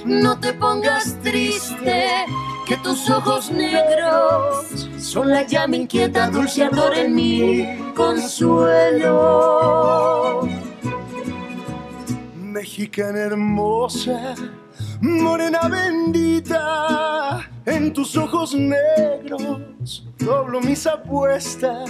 No 0.05 0.39
te 0.39 0.53
pongas 0.53 1.17
triste, 1.23 2.05
que 2.67 2.77
tus 2.77 3.09
ojos 3.09 3.49
negros 3.49 4.87
son 4.99 5.31
la 5.31 5.41
llama 5.41 5.77
inquieta, 5.77 6.29
dulce 6.29 6.65
ardor 6.65 6.95
en 6.95 7.15
mi 7.15 7.65
consuelo. 7.95 9.37
Mexicana 12.35 13.21
hermosa, 13.21 14.35
morena 15.01 15.67
bendita, 15.67 17.49
en 17.65 17.91
tus 17.91 18.15
ojos 18.15 18.53
negros 18.53 20.10
doblo 20.21 20.61
mis 20.61 20.85
apuestas. 20.87 21.89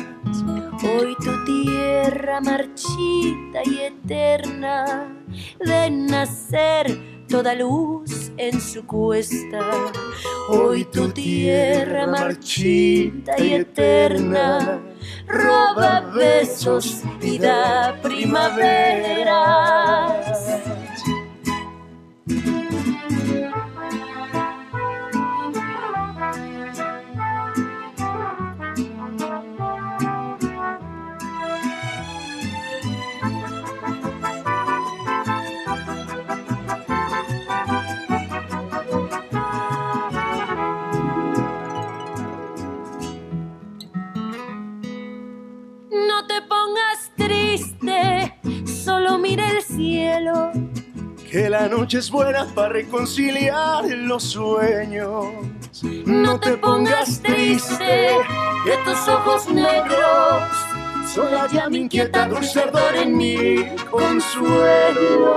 Hoy 0.84 1.16
tu 1.24 1.44
tierra 1.46 2.42
marchita 2.42 3.62
y 3.66 3.80
eterna 3.82 5.14
de 5.60 5.92
nacer 5.92 7.26
toda 7.28 7.54
luz 7.56 8.32
en 8.38 8.60
su 8.60 8.86
cuesta. 8.86 9.60
Hoy 10.50 10.86
tu 10.86 11.10
tierra 11.10 12.08
marchita 12.08 13.38
y 13.40 13.54
eterna 13.54 14.82
roba 15.28 16.00
besos 16.14 17.04
y 17.22 17.38
da 17.38 18.00
primaveras. 18.02 19.42
Cielo. 49.82 50.52
Que 51.30 51.50
la 51.50 51.68
noche 51.68 51.98
es 52.00 52.12
buena 52.12 52.46
para 52.54 52.70
reconciliar 52.70 53.86
los 53.86 54.24
sueños. 54.24 55.26
No 56.06 56.40
te 56.40 56.58
pongas 56.58 57.22
triste, 57.22 58.10
que 58.66 58.78
tus 58.86 59.08
ojos 59.08 59.48
negros 59.50 60.44
son 61.14 61.32
la 61.32 61.48
llama 61.48 61.78
inquieta, 61.78 62.28
dulce 62.28 62.60
ardor 62.60 62.96
en 62.96 63.18
mi 63.18 63.56
consuelo. 63.90 65.36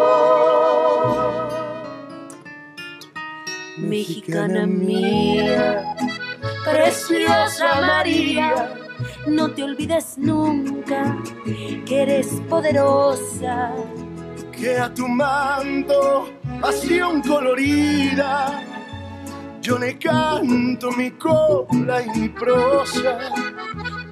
Mexicana 3.79 4.67
mía, 4.67 5.95
preciosa 6.65 7.81
María, 7.81 8.75
no 9.27 9.51
te 9.53 9.63
olvides 9.63 10.19
nunca 10.19 11.17
que 11.87 12.03
eres 12.03 12.41
poderosa. 12.49 13.73
Que 14.59 14.79
a 14.79 14.93
tu 14.95 15.07
mando, 15.09 16.31
pasión 16.61 17.21
colorida, 17.23 18.63
yo 19.61 19.79
le 19.79 19.99
canto 19.99 20.91
mi 20.93 21.11
copla 21.13 22.03
y 22.03 22.19
mi 22.19 22.29
prosa. 22.29 23.19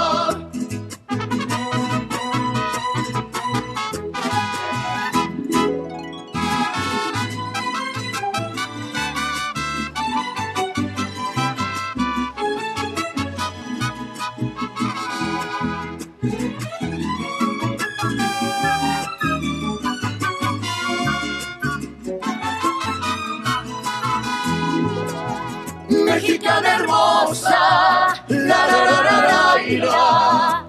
Mexicana 26.21 26.75
hermosa, 26.75 28.13
la 28.29 28.59
la 28.69 28.79
la 28.85 28.97
la 29.07 29.17
la 29.29 29.61
ira. 29.67 30.67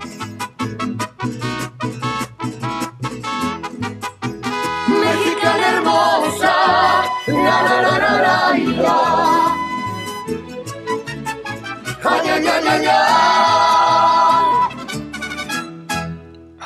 Mexicana 4.88 5.68
hermosa, 5.74 6.54
la 7.26 7.56
la 7.66 7.76
la 7.84 7.94
la 8.04 8.12
la 8.24 8.58
ira. 8.58 9.00
Ay, 12.10 12.28
ay, 12.30 12.46
ay, 12.46 12.66
ay, 12.68 12.86
ay. 12.86 13.51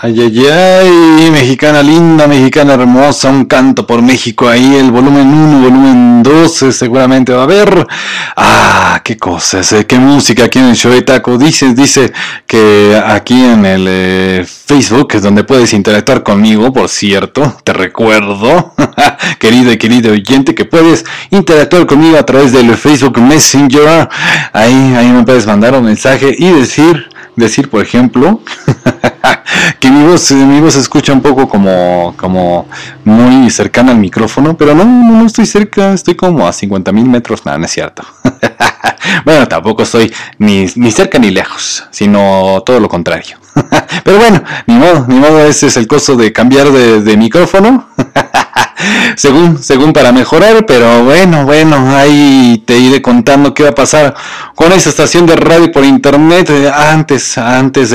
Ay, 0.07 0.21
ay, 0.21 0.47
ay, 0.47 1.31
mexicana 1.33 1.83
linda, 1.83 2.29
mexicana 2.29 2.75
hermosa, 2.75 3.29
un 3.29 3.47
canto 3.47 3.89
por 3.89 4.03
México 4.03 4.49
ahí, 4.49 4.77
el 4.77 4.93
volumen 4.93 5.27
1, 5.27 5.61
volumen 5.63 6.23
12 6.23 6.71
seguramente 6.71 7.33
va 7.33 7.41
a 7.41 7.43
haber. 7.43 7.85
Ah, 8.37 9.01
qué 9.03 9.17
cosas, 9.17 9.73
eh, 9.73 9.85
qué 9.85 9.99
música 9.99 10.45
aquí 10.45 10.61
en 10.61 10.67
el 10.67 10.77
show 10.77 10.93
de 10.93 11.03
Taco. 11.03 11.37
Dice, 11.37 11.75
dice 11.75 12.13
que 12.47 13.03
aquí 13.05 13.35
en 13.35 13.67
el 13.67 13.87
eh, 13.89 14.47
Facebook 14.47 15.09
es 15.15 15.23
donde 15.23 15.43
puedes 15.43 15.73
interactuar 15.73 16.23
conmigo, 16.23 16.73
por 16.73 16.89
cierto, 16.89 17.57
te 17.65 17.73
recuerdo, 17.73 18.75
querido 19.41 19.73
y 19.73 19.77
querido 19.77 20.13
oyente, 20.13 20.55
que 20.55 20.67
puedes 20.67 21.05
interactuar 21.31 21.85
conmigo 21.85 22.17
a 22.17 22.25
través 22.25 22.53
del 22.53 22.77
Facebook 22.77 23.21
Messenger. 23.21 24.09
Ahí, 24.53 24.95
ahí 24.97 25.09
me 25.09 25.25
puedes 25.25 25.49
mandar 25.49 25.75
un 25.75 25.85
mensaje 25.85 26.33
y 26.39 26.49
decir, 26.53 27.09
decir 27.37 27.71
por 27.71 27.83
ejemplo, 27.83 28.41
que 29.81 29.91
mi 29.91 30.05
voz, 30.05 30.33
mi 30.33 30.61
voz 30.61 30.75
se 30.75 30.81
escucha 30.81 31.13
un 31.13 31.21
poco 31.21 31.49
como, 31.49 32.15
como 32.17 32.69
muy 33.05 33.51
cercana 33.51 33.93
al 33.93 33.99
micrófono, 33.99 34.57
pero 34.57 34.75
no, 34.75 34.85
no, 34.85 35.13
no 35.13 35.27
estoy 35.27 35.47
cerca, 35.47 35.93
estoy 35.93 36.15
como 36.15 36.47
a 36.47 36.53
50 36.53 36.93
mil 36.93 37.07
metros, 37.07 37.45
nada, 37.45 37.59
no 37.59 37.67
es 37.67 37.73
cierto. 37.73 38.03
bueno, 39.25 39.47
tampoco 39.47 39.83
estoy 39.83 40.13
ni, 40.39 40.67
ni 40.77 40.91
cerca 40.91 41.19
ni 41.19 41.31
lejos, 41.31 41.85
sino 41.91 42.63
todo 42.65 42.81
lo 42.81 42.89
contrario. 42.89 43.39
pero 44.05 44.19
bueno, 44.19 44.43
ni 44.67 44.75
modo, 44.75 45.05
ni 45.09 45.17
modo, 45.17 45.47
ese 45.47 45.69
es 45.69 45.77
el 45.77 45.87
costo 45.87 46.17
de 46.17 46.33
cambiar 46.33 46.71
de, 46.71 47.03
de 47.03 47.17
micrófono. 47.17 47.89
según, 49.17 49.63
según 49.63 49.93
para 49.93 50.13
mejorar, 50.13 50.67
pero 50.67 51.05
bueno, 51.05 51.45
bueno, 51.45 51.97
ahí 51.97 52.63
te 52.67 52.79
iré 52.79 53.03
contando 53.03 53.55
qué 53.55 53.63
va 53.63 53.71
a 53.71 53.75
pasar 53.75 54.15
con 54.55 54.73
esa 54.73 54.91
estación 54.91 55.27
de 55.27 55.37
radio 55.37 55.71
por 55.73 55.85
internet. 55.85 56.51
Antes, 56.75 57.39
antes 57.39 57.91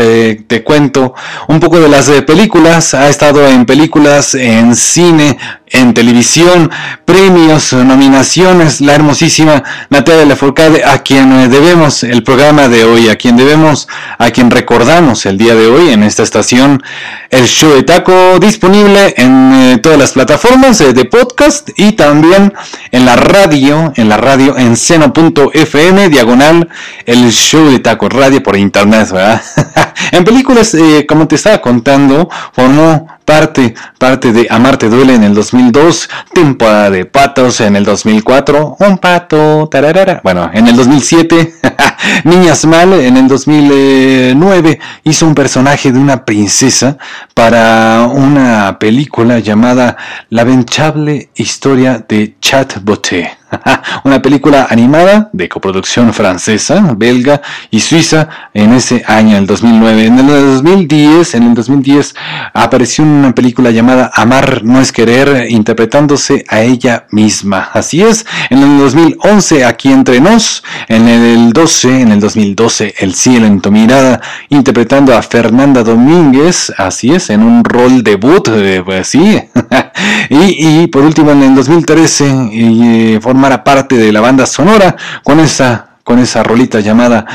te 0.47 0.63
cuento 0.63 1.13
un 1.47 1.59
poco 1.59 1.79
de 1.79 1.89
las 1.89 2.09
eh, 2.09 2.21
películas. 2.21 2.93
Ha 2.93 3.09
estado 3.09 3.47
en 3.47 3.65
películas, 3.65 4.35
en 4.35 4.75
cine, 4.75 5.37
en 5.71 5.93
televisión, 5.93 6.69
premios, 7.05 7.73
nominaciones, 7.73 8.81
la 8.81 8.93
hermosísima 8.93 9.63
Natalia 9.89 10.25
Lafourcade, 10.25 10.83
a 10.83 10.99
quien 10.99 11.31
eh, 11.31 11.47
debemos 11.47 12.03
el 12.03 12.23
programa 12.23 12.67
de 12.67 12.83
hoy, 12.83 13.09
a 13.09 13.15
quien 13.15 13.37
debemos, 13.37 13.87
a 14.17 14.31
quien 14.31 14.51
recordamos 14.51 15.25
el 15.25 15.37
día 15.37 15.55
de 15.55 15.67
hoy 15.67 15.91
en 15.91 16.03
esta 16.03 16.23
estación, 16.23 16.83
el 17.29 17.45
show 17.45 17.73
de 17.73 17.83
taco 17.83 18.37
disponible 18.39 19.13
en 19.17 19.53
eh, 19.53 19.77
todas 19.77 19.97
las 19.97 20.11
plataformas 20.11 20.50
eh, 20.51 20.91
de 20.93 21.05
podcast 21.05 21.69
y 21.77 21.93
también 21.93 22.53
en 22.91 23.05
la 23.05 23.15
radio, 23.15 23.93
en 23.95 24.09
la 24.09 24.17
radio 24.17 24.57
en 24.57 24.75
seno.fm, 24.75 26.09
diagonal, 26.09 26.67
el 27.05 27.31
show 27.31 27.69
de 27.69 27.79
taco, 27.79 28.09
radio 28.09 28.43
por 28.43 28.57
internet, 28.57 29.09
¿verdad? 29.11 29.41
en 30.11 30.25
películas, 30.25 30.73
eh, 30.73 31.05
como 31.07 31.25
te 31.25 31.35
estaba 31.35 31.59
contando, 31.61 32.29
formó 32.51 33.07
parte, 33.31 33.73
parte 33.97 34.33
de 34.33 34.45
Amarte 34.49 34.89
Duele 34.89 35.15
en 35.15 35.23
el 35.23 35.33
2002, 35.33 36.09
temporada 36.33 36.89
de 36.89 37.05
Patos 37.05 37.61
en 37.61 37.77
el 37.77 37.85
2004, 37.85 38.75
un 38.77 38.97
pato, 38.97 39.69
tararara. 39.71 40.19
bueno, 40.21 40.51
en 40.53 40.67
el 40.67 40.75
2007, 40.75 41.53
Niñas 42.25 42.65
Mal 42.65 42.91
en 42.91 43.15
el 43.15 43.29
2009, 43.29 44.79
hizo 45.05 45.25
un 45.25 45.33
personaje 45.33 45.93
de 45.93 45.99
una 45.99 46.25
princesa 46.25 46.97
para 47.33 48.05
una 48.11 48.77
película 48.77 49.39
llamada 49.39 49.95
La 50.29 50.43
venchable 50.43 51.29
historia 51.33 52.03
de 52.05 52.35
Chat 52.41 52.83
Boté. 52.83 53.40
Una 54.03 54.21
película 54.21 54.67
animada 54.69 55.29
de 55.33 55.49
coproducción 55.49 56.13
francesa, 56.13 56.93
belga 56.95 57.41
y 57.69 57.79
suiza 57.79 58.29
en 58.53 58.73
ese 58.73 59.03
año, 59.07 59.37
el 59.37 59.45
2009. 59.45 60.05
En 60.05 60.19
el 60.19 60.27
2010, 60.27 61.35
en 61.35 61.43
el 61.43 61.53
2010 61.53 62.15
apareció 62.53 63.03
una 63.03 63.33
película 63.33 63.71
llamada 63.71 64.11
Amar 64.13 64.63
no 64.63 64.79
es 64.79 64.91
querer, 64.91 65.49
interpretándose 65.49 66.45
a 66.47 66.61
ella 66.61 67.05
misma. 67.11 67.69
Así 67.73 68.01
es, 68.01 68.25
en 68.49 68.59
el 68.59 68.77
2011 68.79 69.65
aquí 69.65 69.91
entre 69.91 70.19
nos, 70.19 70.63
en 70.87 71.07
el 71.07 71.53
12, 71.53 72.01
en 72.01 72.11
el 72.11 72.19
2012 72.19 72.95
El 72.99 73.13
cielo 73.13 73.45
en 73.45 73.61
tu 73.61 73.71
mirada, 73.71 74.21
interpretando 74.49 75.15
a 75.15 75.21
Fernanda 75.21 75.83
Domínguez, 75.83 76.71
así 76.77 77.11
es, 77.11 77.29
en 77.29 77.43
un 77.43 77.63
rol 77.63 78.03
debut, 78.03 78.47
eh, 78.49 78.81
pues 78.83 79.07
sí. 79.07 79.41
y, 80.29 80.87
por 80.87 81.03
último 81.03 81.31
en 81.31 81.43
el 81.43 81.55
2013 81.55 82.49
eh, 82.51 83.19
formara 83.41 83.63
parte 83.63 83.97
de 83.97 84.11
la 84.11 84.21
banda 84.21 84.45
sonora 84.45 84.95
con 85.23 85.39
esa, 85.39 85.97
con 86.03 86.19
esa 86.19 86.43
rolita 86.43 86.79
llamada 86.79 87.25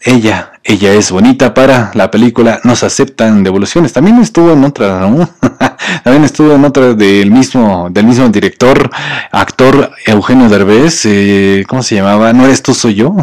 Ella 0.00 0.50
Ella 0.70 0.92
es 0.92 1.10
bonita 1.10 1.54
para 1.54 1.90
la 1.94 2.10
película 2.10 2.60
Nos 2.62 2.82
aceptan 2.82 3.42
devoluciones. 3.42 3.94
También 3.94 4.18
estuvo 4.18 4.52
en 4.52 4.64
otra, 4.64 5.00
¿no? 5.00 5.26
También 6.04 6.24
estuvo 6.24 6.52
en 6.52 6.62
otra 6.62 6.92
del 6.92 7.30
mismo, 7.30 7.88
del 7.90 8.04
mismo 8.04 8.28
director, 8.28 8.90
actor 9.32 9.90
Eugenio 10.04 10.50
Derbez. 10.50 11.06
eh, 11.06 11.64
¿Cómo 11.66 11.82
se 11.82 11.94
llamaba? 11.94 12.34
¿No 12.34 12.44
eres 12.44 12.62
tú, 12.62 12.74
soy 12.74 12.96
yo? 12.96 13.16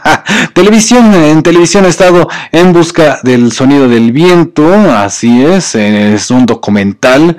televisión, 0.54 1.12
en 1.12 1.42
televisión 1.42 1.84
ha 1.84 1.88
estado 1.88 2.28
en 2.50 2.72
busca 2.72 3.18
del 3.22 3.52
sonido 3.52 3.90
del 3.90 4.12
viento. 4.12 4.66
Así 4.90 5.44
es, 5.44 5.74
es 5.74 6.30
un 6.30 6.46
documental. 6.46 7.36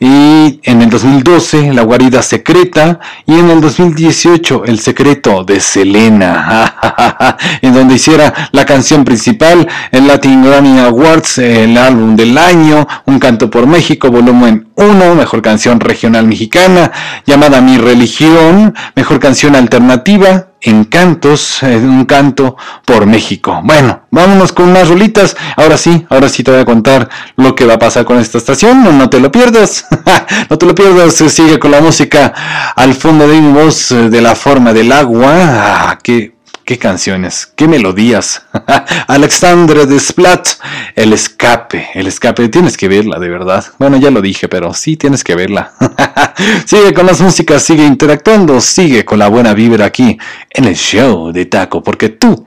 Y 0.00 0.60
en 0.62 0.80
el 0.80 0.88
2012, 0.88 1.74
La 1.74 1.82
guarida 1.82 2.22
secreta. 2.22 3.00
Y 3.26 3.38
en 3.38 3.50
el 3.50 3.60
2018, 3.60 4.64
El 4.64 4.80
secreto 4.80 5.44
de 5.44 5.60
Selena. 5.60 7.36
en 7.60 7.74
donde 7.74 7.96
hiciera 7.96 8.48
la 8.52 8.64
canción 8.64 8.93
principal, 9.02 9.66
el 9.90 10.06
Latin 10.06 10.44
Grammy 10.44 10.78
Awards, 10.78 11.38
el 11.38 11.76
álbum 11.76 12.14
del 12.14 12.38
año, 12.38 12.86
Un 13.06 13.18
canto 13.18 13.50
por 13.50 13.66
México, 13.66 14.10
volumen 14.10 14.68
1, 14.76 15.14
mejor 15.14 15.42
canción 15.42 15.80
regional 15.80 16.26
mexicana, 16.26 16.92
llamada 17.26 17.60
Mi 17.60 17.78
religión, 17.78 18.74
mejor 18.94 19.18
canción 19.18 19.56
alternativa, 19.56 20.48
Encantos, 20.66 21.62
eh, 21.62 21.76
un 21.76 22.06
canto 22.06 22.56
por 22.86 23.04
México. 23.04 23.60
Bueno, 23.62 24.04
vámonos 24.10 24.50
con 24.50 24.70
unas 24.70 24.88
rolitas. 24.88 25.36
Ahora 25.58 25.76
sí, 25.76 26.06
ahora 26.08 26.30
sí 26.30 26.42
te 26.42 26.52
voy 26.52 26.60
a 26.60 26.64
contar 26.64 27.10
lo 27.36 27.54
que 27.54 27.66
va 27.66 27.74
a 27.74 27.78
pasar 27.78 28.06
con 28.06 28.18
esta 28.18 28.38
estación. 28.38 28.82
No, 28.82 28.90
no 28.90 29.10
te 29.10 29.20
lo 29.20 29.30
pierdas. 29.30 29.84
no 30.48 30.56
te 30.56 30.64
lo 30.64 30.74
pierdas. 30.74 31.16
Sigue 31.16 31.58
con 31.58 31.70
la 31.70 31.82
música 31.82 32.32
al 32.76 32.94
fondo 32.94 33.28
de 33.28 33.42
mi 33.42 33.52
voz 33.52 33.92
eh, 33.92 34.08
de 34.08 34.22
la 34.22 34.34
forma 34.34 34.72
del 34.72 34.90
agua. 34.90 35.32
Ah, 35.34 35.98
qué 36.02 36.34
Qué 36.64 36.78
canciones, 36.78 37.52
qué 37.56 37.68
melodías. 37.68 38.46
Alexandre 39.06 39.84
Desplat, 39.84 40.48
El 40.96 41.12
Escape, 41.12 41.88
El 41.92 42.06
Escape, 42.06 42.48
tienes 42.48 42.78
que 42.78 42.88
verla, 42.88 43.18
de 43.18 43.28
verdad. 43.28 43.66
Bueno, 43.78 43.98
ya 43.98 44.10
lo 44.10 44.22
dije, 44.22 44.48
pero 44.48 44.72
sí 44.72 44.96
tienes 44.96 45.22
que 45.22 45.34
verla. 45.34 45.72
sigue 46.64 46.94
con 46.94 47.04
las 47.04 47.20
músicas, 47.20 47.62
sigue 47.62 47.84
interactuando, 47.84 48.62
sigue 48.62 49.04
con 49.04 49.18
la 49.18 49.28
buena 49.28 49.52
vibra 49.52 49.84
aquí 49.84 50.16
en 50.48 50.64
el 50.64 50.74
show 50.74 51.32
de 51.32 51.44
Taco, 51.44 51.82
porque 51.82 52.08
tú, 52.08 52.46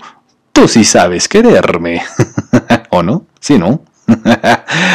tú 0.51 0.67
sí 0.67 0.83
sabes 0.83 1.27
quererme. 1.27 2.01
¿O 2.89 3.03
no? 3.03 3.27
Sí, 3.39 3.59
¿no? 3.59 3.83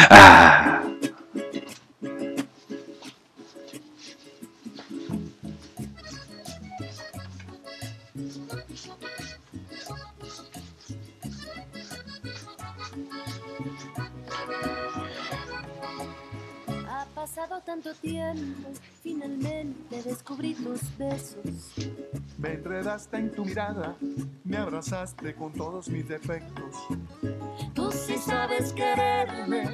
ah. 0.09 0.82
Pasado 17.43 17.61
tanto 17.65 17.93
tiempo, 17.95 18.69
finalmente 19.01 20.01
descubrí 20.03 20.53
tus 20.53 20.97
besos. 20.97 21.75
Me 22.37 22.53
enredaste 22.53 23.17
en 23.17 23.31
tu 23.31 23.43
mirada, 23.43 23.95
me 24.45 24.57
abrazaste 24.57 25.35
con 25.35 25.51
todos 25.51 25.89
mis 25.89 26.07
defectos. 26.07 26.75
Tú 27.73 27.91
sí 27.91 28.17
sabes 28.17 28.71
quererme, 28.71 29.65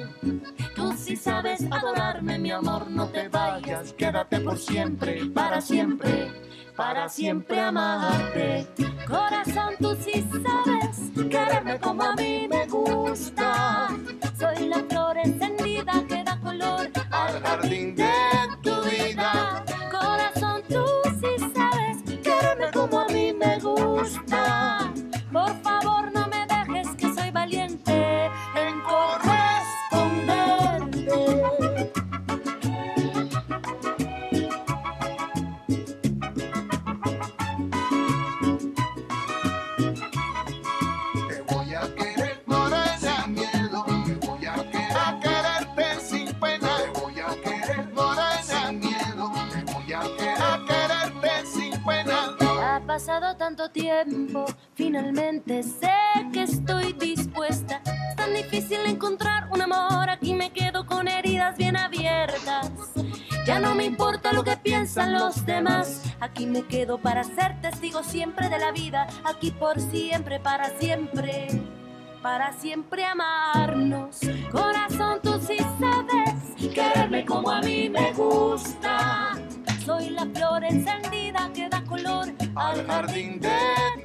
tú 0.74 0.92
sí 0.96 1.14
sabes 1.14 1.64
adorarme, 1.70 2.38
mi 2.38 2.50
amor, 2.50 2.90
no 2.90 3.08
te 3.08 3.28
vayas, 3.28 3.92
quédate 3.92 4.40
por 4.40 4.58
siempre, 4.58 5.26
para 5.26 5.60
siempre, 5.60 6.32
para 6.76 7.08
siempre 7.08 7.60
amarte. 7.60 8.66
Corazón, 9.06 9.74
tú 9.78 9.96
sí 10.00 10.24
sabes 10.42 11.12
quererme 11.28 11.78
como 11.78 12.02
a 12.02 12.16
mí 12.16 12.48
me 12.48 12.66
gusta. 12.66 13.90
Soy 14.36 14.66
la 14.66 14.82
flor 14.88 15.18
encendida 15.18 16.04
que 16.08 16.24
da 16.24 16.29
al 16.58 17.42
jardín 17.42 17.94
de 17.94 18.10
tu 18.62 18.82
vida. 18.82 19.64
Corazón, 19.90 20.62
tú 20.68 20.84
sí 21.20 21.52
sabes 21.54 22.20
quererme 22.22 22.70
como 22.72 23.00
a 23.00 23.06
mí 23.06 23.32
me 23.32 23.58
gusta. 23.60 24.92
Tiempo, 53.72 54.44
finalmente 54.74 55.62
sé 55.62 55.92
que 56.32 56.42
estoy 56.42 56.92
dispuesta. 56.92 57.82
Es 58.10 58.16
tan 58.16 58.34
difícil 58.34 58.78
encontrar 58.86 59.48
un 59.50 59.62
amor, 59.62 60.10
aquí 60.10 60.34
me 60.34 60.52
quedo 60.52 60.86
con 60.86 61.08
heridas 61.08 61.56
bien 61.56 61.76
abiertas. 61.76 62.70
Ya 63.46 63.58
no 63.58 63.74
me 63.74 63.84
importa 63.84 64.32
lo 64.32 64.44
que 64.44 64.56
piensan 64.56 65.14
los 65.14 65.44
demás, 65.46 66.02
aquí 66.20 66.46
me 66.46 66.62
quedo 66.62 66.98
para 66.98 67.24
ser 67.24 67.60
testigo 67.60 68.02
siempre 68.02 68.48
de 68.48 68.58
la 68.58 68.70
vida, 68.72 69.06
aquí 69.24 69.50
por 69.50 69.80
siempre, 69.80 70.38
para 70.40 70.70
siempre, 70.78 71.48
para 72.22 72.52
siempre 72.52 73.04
amarnos. 73.04 74.20
Corazón, 74.52 75.20
tú 75.22 75.40
sí 75.40 75.56
sabes 75.78 76.40
quererme 76.68 77.24
como 77.24 77.50
a 77.50 77.60
mí 77.60 77.88
me 77.88 78.12
gusta. 78.12 79.32
Soy 79.90 80.10
la 80.10 80.24
flor 80.24 80.62
encendida 80.62 81.50
que 81.52 81.68
da 81.68 81.82
color 81.82 82.28
al 82.54 82.86
jardín 82.86 83.40
de 83.40 83.58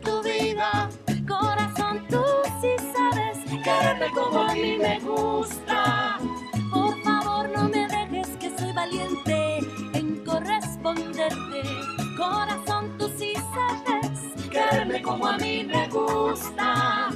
tu 0.04 0.24
vida. 0.24 0.90
Corazón, 1.28 2.04
tú 2.10 2.24
sí 2.60 2.70
sabes 2.92 3.38
quererme 3.64 4.10
como 4.10 4.40
a 4.40 4.54
mí 4.56 4.78
me 4.80 5.00
gusta. 5.00 6.18
Por 6.74 7.00
favor, 7.04 7.50
no 7.50 7.70
me 7.70 7.88
dejes 7.88 8.30
que 8.38 8.50
soy 8.58 8.74
valiente 8.74 9.60
en 9.94 10.26
corresponderte. 10.26 11.62
Corazón, 12.18 12.98
tú 12.98 13.08
sí 13.20 13.34
sabes 13.54 14.50
quererme 14.50 15.04
como 15.04 15.28
a 15.28 15.38
mí 15.38 15.66
me 15.66 15.88
gusta. 15.90 17.12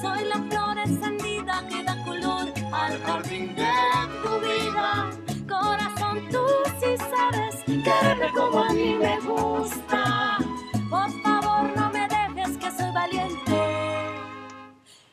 Soy 0.00 0.24
la 0.24 0.42
flor 0.48 0.78
encendida 0.78 1.23
quererme 7.84 8.32
como 8.32 8.64
a 8.64 8.72
mí 8.72 8.94
me 8.94 9.20
gusta. 9.20 10.38
Por 10.90 11.10
favor, 11.22 11.76
no 11.76 11.90
me 11.90 12.08
dejes 12.08 12.56
que 12.56 12.70
soy 12.70 12.90
valiente 12.92 13.60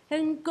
en 0.09 0.41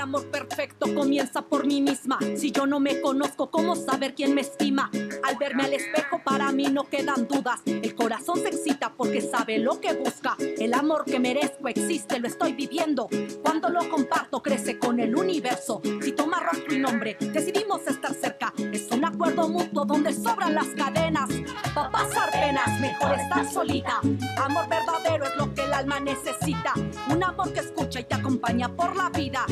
El 0.00 0.04
amor 0.04 0.30
perfecto 0.30 0.94
comienza 0.94 1.42
por 1.42 1.66
mí 1.66 1.82
misma. 1.82 2.18
Si 2.34 2.50
yo 2.50 2.66
no 2.66 2.80
me 2.80 3.02
conozco, 3.02 3.50
¿cómo 3.50 3.76
saber 3.76 4.14
quién 4.14 4.34
me 4.34 4.40
estima? 4.40 4.90
Al 5.22 5.36
verme 5.36 5.64
al 5.64 5.74
espejo, 5.74 6.22
para 6.24 6.50
mí 6.52 6.68
no 6.68 6.88
quedan 6.88 7.28
dudas. 7.28 7.60
El 7.66 7.94
corazón 7.94 8.40
se 8.40 8.48
excita 8.48 8.94
porque 8.96 9.20
sabe 9.20 9.58
lo 9.58 9.78
que 9.78 9.92
busca. 9.92 10.38
El 10.38 10.72
amor 10.72 11.04
que 11.04 11.20
merezco 11.20 11.68
existe, 11.68 12.18
lo 12.18 12.28
estoy 12.28 12.54
viviendo. 12.54 13.10
Cuando 13.42 13.68
lo 13.68 13.90
comparto, 13.90 14.42
crece 14.42 14.78
con 14.78 15.00
el 15.00 15.14
universo. 15.14 15.82
Si 16.00 16.12
toma 16.12 16.40
rostro 16.40 16.74
y 16.74 16.78
nombre, 16.78 17.18
decidimos 17.20 17.86
estar 17.86 18.14
cerca. 18.14 18.54
Es 18.72 18.90
un 18.90 19.04
acuerdo 19.04 19.50
mutuo 19.50 19.84
donde 19.84 20.14
sobran 20.14 20.54
las 20.54 20.68
cadenas. 20.68 21.28
Pa' 21.74 21.90
pasar 21.90 22.30
penas, 22.32 22.80
mejor 22.80 23.18
estar 23.18 23.46
solita. 23.52 24.00
Amor 24.38 24.66
verdadero 24.66 25.26
es 25.26 25.36
lo 25.36 25.52
que 25.52 25.62
el 25.62 25.74
alma 25.74 26.00
necesita. 26.00 26.72
Un 27.10 27.22
amor 27.22 27.52
que 27.52 27.60
escucha 27.60 28.00
y 28.00 28.04
te 28.04 28.14
acompaña 28.14 28.74
por 28.74 28.96
la 28.96 29.10
vida. 29.10 29.44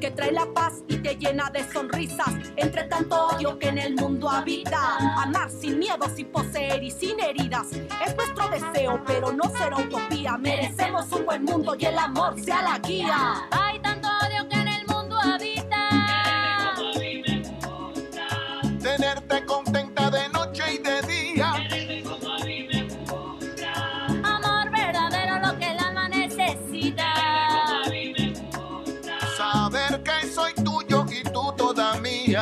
Que 0.00 0.10
trae 0.10 0.30
la 0.30 0.46
paz 0.52 0.82
y 0.88 0.98
te 0.98 1.16
llena 1.16 1.50
de 1.50 1.64
sonrisas. 1.72 2.34
Entre 2.56 2.84
tanto 2.84 3.28
odio 3.28 3.58
que 3.58 3.68
en 3.68 3.78
el 3.78 3.94
mundo 3.94 4.28
habita. 4.28 4.96
Amar 5.16 5.50
sin 5.50 5.78
miedo, 5.78 6.04
sin 6.14 6.26
poseer 6.28 6.82
y 6.82 6.90
sin 6.90 7.18
heridas. 7.18 7.72
Es 7.72 8.14
nuestro 8.14 8.48
deseo, 8.48 9.02
pero 9.06 9.32
no 9.32 9.44
será 9.56 9.78
utopía. 9.78 10.36
Merecemos 10.36 11.10
un 11.12 11.24
buen 11.24 11.44
mundo 11.44 11.74
y 11.78 11.86
el 11.86 11.98
amor 11.98 12.38
sea 12.38 12.62
la 12.62 12.78
guía. 12.78 13.48
Hay 13.50 13.78
tanto 13.80 14.05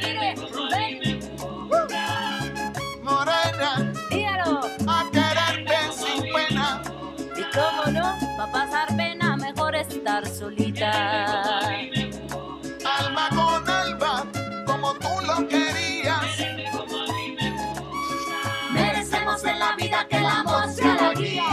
Morena, 3.04 3.94
Dígalo. 4.10 4.62
a 4.88 5.10
quererte 5.12 5.78
sin 5.92 6.24
pena. 6.34 6.82
Y 7.36 7.44
cómo 7.56 7.92
no, 7.92 8.18
pa' 8.38 8.52
pasar 8.52 8.88
pena, 8.96 9.36
mejor 9.38 9.76
estar 9.76 10.28
solita. 10.28 10.92
Alma 13.00 13.30
con 13.30 13.70
alma, 13.70 14.26
como 14.66 14.94
tú 14.96 15.10
lo 15.26 15.48
querías. 15.48 16.26
Merecemos 18.72 19.44
en 19.46 19.60
la 19.60 19.76
vida 19.76 20.08
que 20.10 20.18
el 20.18 20.26
amor 20.26 20.70
sea 20.70 20.96
la 20.96 21.14
guía. 21.14 21.44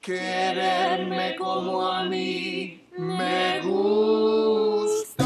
Quererme 0.00 1.36
como 1.36 1.86
a 1.86 2.04
mí 2.04 2.77
me 2.98 3.60
gusta. 3.60 5.24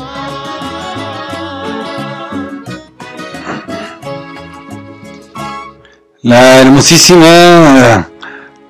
La 6.22 6.60
hermosísima. 6.60 8.08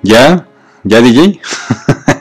¿Ya? 0.02 0.46
¿Ya 0.84 1.00
DJ? 1.00 1.40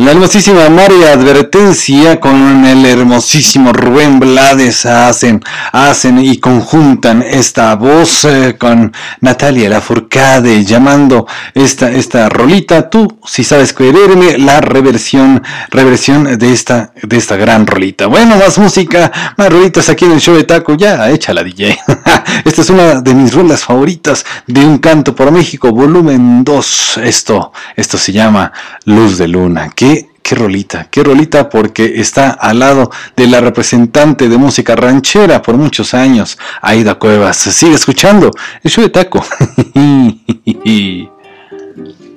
La 0.00 0.12
hermosísima 0.12 0.70
María 0.70 1.12
Advertencia 1.12 2.18
con 2.20 2.64
el 2.64 2.86
hermosísimo 2.86 3.70
Rubén 3.70 4.18
Blades 4.18 4.86
hacen, 4.86 5.42
hacen 5.72 6.24
y 6.24 6.38
conjuntan 6.38 7.20
esta 7.20 7.74
voz 7.74 8.24
eh, 8.24 8.56
con 8.58 8.94
Natalia 9.20 9.68
Lafourcade 9.68 10.64
llamando 10.64 11.26
esta, 11.52 11.90
esta 11.90 12.30
rolita, 12.30 12.88
tú 12.88 13.18
si 13.26 13.44
sabes 13.44 13.74
quererme, 13.74 14.38
la 14.38 14.62
reversión, 14.62 15.42
reversión 15.68 16.38
de 16.38 16.50
esta, 16.50 16.94
de 17.02 17.18
esta 17.18 17.36
gran 17.36 17.66
rolita. 17.66 18.06
Bueno, 18.06 18.36
más 18.36 18.56
música, 18.56 19.12
más 19.36 19.52
rolitas 19.52 19.90
aquí 19.90 20.06
en 20.06 20.12
el 20.12 20.20
show 20.22 20.34
de 20.34 20.44
Taco, 20.44 20.78
ya, 20.78 21.10
échala 21.10 21.44
DJ. 21.44 21.78
Esta 22.46 22.62
es 22.62 22.70
una 22.70 23.02
de 23.02 23.14
mis 23.14 23.34
rolas 23.34 23.64
favoritas 23.64 24.24
de 24.46 24.64
Un 24.64 24.78
Canto 24.78 25.14
por 25.14 25.30
México, 25.30 25.70
volumen 25.72 26.42
2. 26.42 27.00
Esto, 27.04 27.52
esto 27.76 27.98
se 27.98 28.12
llama 28.12 28.52
Luz 28.86 29.18
de 29.18 29.28
Luna. 29.28 29.70
¿Qué, 29.74 29.89
qué 30.22 30.34
rolita? 30.34 30.88
¿Qué 30.90 31.02
rolita? 31.02 31.48
Porque 31.48 32.00
está 32.00 32.30
al 32.30 32.60
lado 32.60 32.90
de 33.16 33.26
la 33.26 33.40
representante 33.40 34.28
de 34.28 34.36
música 34.36 34.76
ranchera 34.76 35.42
por 35.42 35.56
muchos 35.56 35.94
años, 35.94 36.38
Aida 36.62 36.96
Cuevas. 36.96 37.36
Sigue 37.36 37.74
escuchando 37.74 38.30
el 38.62 38.70
show 38.70 38.84
de 38.84 38.90
Taco. 38.90 39.24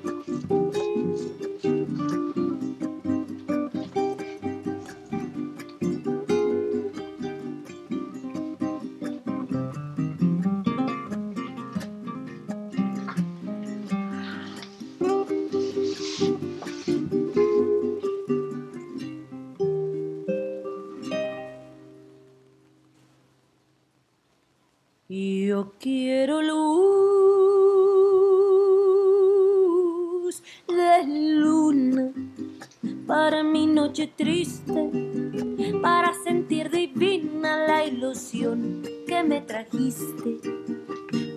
Yo 25.16 25.74
quiero 25.80 26.42
luz 26.42 26.74
de 30.68 31.06
luna 31.06 32.12
para 33.06 33.44
mi 33.44 33.68
noche 33.68 34.12
triste, 34.18 34.90
para 35.84 36.16
sentir 36.24 36.72
divina 36.72 37.68
la 37.68 37.86
ilusión 37.86 38.82
que 39.08 39.22
me 39.22 39.42
trajiste, 39.42 40.40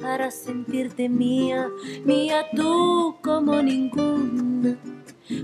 para 0.00 0.30
sentirte 0.30 1.10
mía, 1.10 1.68
mía 2.06 2.46
tú 2.56 3.16
como 3.22 3.60
ninguna. 3.60 4.78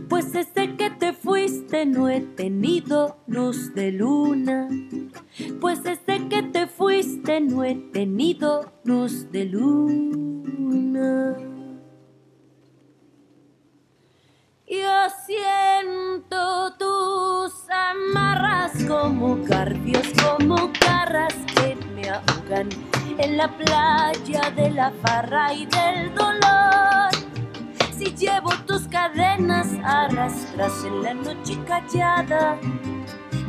Pues 0.09 0.33
desde 0.33 0.77
que 0.77 0.91
te 0.91 1.13
fuiste 1.13 1.87
no 1.87 2.09
he 2.09 2.21
tenido 2.21 3.17
luz 3.27 3.75
de 3.75 3.91
luna. 3.91 4.69
Pues 5.61 5.83
desde 5.83 6.29
que 6.29 6.43
te 6.43 6.67
fuiste 6.67 7.41
no 7.41 7.65
he 7.65 7.75
tenido 7.75 8.73
luz 8.85 9.31
de 9.33 9.45
luna. 9.47 11.37
Yo 14.69 15.09
siento 15.27 16.73
tus 16.79 17.53
amarras 17.69 18.73
como 18.85 19.37
garfios, 19.45 20.07
como 20.23 20.71
garras 20.81 21.35
que 21.55 21.77
me 21.95 22.09
ahogan 22.09 22.69
en 23.19 23.37
la 23.37 23.49
playa 23.49 24.51
de 24.57 24.71
la 24.71 24.91
farra 25.03 25.53
y 25.53 25.67
del 25.67 26.15
dolor. 26.15 27.11
Si 28.03 28.11
llevo 28.17 28.51
tus 28.67 28.89
cadenas 28.89 29.69
arrastras 29.85 30.85
en 30.85 31.05
la 31.05 31.15
noche 31.15 31.57
callada, 31.65 32.59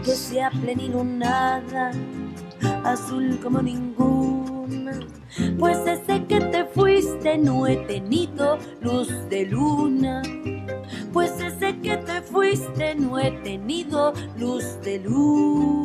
que 0.05 0.11
sea 0.11 0.51
plenilunada, 0.51 1.89
azul 2.83 3.39
como 3.41 3.63
ninguna. 3.63 4.99
Pues 5.57 5.83
desde 5.83 6.27
que 6.27 6.39
te 6.39 6.65
fuiste 6.65 7.35
no 7.35 7.65
he 7.65 7.77
tenido 7.87 8.59
luz 8.79 9.09
de 9.27 9.47
luna. 9.47 10.21
Pues 11.11 11.35
desde 11.39 11.79
que 11.79 11.97
te 11.97 12.21
fuiste 12.21 12.93
no 12.93 13.17
he 13.17 13.31
tenido 13.41 14.13
luz 14.37 14.79
de 14.83 14.99
luna. 14.99 15.83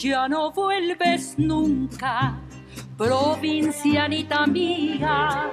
Ya 0.00 0.28
no 0.28 0.50
vuelves 0.50 1.34
nunca, 1.36 2.40
provincianita 2.96 4.46
mía, 4.46 5.50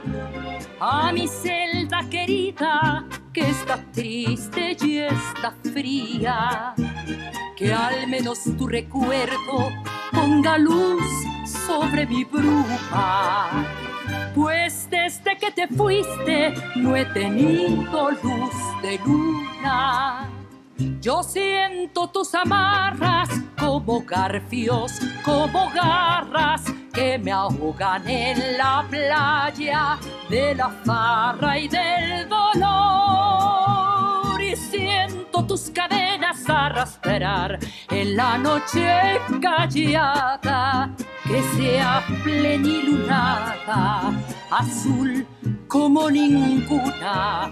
a 0.80 1.12
mi 1.12 1.28
celda 1.28 2.00
querida 2.10 3.06
que 3.34 3.42
está 3.42 3.84
triste 3.92 4.78
y 4.82 5.00
está 5.00 5.54
fría, 5.74 6.74
que 7.58 7.74
al 7.74 8.08
menos 8.08 8.40
tu 8.58 8.68
recuerdo 8.68 9.70
ponga 10.14 10.58
luz 10.58 11.04
sobre 11.66 12.06
mi 12.06 12.24
bruma. 12.24 13.66
Pues 14.34 14.88
desde 14.90 15.38
que 15.38 15.52
te 15.52 15.68
fuiste 15.68 16.54
no 16.78 16.96
he 16.96 17.04
tenido 17.06 18.12
luz 18.12 18.82
de 18.82 18.98
luna. 19.06 20.37
Yo 21.02 21.24
siento 21.24 22.08
tus 22.08 22.36
amarras 22.36 23.30
como 23.60 24.02
garfios, 24.02 24.92
como 25.26 25.72
garras 25.72 26.66
que 26.94 27.18
me 27.18 27.32
ahogan 27.32 28.08
en 28.08 28.58
la 28.58 28.86
playa 28.88 29.98
de 30.30 30.54
la 30.54 30.70
farra 30.86 31.58
y 31.58 31.68
del 31.68 32.30
dolor. 32.30 33.60
Y 34.40 34.56
siento 34.56 35.44
tus 35.46 35.72
cadenas 35.72 36.48
arrastrar 36.48 37.58
en 37.90 38.16
la 38.16 38.38
noche 38.38 39.20
callada 39.42 40.92
que 41.24 41.42
sea 41.58 42.04
plenilunada, 42.24 44.14
azul 44.52 45.26
como 45.68 46.12
ninguna. 46.12 47.52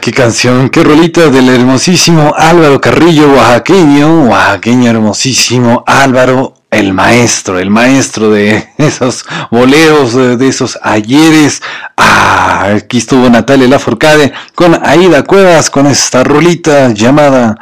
qué 0.00 0.12
canción, 0.12 0.68
qué 0.68 0.82
rolita 0.82 1.30
del 1.30 1.48
hermosísimo 1.48 2.34
Álvaro 2.36 2.80
Carrillo, 2.80 3.32
oaxaqueño, 3.32 4.24
oaxaqueño 4.24 4.90
hermosísimo 4.90 5.84
Álvaro, 5.86 6.54
el 6.70 6.92
maestro, 6.92 7.58
el 7.60 7.70
maestro 7.70 8.30
de 8.30 8.68
esos 8.78 9.24
boleros, 9.50 10.14
de, 10.14 10.48
esos 10.48 10.78
ayeres. 10.82 11.62
Ah, 11.96 12.74
aquí 12.76 12.98
estuvo 12.98 13.30
Natalia 13.30 13.68
Lafourcade 13.68 14.32
con 14.54 14.76
Aida 14.84 15.22
Cuevas, 15.22 15.70
con 15.70 15.86
esta 15.86 16.24
rolita 16.24 16.88
llamada 16.92 17.56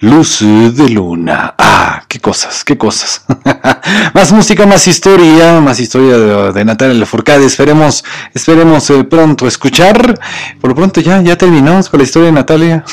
Luz 0.00 0.38
de 0.42 0.88
luna. 0.90 1.56
Ah, 1.58 2.04
qué 2.06 2.20
cosas, 2.20 2.62
qué 2.62 2.78
cosas. 2.78 3.24
más 4.14 4.30
música, 4.30 4.64
más 4.64 4.86
historia, 4.86 5.60
más 5.60 5.80
historia 5.80 6.16
de, 6.52 6.64
Natalia 6.64 6.94
Lafourcade. 6.94 7.44
Esperemos, 7.44 8.04
esperemos 8.32 8.88
eh, 8.90 9.02
pronto 9.02 9.48
escuchar. 9.48 10.16
Por 10.60 10.70
lo 10.70 10.76
pronto 10.76 11.00
ya, 11.00 11.20
ya 11.22 11.36
terminamos 11.36 11.88
con 11.88 11.98
la 11.98 12.04
historia 12.04 12.26
de 12.26 12.32
Natalia. 12.32 12.84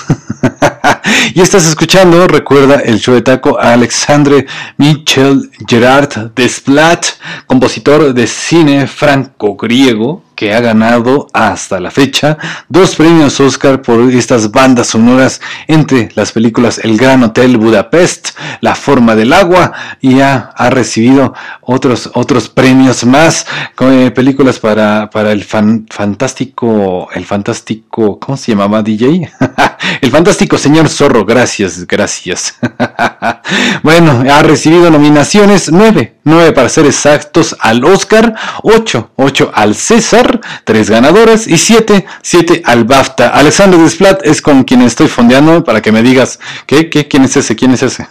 y 1.36 1.42
estás 1.42 1.68
escuchando, 1.68 2.28
recuerda 2.28 2.80
el 2.80 3.00
show 3.00 3.14
de 3.14 3.22
taco 3.22 3.60
a 3.60 3.74
Alexandre 3.74 4.48
Michel 4.78 5.52
Gerard 5.68 6.32
Desplat, 6.34 7.06
compositor 7.46 8.16
de 8.16 8.26
cine 8.26 8.88
franco-griego 8.88 10.24
que 10.36 10.54
ha 10.54 10.60
ganado 10.60 11.28
hasta 11.34 11.80
la 11.80 11.92
fecha 11.92 12.38
dos 12.70 12.96
premios 12.96 13.40
Oscar 13.40 13.82
por 13.82 14.00
estas 14.12 14.52
bandas 14.52 14.88
sonoras 14.88 15.42
entre 15.68 16.10
las 16.16 16.32
películas 16.32 16.80
El 16.84 16.98
Gran 16.98 17.24
Hotel 17.24 17.58
Budapest, 17.58 18.30
La 18.62 18.76
Forma 18.76 19.16
del 19.16 19.34
Agua 19.34 19.72
y 20.02 20.20
ha, 20.22 20.52
ha 20.56 20.70
recibido 20.70 21.34
otros, 21.62 22.12
otros 22.14 22.50
premios 22.50 23.04
más, 23.06 23.46
eh, 23.80 24.12
películas 24.14 24.60
para, 24.60 25.10
para 25.10 25.32
el 25.32 25.44
fan- 25.44 25.86
fantástico, 25.90 27.08
el 27.14 27.26
fantástico, 27.26 28.20
¿cómo 28.20 28.38
se 28.38 28.52
llamaba 28.52 28.82
DJ? 28.84 29.32
el 30.02 30.12
fantástico 30.12 30.58
señor 30.58 30.90
Zorro, 30.90 31.26
gracias, 31.26 31.86
gracias. 31.88 32.56
bueno, 33.84 34.24
ha 34.32 34.42
recibido 34.44 34.90
nominaciones, 34.90 35.72
nueve, 35.72 36.16
nueve 36.24 36.52
para 36.52 36.70
ser 36.70 36.86
exactos 36.86 37.56
al 37.60 37.84
Oscar, 37.86 38.34
ocho, 38.64 39.12
ocho 39.16 39.52
al 39.54 39.76
César, 39.76 40.25
tres 40.64 40.90
ganadoras 40.90 41.48
y 41.48 41.58
siete, 41.58 42.06
siete 42.22 42.62
al 42.66 42.86
BAFTA. 42.86 43.30
Alexander 43.30 43.80
Desplat 43.80 44.26
es 44.26 44.42
con 44.42 44.64
quien 44.64 44.82
estoy 44.82 45.08
fondeando 45.08 45.64
para 45.64 45.82
que 45.82 45.92
me 45.92 46.04
digas, 46.04 46.40
¿qué, 46.66 46.90
qué, 46.90 47.08
quién 47.08 47.24
es 47.24 47.38
ese, 47.38 47.56
quién 47.56 47.72
es 47.72 47.84
ese? 47.84 48.08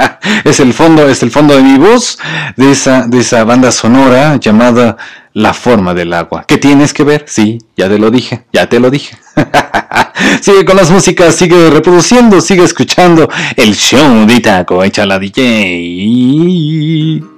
es 0.44 0.60
el 0.60 0.72
fondo, 0.72 1.08
es 1.08 1.22
el 1.22 1.30
fondo 1.30 1.56
de 1.56 1.62
mi 1.62 1.78
voz 1.78 2.18
de 2.56 2.72
esa, 2.72 3.06
de 3.06 3.20
esa 3.20 3.44
banda 3.44 3.72
sonora 3.72 4.36
llamada 4.36 4.96
La 5.32 5.54
Forma 5.54 5.94
del 5.94 6.12
Agua. 6.12 6.44
¿Qué 6.46 6.58
tienes 6.58 6.92
que 6.92 7.04
ver? 7.04 7.24
Sí, 7.26 7.58
ya 7.76 7.88
te 7.88 7.98
lo 7.98 8.10
dije, 8.10 8.44
ya 8.52 8.68
te 8.68 8.80
lo 8.80 8.90
dije. 8.90 9.16
sigue 10.40 10.64
con 10.64 10.76
las 10.76 10.90
músicas, 10.90 11.34
sigue 11.34 11.70
reproduciendo, 11.70 12.40
sigue 12.40 12.64
escuchando 12.64 13.28
el 13.56 13.74
show 13.74 14.26
de 14.26 14.40
Taco, 14.40 14.84
echa 14.84 15.06
la 15.06 15.18
DJ. 15.18 17.37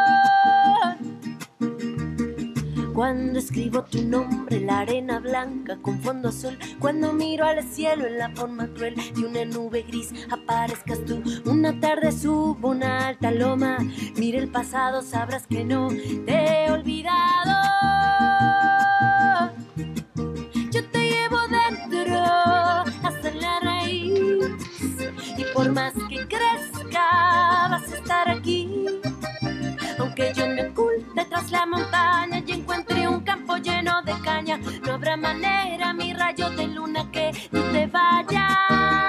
Cuando 3.01 3.39
escribo 3.39 3.83
tu 3.85 4.03
nombre, 4.03 4.59
la 4.59 4.81
arena 4.81 5.17
blanca 5.17 5.75
con 5.81 5.99
fondo 6.03 6.29
azul. 6.29 6.55
Cuando 6.77 7.11
miro 7.13 7.47
al 7.47 7.63
cielo 7.63 8.05
en 8.05 8.19
la 8.19 8.29
forma 8.29 8.67
cruel 8.75 8.93
de 9.15 9.25
una 9.25 9.43
nube 9.43 9.81
gris, 9.81 10.13
aparezcas 10.29 11.03
tú. 11.05 11.23
Una 11.45 11.79
tarde 11.79 12.11
subo 12.11 12.69
una 12.69 13.07
alta 13.07 13.31
loma. 13.31 13.79
Mira 14.17 14.37
el 14.37 14.49
pasado, 14.49 15.01
sabrás 15.01 15.47
que 15.47 15.65
no 15.65 15.87
te 16.27 16.65
he 16.65 16.71
olvidado. 16.71 17.09
Yo 20.69 20.87
te 20.91 21.09
llevo 21.09 21.39
dentro 21.49 22.23
hasta 22.23 23.31
la 23.31 23.61
raíz. 23.61 24.13
Y 25.39 25.43
por 25.55 25.71
más 25.71 25.93
que 26.07 26.27
crezca, 26.27 27.67
vas 27.67 27.91
a 27.91 27.95
estar 27.95 28.29
aquí. 28.29 28.80
Manera, 35.21 35.93
mi 35.93 36.13
rayo 36.13 36.49
de 36.49 36.67
luna, 36.67 37.09
que 37.11 37.31
tú 37.51 37.61
te 37.71 37.87
vayas. 37.87 39.00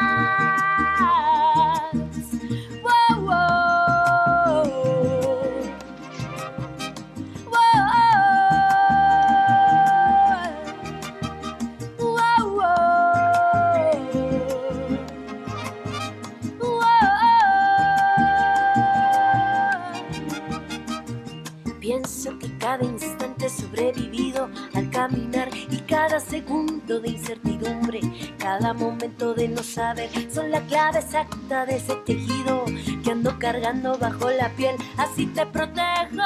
Cada 25.93 26.21
segundo 26.21 27.01
de 27.01 27.11
incertidumbre, 27.11 28.01
cada 28.39 28.73
momento 28.73 29.35
de 29.35 29.47
no 29.47 29.63
saber 29.63 30.09
son 30.33 30.51
la 30.51 30.63
clave 30.63 31.01
exacta 31.01 31.67
de 31.67 31.77
ese 31.77 31.97
tejido 31.97 32.65
que 33.05 33.11
ando 33.11 33.39
cargando 33.39 33.99
bajo 33.99 34.31
la 34.31 34.49
piel. 34.57 34.75
Así 34.97 35.27
te 35.27 35.45
protejo, 35.45 36.23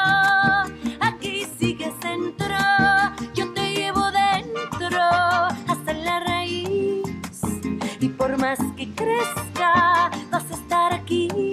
aquí 1.00 1.48
sigues 1.58 1.98
dentro, 2.00 2.54
yo 3.34 3.52
te 3.54 3.74
llevo 3.74 4.04
dentro 4.12 5.02
hasta 5.66 5.92
la 5.94 6.20
raíz. 6.20 7.02
Y 7.98 8.08
por 8.10 8.38
más 8.38 8.60
que 8.76 8.88
crezca, 8.94 10.12
vas 10.30 10.48
a 10.48 10.54
estar 10.54 10.92
aquí. 10.94 11.45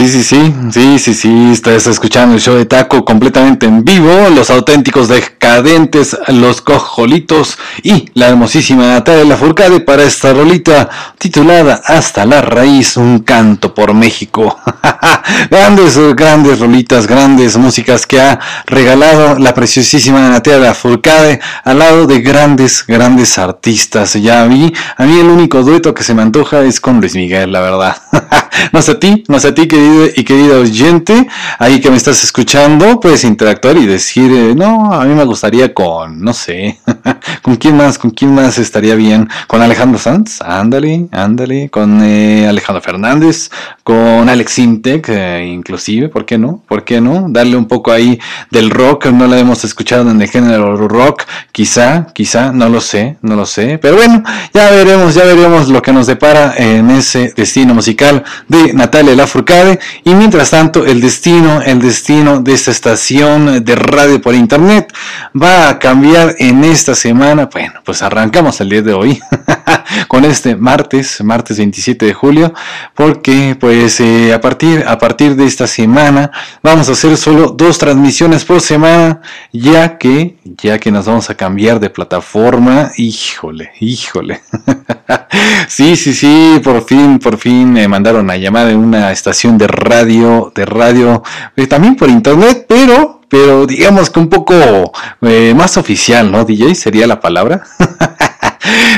Sí, 0.00 0.08
sí, 0.08 0.22
sí, 0.24 0.54
sí, 0.72 0.98
sí, 0.98 1.12
sí, 1.12 1.50
estás 1.52 1.86
escuchando 1.86 2.34
el 2.34 2.40
show 2.40 2.56
de 2.56 2.64
Taco 2.64 3.04
completamente 3.04 3.66
en 3.66 3.84
vivo, 3.84 4.30
los 4.34 4.48
auténticos 4.48 5.08
decadentes, 5.08 6.16
los 6.28 6.62
cojolitos 6.62 7.58
y 7.82 8.08
la 8.14 8.28
hermosísima 8.28 8.86
Natalia 8.86 9.26
Lafourcade 9.26 9.80
para 9.80 10.04
esta 10.04 10.32
rolita 10.32 10.88
titulada 11.18 11.82
Hasta 11.84 12.24
la 12.24 12.40
raíz, 12.40 12.96
un 12.96 13.18
canto 13.18 13.74
por 13.74 13.92
México. 13.92 14.58
grandes, 15.50 15.98
grandes 16.16 16.60
rolitas, 16.60 17.06
grandes 17.06 17.58
músicas 17.58 18.06
que 18.06 18.22
ha 18.22 18.40
regalado 18.64 19.38
la 19.38 19.52
preciosísima 19.52 20.30
Natalia 20.30 20.60
Lafourcade 20.60 21.40
al 21.62 21.78
lado 21.78 22.06
de 22.06 22.22
grandes, 22.22 22.86
grandes 22.88 23.36
artistas. 23.36 24.14
Ya 24.14 24.46
vi, 24.46 24.72
a 24.96 25.04
mí 25.04 25.20
el 25.20 25.26
único 25.26 25.62
dueto 25.62 25.92
que 25.92 26.04
se 26.04 26.14
me 26.14 26.22
antoja 26.22 26.62
es 26.62 26.80
con 26.80 27.00
Luis 27.02 27.14
Miguel, 27.14 27.52
la 27.52 27.60
verdad. 27.60 27.96
no 28.72 28.82
sé 28.82 28.92
a 28.92 29.00
ti, 29.00 29.24
no 29.28 29.38
sé 29.38 29.48
a 29.48 29.54
ti, 29.54 29.66
querido 29.66 30.06
y 30.14 30.24
querido 30.24 30.60
oyente, 30.60 31.28
ahí 31.58 31.80
que 31.80 31.90
me 31.90 31.96
estás 31.96 32.22
escuchando, 32.24 33.00
puedes 33.00 33.24
interactuar 33.24 33.76
y 33.76 33.86
decir, 33.86 34.30
eh, 34.32 34.54
no, 34.54 34.92
a 34.92 35.04
mí 35.04 35.14
me 35.14 35.24
gustaría 35.24 35.72
con, 35.74 36.20
no 36.20 36.32
sé, 36.32 36.78
con 37.42 37.56
quién 37.56 37.76
más, 37.76 37.98
con 37.98 38.10
quién 38.10 38.34
más 38.34 38.58
estaría 38.58 38.94
bien, 38.94 39.28
con 39.46 39.62
Alejandro 39.62 39.98
Sanz, 39.98 40.40
ándale, 40.42 41.08
ándale, 41.12 41.70
con 41.70 42.02
eh, 42.02 42.46
Alejandro 42.48 42.82
Fernández, 42.82 43.50
con 43.82 44.28
Alex 44.28 44.58
Intec, 44.58 45.08
eh, 45.08 45.46
inclusive, 45.46 46.08
¿por 46.08 46.24
qué 46.24 46.38
no? 46.38 46.62
¿Por 46.68 46.84
qué 46.84 47.00
no? 47.00 47.26
Darle 47.28 47.56
un 47.56 47.66
poco 47.66 47.92
ahí 47.92 48.18
del 48.50 48.70
rock, 48.70 49.06
no 49.06 49.26
la 49.26 49.38
hemos 49.38 49.64
escuchado 49.64 50.10
en 50.10 50.20
el 50.20 50.28
género 50.28 50.76
rock, 50.88 51.24
quizá, 51.52 52.06
quizá, 52.12 52.52
no 52.52 52.68
lo 52.68 52.80
sé, 52.80 53.16
no 53.22 53.36
lo 53.36 53.46
sé, 53.46 53.78
pero 53.78 53.96
bueno, 53.96 54.22
ya 54.52 54.70
veremos, 54.70 55.14
ya 55.14 55.24
veremos 55.24 55.68
lo 55.68 55.82
que 55.82 55.92
nos 55.92 56.06
depara 56.06 56.54
en 56.56 56.90
ese 56.90 57.32
destino 57.36 57.74
musical 57.74 58.24
de 58.50 58.72
Natalia 58.74 59.14
Lafourcade. 59.14 59.78
Y 60.04 60.14
mientras 60.14 60.50
tanto 60.50 60.84
el 60.84 61.00
destino, 61.00 61.62
el 61.62 61.80
destino 61.80 62.40
de 62.40 62.52
esta 62.52 62.72
estación 62.72 63.64
de 63.64 63.76
radio 63.76 64.20
por 64.20 64.34
internet 64.34 64.92
va 65.40 65.68
a 65.68 65.78
cambiar 65.78 66.34
en 66.38 66.64
esta 66.64 66.94
semana, 66.94 67.48
bueno, 67.50 67.74
pues 67.84 68.02
arrancamos 68.02 68.60
el 68.60 68.68
día 68.68 68.82
de 68.82 68.92
hoy 68.92 69.20
con 70.08 70.24
este 70.24 70.56
martes, 70.56 71.22
martes 71.22 71.58
27 71.58 72.06
de 72.06 72.14
julio, 72.14 72.54
porque 72.94 73.56
pues 73.58 74.00
eh, 74.00 74.32
a, 74.32 74.40
partir, 74.40 74.84
a 74.86 74.98
partir 74.98 75.36
de 75.36 75.46
esta 75.46 75.66
semana 75.66 76.30
vamos 76.62 76.88
a 76.88 76.92
hacer 76.92 77.16
solo 77.16 77.48
dos 77.48 77.78
transmisiones 77.78 78.44
por 78.44 78.60
semana, 78.60 79.20
ya 79.52 79.98
que, 79.98 80.36
ya 80.44 80.78
que 80.78 80.90
nos 80.90 81.06
vamos 81.06 81.30
a 81.30 81.34
cambiar 81.34 81.80
de 81.80 81.90
plataforma, 81.90 82.90
híjole, 82.96 83.70
híjole. 83.80 84.40
sí, 85.68 85.96
sí, 85.96 86.14
sí, 86.14 86.60
por 86.62 86.84
fin, 86.84 87.18
por 87.18 87.38
fin 87.38 87.72
me 87.72 87.88
mandaron 87.88 88.30
a 88.30 88.36
llamar 88.36 88.68
en 88.68 88.78
una 88.78 89.12
estación 89.12 89.58
de 89.58 89.66
radio, 89.66 90.52
de 90.54 90.64
radio, 90.64 91.22
eh, 91.56 91.66
también 91.66 91.96
por 91.96 92.08
internet, 92.08 92.66
pero, 92.68 93.20
pero 93.28 93.66
digamos 93.66 94.10
que 94.10 94.20
un 94.20 94.28
poco 94.28 94.92
eh, 95.22 95.54
más 95.56 95.76
oficial, 95.76 96.30
¿no? 96.30 96.44
DJ 96.44 96.74
sería 96.74 97.06
la 97.06 97.20
palabra. 97.20 97.62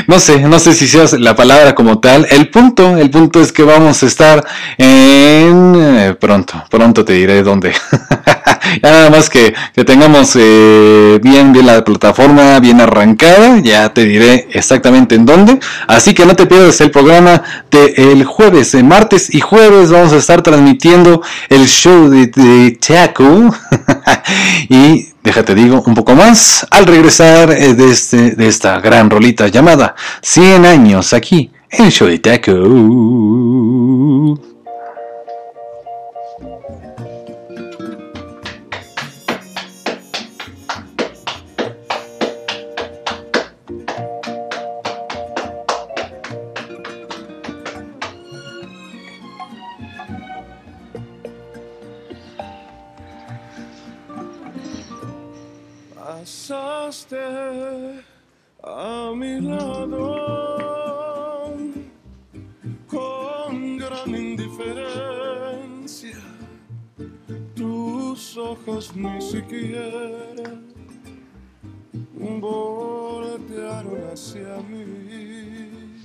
no 0.07 0.19
sé, 0.19 0.39
no 0.39 0.59
sé 0.59 0.73
si 0.73 0.87
sea 0.87 1.05
la 1.19 1.35
palabra 1.35 1.75
como 1.75 1.99
tal. 1.99 2.27
El 2.29 2.49
punto, 2.49 2.97
el 2.97 3.09
punto 3.09 3.41
es 3.41 3.51
que 3.51 3.63
vamos 3.63 4.03
a 4.03 4.05
estar 4.05 4.45
en 4.77 5.75
eh, 5.75 6.15
pronto, 6.19 6.63
pronto 6.69 7.05
te 7.05 7.13
diré 7.13 7.43
dónde. 7.43 7.73
ya 8.83 8.91
nada 8.91 9.09
más 9.09 9.29
que, 9.29 9.53
que 9.73 9.83
tengamos 9.83 10.35
eh, 10.35 11.19
bien, 11.21 11.53
bien 11.53 11.65
la 11.65 11.83
plataforma 11.83 12.59
bien 12.59 12.81
arrancada, 12.81 13.59
ya 13.59 13.93
te 13.93 14.05
diré 14.05 14.47
exactamente 14.51 15.15
en 15.15 15.25
dónde. 15.25 15.59
Así 15.87 16.13
que 16.13 16.25
no 16.25 16.35
te 16.35 16.45
pierdas 16.45 16.79
el 16.81 16.91
programa 16.91 17.41
de 17.71 17.93
el 17.97 18.25
jueves, 18.25 18.73
eh, 18.75 18.83
martes 18.83 19.33
y 19.33 19.39
jueves 19.39 19.91
vamos 19.91 20.13
a 20.13 20.17
estar 20.17 20.41
transmitiendo 20.41 21.21
el 21.49 21.67
show 21.67 22.09
de, 22.09 22.27
de 22.27 22.77
Taco. 22.79 23.53
y 24.69 25.12
déjate 25.23 25.55
digo 25.55 25.81
un 25.85 25.95
poco 25.95 26.15
más 26.15 26.67
al 26.69 26.85
regresar 26.85 27.51
eh, 27.51 27.73
de, 27.73 27.91
este, 27.91 28.31
de 28.31 28.47
esta 28.47 28.79
gran 28.79 29.09
rolita 29.09 29.47
llamada 29.47 29.95
100 30.21 30.65
años 30.65 31.13
aquí 31.13 31.51
en 31.71 31.89
show 31.89 32.09
Taco. 32.19 32.53
Mí. 74.69 76.01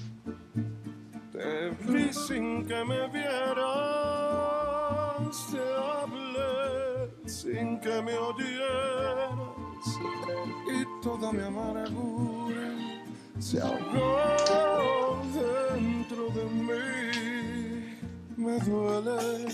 Te 1.33 1.71
vi 1.87 2.13
sin 2.13 2.67
que 2.67 2.85
me 2.85 3.09
vieras, 3.09 3.57
te 5.51 5.61
hablé 5.93 7.29
sin 7.29 7.79
que 7.81 8.03
me 8.03 8.17
oyeras 8.19 9.33
y 10.67 10.85
toda 11.03 11.33
mi 11.33 11.43
amargura 11.43 12.29
se 13.39 13.61
ahogó 13.61 15.21
dentro 15.33 16.29
de 16.31 16.45
mí. 16.45 17.99
Me 18.37 18.59
duele 18.61 19.47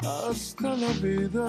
hasta 0.00 0.76
la 0.76 0.92
vida 1.02 1.46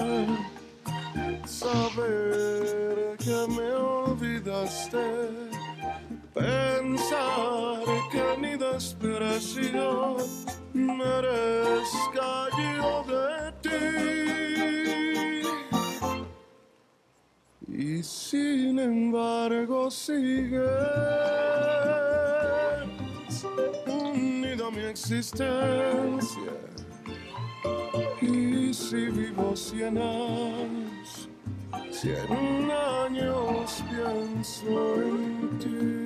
saber 1.46 3.16
que 3.18 3.46
me 3.48 3.72
olvidaste. 3.72 5.45
Pensar 6.36 7.80
que 8.12 8.36
ni 8.38 8.56
desprecio 8.58 10.18
merezca 10.74 12.48
yo 12.58 13.04
de 13.08 13.52
ti. 13.62 13.86
Y 17.66 18.02
sin 18.02 18.78
embargo 18.78 19.90
sigues 19.90 20.60
unido 23.86 24.66
a 24.66 24.70
mi 24.70 24.82
existencia. 24.82 26.52
Y 28.20 28.74
si 28.74 29.06
vivo 29.06 29.56
cien 29.56 29.96
años, 29.96 31.30
cien 31.90 32.70
años 32.70 33.82
pienso 33.88 35.02
en 35.02 35.58
ti. 35.58 36.05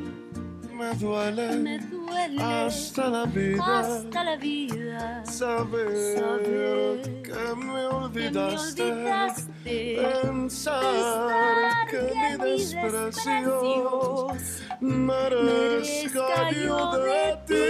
Me 0.81 0.95
duele, 0.95 1.55
Me 1.57 1.77
duele 1.77 2.41
hasta 2.41 3.07
la 3.07 3.25
vida 3.25 3.79
hasta 3.79 4.23
la 4.23 4.35
vida 4.35 5.23
saber, 5.25 6.17
saber 6.17 7.01
que 7.03 7.11
me 7.11 7.21
que 7.21 7.55
me 7.55 7.85
olvidaste. 7.85 8.81
olvidaste. 8.81 10.01
Pensar 10.23 11.87
que 11.87 12.01
mi 12.15 12.31
desprecio 12.49 14.27
merezca 14.79 16.51
yo 16.51 16.97
de 16.97 17.37
ti. 17.47 17.69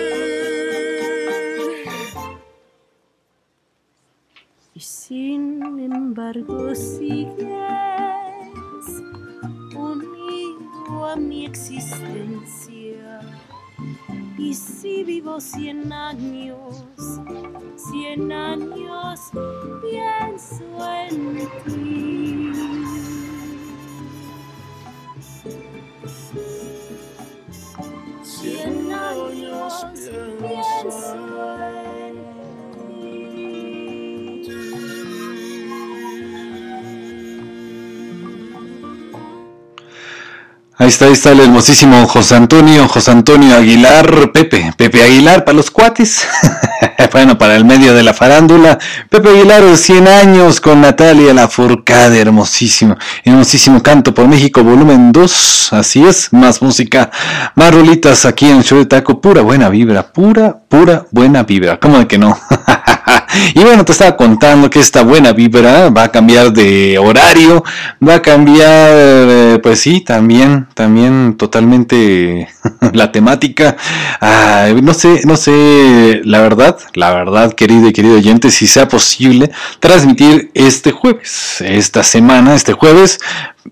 Y 4.74 4.80
sin 4.80 5.62
embargo 5.80 6.74
sigues 6.74 7.36
unido 9.76 11.06
a 11.12 11.16
mi 11.18 11.46
existencia. 11.46 12.81
Y 14.44 14.56
si 14.56 15.04
vivo 15.04 15.40
cien 15.40 15.94
años, 15.94 16.84
cien 17.76 18.32
años 18.32 19.20
pienso 19.84 20.64
en 21.08 21.48
ti. 21.64 22.52
Cien 28.24 28.92
años 28.92 29.86
pienso 29.94 31.56
en 31.56 31.71
Ahí 40.82 40.88
está, 40.88 41.06
ahí 41.06 41.12
está 41.12 41.30
el 41.30 41.42
hermosísimo 41.42 42.08
José 42.08 42.34
Antonio, 42.34 42.88
José 42.88 43.12
Antonio 43.12 43.56
Aguilar, 43.56 44.32
Pepe, 44.32 44.74
Pepe 44.76 45.04
Aguilar 45.04 45.46
para 45.46 45.56
los 45.56 45.70
cuates. 45.70 46.28
bueno, 47.12 47.38
para 47.38 47.56
el 47.56 47.66
medio 47.66 47.94
de 47.94 48.02
la 48.02 48.16
farándula. 48.16 48.80
Pepe 49.08 49.30
Aguilar, 49.30 49.78
100 49.78 50.08
años 50.08 50.60
con 50.60 50.82
Natalia 50.82 51.36
Lafourcade, 51.36 52.20
hermosísimo, 52.20 52.98
hermosísimo 53.24 53.84
canto 53.84 54.12
por 54.16 54.28
México, 54.28 54.64
volumen 54.64 55.12
2. 55.12 55.74
Así 55.74 56.04
es, 56.04 56.34
más 56.34 56.64
música, 56.64 57.12
más 57.54 57.72
rolitas 57.72 58.26
aquí 58.26 58.50
en 58.50 58.64
show 58.64 58.80
de 58.80 58.88
taco, 58.88 59.22
pura 59.22 59.44
buena 59.44 59.70
vibra, 59.70 60.12
pura, 60.12 60.58
pura 60.68 61.06
buena 61.12 61.44
vibra. 61.44 61.80
¿Cómo 61.80 62.00
de 62.00 62.08
que 62.08 62.18
no? 62.18 62.36
y 63.56 63.60
bueno, 63.60 63.86
te 63.86 63.92
estaba 63.92 64.18
contando 64.18 64.70
que 64.70 64.80
esta 64.80 65.04
buena 65.04 65.34
vibra 65.34 65.90
va 65.90 66.04
a 66.04 66.12
cambiar 66.12 66.52
de 66.52 66.98
horario, 66.98 67.64
va 68.06 68.16
a 68.16 68.22
cambiar, 68.22 68.90
eh, 68.94 69.60
pues 69.62 69.80
sí, 69.80 70.02
también, 70.02 70.68
también 70.74 71.36
totalmente 71.38 72.48
la 72.94 73.12
temática. 73.12 73.76
No 74.82 74.94
sé, 74.94 75.22
no 75.26 75.38
sé, 75.38 76.22
la 76.24 76.42
verdad, 76.42 76.78
la 76.94 77.12
verdad, 77.14 77.54
querido 77.54 77.88
y 77.88 77.94
querido 77.94 78.16
oyente, 78.16 78.52
si 78.52 78.68
sea 78.68 78.88
posible 78.88 79.52
transmitir 79.80 80.52
este 80.54 80.92
jueves, 80.92 81.62
esta 81.62 82.04
semana, 82.04 82.56
este 82.56 82.74
jueves. 82.74 83.20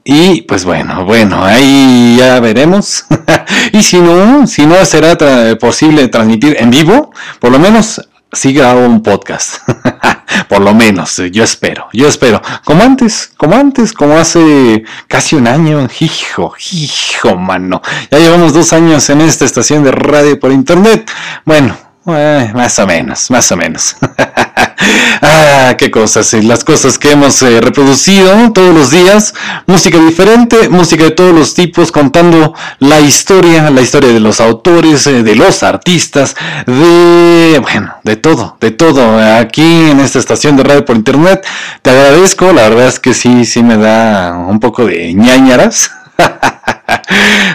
Y 0.03 0.43
pues 0.43 0.65
bueno, 0.65 1.05
bueno, 1.05 1.43
ahí 1.43 2.15
ya 2.17 2.39
veremos. 2.39 3.05
y 3.73 3.81
si 3.81 3.99
no, 3.99 4.45
si 4.47 4.65
no 4.65 4.83
será 4.85 5.17
posible 5.59 6.07
transmitir 6.07 6.57
en 6.59 6.69
vivo, 6.69 7.11
por 7.39 7.51
lo 7.51 7.59
menos 7.59 8.08
sí 8.31 8.53
grabo 8.53 8.85
un 8.85 9.01
podcast. 9.03 9.57
Por 10.47 10.61
lo 10.61 10.73
menos, 10.73 11.21
yo 11.31 11.43
espero, 11.43 11.87
yo 11.93 12.07
espero. 12.07 12.41
Como 12.63 12.83
antes, 12.83 13.31
como 13.35 13.55
antes, 13.55 13.93
como 13.93 14.17
hace 14.17 14.83
casi 15.07 15.35
un 15.35 15.47
año. 15.47 15.87
Hijo, 15.99 16.53
hijo, 16.71 17.35
mano. 17.35 17.81
Ya 18.11 18.19
llevamos 18.19 18.53
dos 18.53 18.73
años 18.73 19.09
en 19.09 19.21
esta 19.21 19.45
estación 19.45 19.83
de 19.83 19.91
radio 19.91 20.39
por 20.39 20.51
internet. 20.51 21.09
Bueno, 21.45 21.75
más 22.09 22.79
o 22.79 22.87
menos, 22.87 23.29
más 23.31 23.51
o 23.51 23.57
menos. 23.57 23.95
ah, 25.21 25.75
qué 25.77 25.91
cosas, 25.91 26.33
las 26.33 26.63
cosas 26.63 26.97
que 26.97 27.11
hemos 27.11 27.41
eh, 27.41 27.61
reproducido 27.61 28.51
todos 28.53 28.73
los 28.73 28.91
días. 28.91 29.33
Música 29.67 29.97
diferente, 29.97 30.69
música 30.69 31.03
de 31.05 31.11
todos 31.11 31.33
los 31.33 31.53
tipos, 31.53 31.91
contando 31.91 32.53
la 32.79 32.99
historia, 32.99 33.69
la 33.69 33.81
historia 33.81 34.11
de 34.11 34.19
los 34.19 34.39
autores, 34.41 35.05
eh, 35.07 35.23
de 35.23 35.35
los 35.35 35.63
artistas, 35.63 36.35
de, 36.65 37.59
bueno, 37.61 37.95
de 38.03 38.15
todo, 38.15 38.57
de 38.59 38.71
todo. 38.71 39.19
Aquí 39.37 39.89
en 39.89 39.99
esta 39.99 40.19
estación 40.19 40.57
de 40.57 40.63
radio 40.63 40.85
por 40.85 40.95
internet, 40.95 41.45
te 41.81 41.89
agradezco, 41.89 42.51
la 42.53 42.69
verdad 42.69 42.87
es 42.87 42.99
que 42.99 43.13
sí, 43.13 43.45
sí 43.45 43.63
me 43.63 43.77
da 43.77 44.35
un 44.37 44.59
poco 44.59 44.85
de 44.85 45.13
ñañaras. 45.13 45.91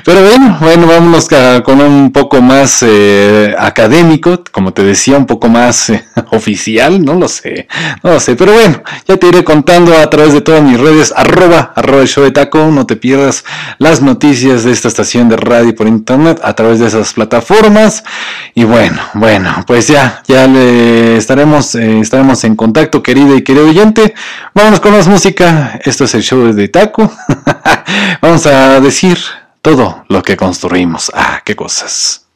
Pero 0.04 0.20
bueno, 0.22 0.58
bueno, 0.60 0.86
vámonos 0.86 1.28
con 1.64 1.80
un 1.80 2.12
poco 2.12 2.42
más 2.42 2.84
eh, 2.86 3.54
académico, 3.58 4.44
como 4.52 4.72
te 4.72 4.82
decía, 4.82 5.16
un 5.16 5.24
poco 5.24 5.48
más 5.48 5.88
eh, 5.88 6.04
oficial, 6.30 7.02
no 7.02 7.14
lo 7.14 7.26
sé, 7.26 7.68
no 8.02 8.12
lo 8.12 8.20
sé, 8.20 8.36
pero 8.36 8.52
bueno, 8.52 8.82
ya 9.08 9.16
te 9.16 9.28
iré 9.28 9.44
contando 9.44 9.96
a 9.96 10.10
través 10.10 10.34
de 10.34 10.42
todas 10.42 10.62
mis 10.62 10.78
redes, 10.78 11.14
arroba, 11.16 11.72
arroba 11.74 12.02
el 12.02 12.08
show 12.08 12.22
de 12.22 12.32
taco, 12.32 12.66
no 12.66 12.84
te 12.84 12.96
pierdas 12.96 13.44
las 13.78 14.02
noticias 14.02 14.64
de 14.64 14.72
esta 14.72 14.88
estación 14.88 15.30
de 15.30 15.38
radio 15.38 15.74
por 15.74 15.86
internet 15.86 16.38
a 16.44 16.52
través 16.54 16.80
de 16.80 16.88
esas 16.88 17.14
plataformas. 17.14 18.04
Y 18.54 18.64
bueno, 18.64 19.00
bueno, 19.14 19.64
pues 19.66 19.88
ya, 19.88 20.22
ya 20.28 20.46
le 20.46 21.16
estaremos, 21.16 21.74
eh, 21.76 22.00
estaremos 22.00 22.44
en 22.44 22.56
contacto, 22.56 23.02
querido 23.02 23.36
y 23.36 23.42
querido 23.42 23.68
oyente. 23.68 24.14
Vámonos 24.54 24.80
con 24.80 24.92
más 24.92 25.08
música, 25.08 25.80
esto 25.82 26.04
es 26.04 26.14
el 26.14 26.22
show 26.22 26.52
de 26.52 26.68
taco. 26.68 27.10
Vamos 28.20 28.46
a 28.46 28.53
decir 28.54 29.18
todo 29.62 30.04
lo 30.08 30.22
que 30.22 30.36
construimos. 30.36 31.10
Ah, 31.12 31.42
qué 31.44 31.56
cosas. 31.56 32.28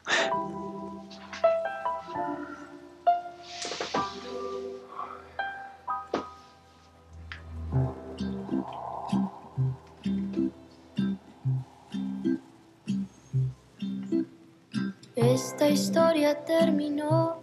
Esta 15.15 15.69
historia 15.69 16.43
terminó, 16.43 17.41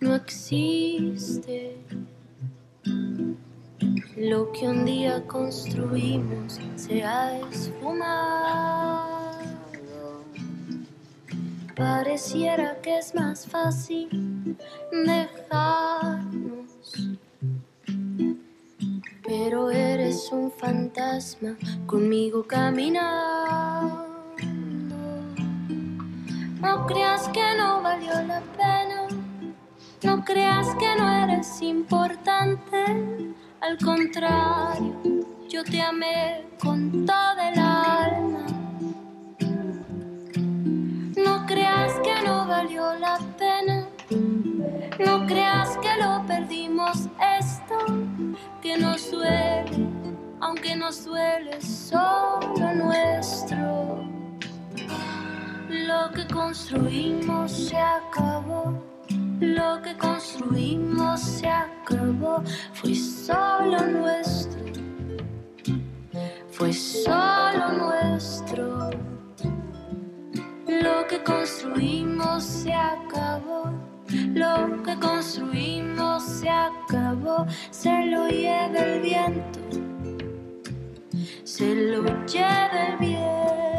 no 0.00 0.14
existe. 0.14 1.76
Lo 4.16 4.52
que 4.52 4.68
un 4.68 4.84
día 4.84 5.26
construimos 5.26 6.60
se 6.76 7.02
ha 7.02 7.36
esfumado. 7.50 9.40
Pareciera 11.74 12.80
que 12.80 12.98
es 12.98 13.12
más 13.12 13.44
fácil 13.44 14.56
dejarnos. 14.92 16.68
Pero 19.24 19.72
eres 19.72 20.30
un 20.30 20.52
fantasma 20.52 21.56
conmigo 21.84 22.46
caminando. 22.46 24.06
No 26.60 26.86
creas 26.86 27.28
que 27.30 27.56
no 27.58 27.82
valió 27.82 28.12
la 28.22 28.40
pena. 28.56 29.08
No 30.04 30.24
creas 30.24 30.68
que 30.76 30.94
no 30.96 31.24
eres 31.24 31.60
importante. 31.62 33.33
Al 33.64 33.78
contrario, 33.78 34.94
yo 35.48 35.64
te 35.64 35.80
amé 35.80 36.44
con 36.62 37.06
toda 37.06 37.48
el 37.50 37.58
alma. 37.58 38.46
No 41.16 41.46
creas 41.46 41.98
que 42.00 42.14
no 42.26 42.46
valió 42.46 42.94
la 42.96 43.18
pena. 43.38 43.86
No 44.98 45.26
creas 45.26 45.78
que 45.78 45.96
lo 45.96 46.26
perdimos 46.26 47.08
esto 47.38 47.78
que 48.60 48.76
nos 48.76 49.10
duele, 49.10 49.88
aunque 50.40 50.76
nos 50.76 51.06
duele 51.06 51.58
solo 51.62 52.74
nuestro. 52.74 54.04
Lo 55.70 56.10
que 56.12 56.26
construimos 56.26 57.50
se 57.50 57.78
acabó. 57.78 58.93
Lo 59.40 59.82
que 59.82 59.96
construimos 59.96 61.20
se 61.20 61.48
acabó. 61.48 62.42
Fue 62.72 62.94
solo 62.94 63.86
nuestro. 63.86 64.60
Fue 66.50 66.72
solo 66.72 67.72
nuestro. 67.72 68.90
Lo 70.68 71.06
que 71.08 71.22
construimos 71.24 72.44
se 72.44 72.72
acabó. 72.72 73.72
Lo 74.34 74.82
que 74.82 74.96
construimos 74.98 76.22
se 76.22 76.48
acabó. 76.48 77.46
Se 77.70 78.06
lo 78.06 78.28
lleva 78.28 78.78
el 78.78 79.00
viento. 79.00 79.60
Se 81.42 81.74
lo 81.74 82.04
lleva 82.26 82.88
el 82.88 82.96
viento. 82.98 83.73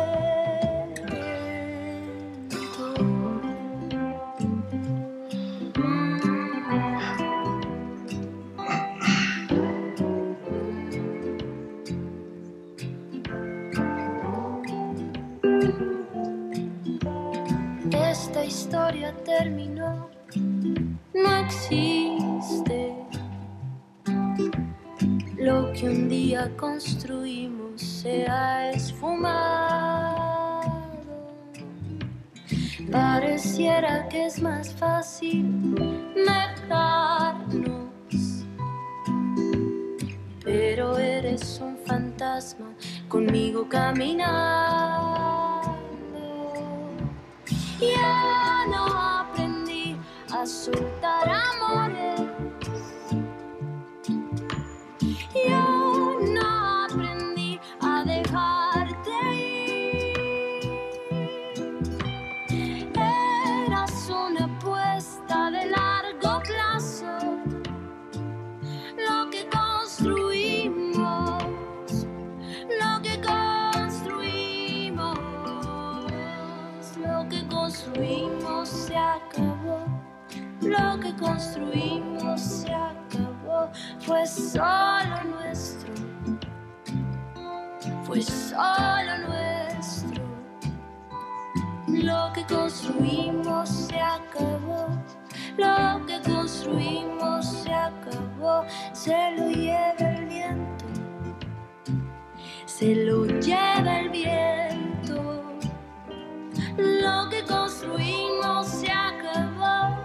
Esta 18.35 18.45
historia 18.45 19.13
terminó, 19.23 20.09
no 21.13 21.35
existe. 21.37 22.93
Lo 25.37 25.71
que 25.71 25.85
un 25.85 26.09
día 26.09 26.51
construimos 26.57 27.81
se 27.81 28.27
ha 28.27 28.71
esfumado. 28.71 30.19
Pareciera 32.91 34.09
que 34.09 34.25
es 34.25 34.41
más 34.41 34.73
fácil 34.73 35.73
dejarnos, 36.13 37.89
pero 40.43 40.97
eres 40.97 41.61
un 41.61 41.77
fantasma 41.85 42.73
conmigo 43.07 43.69
caminando. 43.69 44.95
Ya 47.79 48.65
no 48.69 48.85
aprendí 49.19 49.97
a 50.33 50.45
soltar 50.45 51.29
amores. 51.29 52.21
Yo 55.33 55.74
construimos 77.95 78.69
se 78.69 78.97
acabó. 78.97 79.85
Lo 80.61 80.99
que 80.99 81.15
construimos 81.15 82.41
se 82.41 82.73
acabó, 82.73 83.69
fue 83.99 84.25
solo 84.25 85.23
nuestro, 85.29 85.93
fue 88.03 88.21
solo 88.21 89.17
nuestro. 89.27 90.23
Lo 91.87 92.33
que 92.33 92.45
construimos 92.45 93.69
se 93.69 93.99
acabó, 93.99 94.87
lo 95.57 96.05
que 96.05 96.19
construimos 96.29 97.45
se 97.45 97.73
acabó, 97.73 98.65
se 98.91 99.31
lo 99.37 99.49
lleva 99.51 99.95
el 99.99 100.25
viento, 100.25 100.85
se 102.65 102.95
lo 102.95 103.25
lleva 103.25 103.99
el 103.99 104.09
viento. 104.09 104.94
Lo 106.77 107.29
que 107.29 107.43
construimos 107.43 108.67
se 108.67 108.91
acabó. 108.91 109.97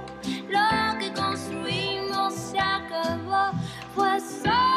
Lo 0.49 0.99
que 0.99 1.13
construimos 1.13 2.35
se 2.35 2.59
acabó, 2.59 3.51
fue 3.95 4.21
solo 4.21 4.70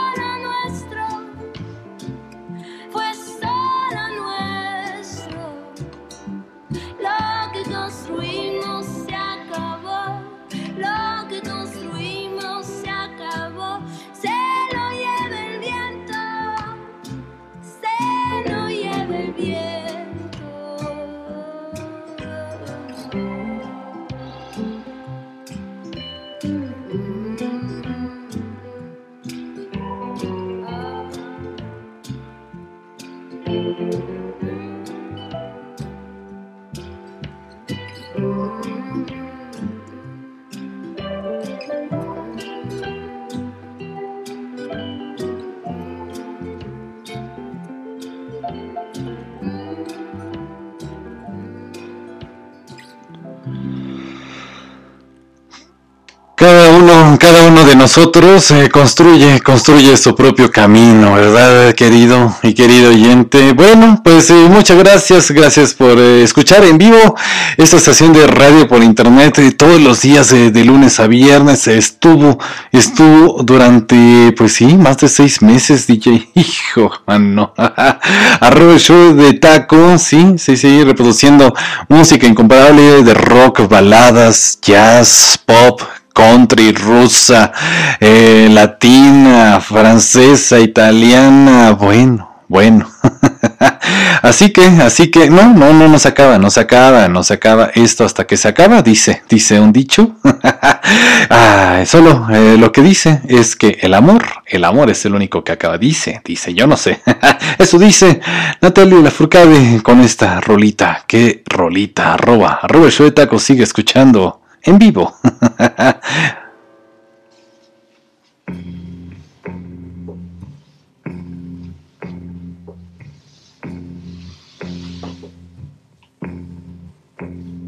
Cada 57.20 57.48
uno, 57.48 57.64
de 57.66 57.76
nosotros 57.76 58.52
eh, 58.52 58.70
construye, 58.70 59.40
construye 59.42 59.96
su 59.98 60.16
propio 60.16 60.52
camino, 60.52 61.14
¿verdad, 61.14 61.74
querido 61.74 62.36
y 62.42 62.54
querido 62.54 62.90
oyente? 62.90 63.54
Bueno, 63.54 64.02
pues 64.04 64.30
eh, 64.30 64.48
muchas 64.50 64.78
gracias, 64.78 65.32
gracias 65.32 65.74
por 65.74 65.98
eh, 65.98 66.24
escuchar 66.24 66.64
en 66.66 66.78
vivo 66.78 67.16
esta 67.58 67.78
estación 67.78 68.14
de 68.14 68.26
radio 68.28 68.68
por 68.68 68.84
internet 68.84 69.38
eh, 69.40 69.52
todos 69.52 69.80
los 69.80 70.02
días 70.02 70.32
eh, 70.32 70.52
de 70.52 70.66
lunes 70.66 71.00
a 71.00 71.08
viernes. 71.08 71.68
Estuvo, 71.68 72.40
estuvo 72.72 73.44
durante, 73.44 74.34
pues 74.36 74.54
sí, 74.54 74.76
más 74.76 74.98
de 74.98 75.08
seis 75.08 75.42
meses, 75.42 75.88
DJ. 75.88 76.30
Hijo, 76.36 76.92
mano. 77.06 77.54
Arroba 78.40 78.78
show 78.78 79.14
de 79.14 79.34
taco, 79.34 79.98
sí, 79.98 80.36
sí, 80.38 80.58
sí, 80.58 80.84
reproduciendo 80.84 81.54
música 81.90 82.28
incomparable 82.28 83.04
de 83.04 83.14
rock, 83.14 83.68
baladas, 83.70 84.60
jazz, 84.62 85.40
pop, 85.46 85.82
country, 86.14 86.72
rusa, 86.72 87.52
eh, 88.00 88.48
latina, 88.52 89.60
francesa, 89.60 90.60
italiana, 90.60 91.72
bueno, 91.72 92.44
bueno. 92.48 92.88
así 94.22 94.52
que, 94.52 94.66
así 94.66 95.10
que, 95.10 95.30
no, 95.30 95.54
no, 95.54 95.74
no 95.74 95.88
nos 95.88 96.06
acaba, 96.06 96.38
no 96.38 96.52
se 96.52 96.60
acaba, 96.60 97.08
no 97.08 97.24
se 97.24 97.34
acaba 97.34 97.72
esto 97.74 98.06
hasta 98.06 98.26
que 98.28 98.38
se 98.38 98.48
acaba, 98.48 98.84
dice, 98.84 99.24
dice 99.28 99.60
un 99.60 99.74
dicho. 99.74 100.16
ah, 101.30 101.84
solo 101.86 102.28
eh, 102.32 102.58
lo 102.60 102.72
que 102.72 102.82
dice 102.82 103.22
es 103.28 103.56
que 103.56 103.80
el 103.82 103.96
amor, 103.96 104.24
el 104.46 104.64
amor 104.66 104.92
es 104.92 105.04
el 105.06 105.16
único 105.16 105.44
que 105.44 105.52
acaba, 105.52 105.80
dice, 105.80 106.22
dice, 106.24 106.54
yo 106.54 106.68
no 106.68 106.78
sé. 106.78 107.02
Eso 107.58 107.80
dice 107.80 108.22
Natalia 108.62 109.00
Lafourcade 109.00 109.82
con 109.82 110.00
esta 110.02 110.40
rolita, 110.40 111.04
qué 111.08 111.44
rolita, 111.48 112.14
arroba, 112.14 112.60
arroba 112.62 112.90
el 112.90 113.40
sigue 113.40 113.64
escuchando 113.64 114.43
en 114.64 114.80
vivo. 114.80 115.14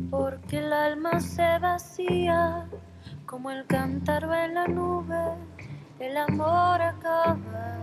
Porque 0.10 0.60
el 0.60 0.72
alma 0.72 1.20
se 1.20 1.60
vacía 1.60 2.68
como 3.26 3.52
el 3.52 3.66
cántaro 3.66 4.34
en 4.34 4.54
la 4.56 4.68
nube, 4.68 5.36
el 6.00 6.16
amor 6.18 6.82
acaba. 6.82 7.80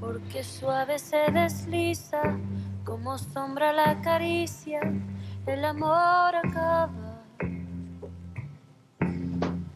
Porque 0.00 0.44
suave 0.44 0.98
se 0.98 1.30
desliza 1.32 2.22
como 2.84 3.18
sombra 3.18 3.72
la 3.72 4.00
caricia, 4.00 4.80
el 5.48 5.64
amor 5.64 6.36
acaba. 6.36 7.22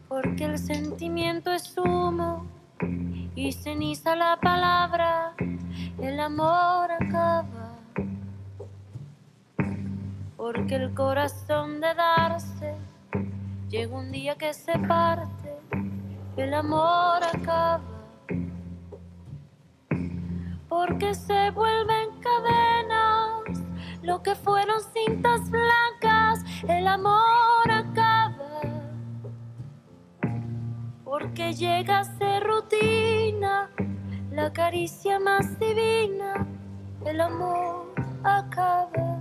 Porque 0.07 0.45
el 0.45 0.57
sentimiento 0.59 1.51
es 1.51 1.75
humo 1.77 2.45
y 3.35 3.51
ceniza 3.51 4.15
la 4.15 4.37
palabra, 4.39 5.33
el 5.99 6.19
amor 6.19 6.91
acaba. 6.91 7.79
Porque 10.37 10.75
el 10.75 10.93
corazón 10.93 11.81
de 11.81 11.93
darse 11.95 12.75
llega 13.69 13.97
un 13.97 14.11
día 14.11 14.35
que 14.35 14.53
se 14.53 14.77
parte, 14.77 15.57
el 16.37 16.53
amor 16.53 17.23
acaba. 17.23 17.81
Porque 20.69 21.15
se 21.15 21.49
vuelven 21.51 22.09
cadenas 22.21 23.32
lo 24.03 24.21
que 24.21 24.35
fueron 24.35 24.81
cintas 24.93 25.49
blancas, 25.49 26.43
el 26.67 26.87
amor 26.87 27.71
acaba. 27.71 28.59
Porque 31.05 31.53
llega 31.53 31.99
a 31.99 32.03
ser 32.03 32.43
rutina, 32.43 33.69
la 34.29 34.51
caricia 34.51 35.19
más 35.19 35.57
divina, 35.57 36.45
el 37.05 37.21
amor 37.21 37.93
acaba. 38.23 39.19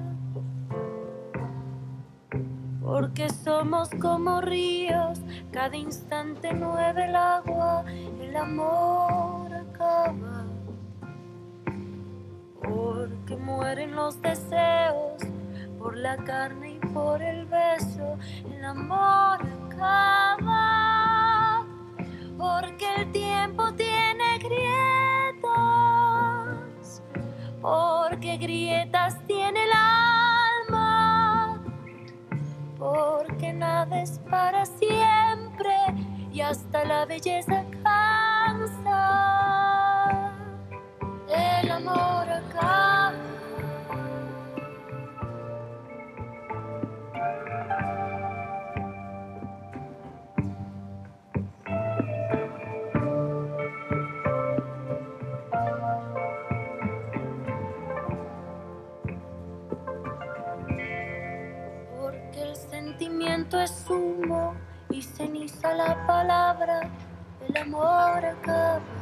Porque 2.82 3.30
somos 3.30 3.88
como 4.00 4.40
ríos, 4.40 5.20
cada 5.52 5.76
instante 5.76 6.52
mueve 6.52 7.04
el 7.04 7.14
agua, 7.14 7.84
el 8.20 8.36
amor 8.36 9.54
acaba. 9.54 10.51
Porque 12.62 13.36
mueren 13.36 13.94
los 13.94 14.20
deseos, 14.22 15.22
por 15.78 15.96
la 15.96 16.16
carne 16.16 16.72
y 16.74 16.78
por 16.88 17.20
el 17.22 17.44
beso, 17.46 18.16
el 18.54 18.64
amor 18.64 19.38
acaba, 19.72 21.66
porque 22.38 22.86
el 22.96 23.10
tiempo 23.12 23.72
tiene 23.74 24.38
grietas, 24.38 25.42
porque 27.60 28.36
grietas 28.36 29.18
tiene 29.26 29.64
el 29.64 29.70
alma, 30.70 31.60
porque 32.78 33.52
nada 33.52 34.02
es 34.02 34.20
para 34.30 34.64
siempre 34.66 35.74
y 36.32 36.40
hasta 36.40 36.84
la 36.84 37.04
belleza 37.06 37.64
cansa. 37.82 39.32
El 41.34 41.70
amor 41.70 42.28
acaba. 42.28 43.12
Porque 61.98 62.42
el 62.42 62.56
sentimiento 62.56 63.58
es 63.58 63.86
humo 63.88 64.54
y 64.90 65.00
ceniza 65.02 65.72
la 65.74 66.06
palabra, 66.06 66.82
el 67.48 67.56
amor 67.56 68.24
acaba. 68.24 69.01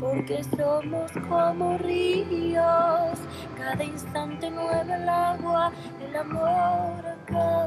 Porque 0.00 0.42
somos 0.56 1.12
como 1.28 1.76
ríos, 1.76 3.18
cada 3.54 3.84
instante 3.84 4.50
nueve 4.50 4.94
el 4.94 5.06
agua, 5.06 5.70
el 6.00 6.16
amor 6.16 7.06
acaba. 7.06 7.66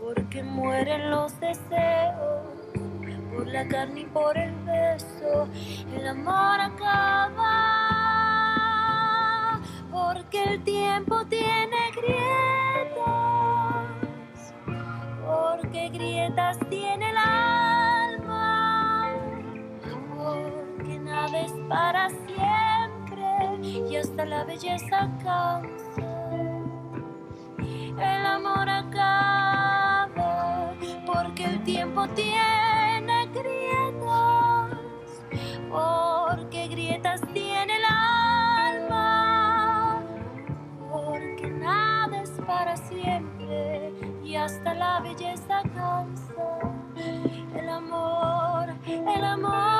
Porque 0.00 0.42
mueren 0.44 1.10
los 1.10 1.38
deseos, 1.40 2.46
por 3.34 3.48
la 3.48 3.66
carne 3.66 4.02
y 4.02 4.06
por 4.06 4.38
el 4.38 4.54
beso, 4.64 5.48
el 5.96 6.06
amor 6.06 6.60
acaba. 6.60 7.80
Porque 9.90 10.44
el 10.44 10.62
tiempo 10.62 11.26
tiene 11.26 11.90
grietas, 11.96 13.02
porque 15.26 15.88
grietas 15.88 16.56
tiene 16.68 17.10
el 17.10 17.16
porque 21.30 21.30
nada 21.30 21.44
es 21.44 21.52
para 21.68 22.08
siempre 22.10 23.22
y 23.62 23.94
hasta 23.96 24.24
la 24.24 24.42
belleza 24.44 25.10
cansa. 25.22 26.30
El 27.58 28.26
amor 28.26 28.68
acaba 28.68 30.74
porque 31.06 31.44
el 31.44 31.62
tiempo 31.62 32.08
tiene 32.08 33.28
grietas, 33.32 34.76
porque 35.70 36.66
grietas 36.68 37.20
tiene 37.32 37.76
el 37.76 37.84
alma 37.84 40.02
porque 40.90 41.48
nada 41.50 42.22
es 42.22 42.30
para 42.46 42.76
siempre 42.76 43.92
y 44.24 44.34
hasta 44.34 44.74
la 44.74 45.00
belleza 45.00 45.62
cansa. 45.74 46.34
El 47.54 47.68
amor, 47.68 48.74
el 48.86 49.24
amor 49.24 49.79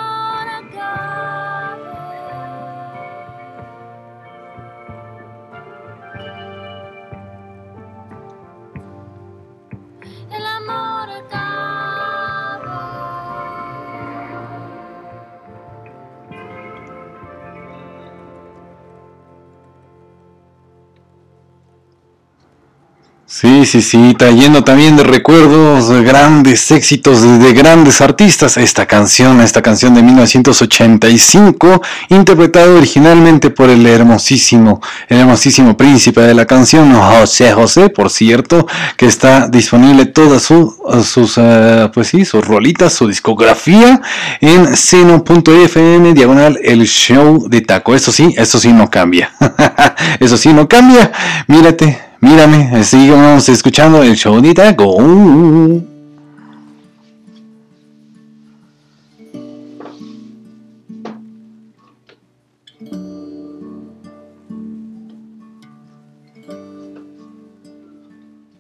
Sí, 23.41 23.65
sí, 23.65 23.81
sí, 23.81 24.15
trayendo 24.19 24.65
también 24.65 24.99
de 24.99 25.03
recuerdos 25.03 25.89
de 25.89 26.03
grandes 26.03 26.71
éxitos 26.73 27.23
de, 27.23 27.39
de 27.39 27.55
grandes 27.55 28.03
artistas. 28.03 28.59
Esta 28.59 28.85
canción, 28.85 29.41
esta 29.41 29.63
canción 29.63 29.95
de 29.95 30.03
1985, 30.03 31.81
interpretada 32.11 32.71
originalmente 32.75 33.49
por 33.49 33.71
el 33.71 33.87
hermosísimo, 33.87 34.83
el 35.09 35.21
hermosísimo 35.21 35.75
príncipe 35.75 36.21
de 36.21 36.35
la 36.35 36.45
canción, 36.45 36.93
José 36.93 37.53
José, 37.53 37.89
por 37.89 38.11
cierto, 38.11 38.67
que 38.99 39.07
está 39.07 39.49
disponible 39.49 40.05
todas 40.05 40.43
su- 40.43 40.77
sus, 41.03 41.39
eh, 41.39 41.89
pues 41.95 42.09
sí, 42.09 42.27
sus 42.27 42.47
rolitas, 42.47 42.93
su 42.93 43.09
discografía 43.09 44.03
en 44.43 44.77
seno.fm 44.77 46.13
diagonal 46.13 46.59
el 46.63 46.87
show 46.87 47.49
de 47.49 47.63
taco. 47.63 47.95
Eso 47.95 48.13
sí, 48.13 48.35
eso 48.37 48.61
sí 48.61 48.71
no 48.71 48.91
cambia. 48.91 49.33
eso 50.21 50.37
sí 50.37 50.53
no 50.53 50.69
cambia. 50.69 51.11
Mírate. 51.47 52.10
Mírame, 52.23 52.85
sigamos 52.85 53.49
escuchando 53.49 54.03
el 54.03 54.15
show 54.15 54.43
de. 54.43 54.53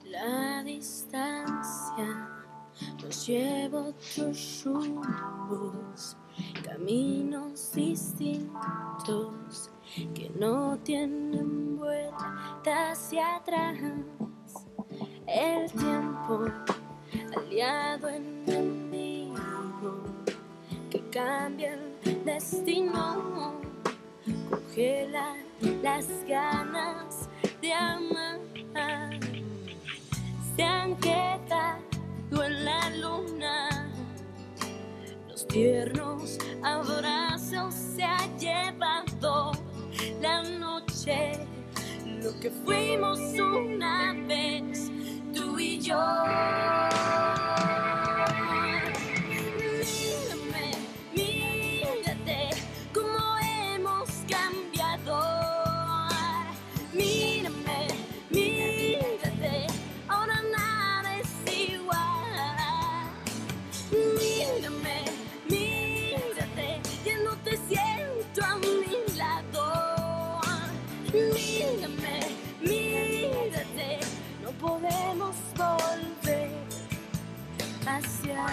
La 0.07 0.63
distancia 0.65 2.29
nos 3.03 3.27
lleva 3.27 3.81
otros 3.81 4.63
rumbos, 4.65 6.17
caminos 6.65 7.73
distintos 7.75 9.71
que 10.15 10.31
no 10.39 10.79
tienen 10.83 11.70
hacia 12.67 13.37
atrás. 13.37 13.79
El 15.27 15.71
tiempo 15.73 16.47
aliado 17.37 18.09
enemigo 18.09 19.41
que 20.91 21.01
cambia 21.11 21.75
el 21.75 22.25
destino, 22.25 23.61
congela 24.51 25.37
las 25.83 26.07
ganas 26.27 27.29
de 27.61 27.73
amar 27.73 28.41
se 30.57 30.63
han 30.63 30.97
quedado 30.97 32.45
en 32.45 32.65
la 32.65 32.91
luna. 32.91 33.91
Los 35.29 35.47
tiernos 35.47 36.39
abrazos 36.63 37.75
se 37.75 38.05
ha 38.05 38.27
llevado 38.39 39.53
la 40.21 40.43
noche, 40.43 41.33
lo 42.23 42.39
que 42.39 42.51
fuimos 42.51 43.19
una 43.39 44.15
vez, 44.27 44.91
tú 45.35 45.59
y 45.59 45.81
yo. 45.81 45.99
hacia. 77.97 78.47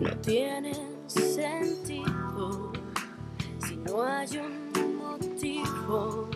No 0.00 0.16
tiene 0.20 0.74
sentido 1.06 2.72
si 3.64 3.76
no 3.76 4.02
hay 4.02 4.38
un 4.38 4.96
motivo, 4.96 6.28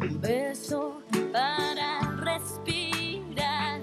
un 0.00 0.20
beso 0.20 1.02
para 1.32 2.00
respirar. 2.16 3.82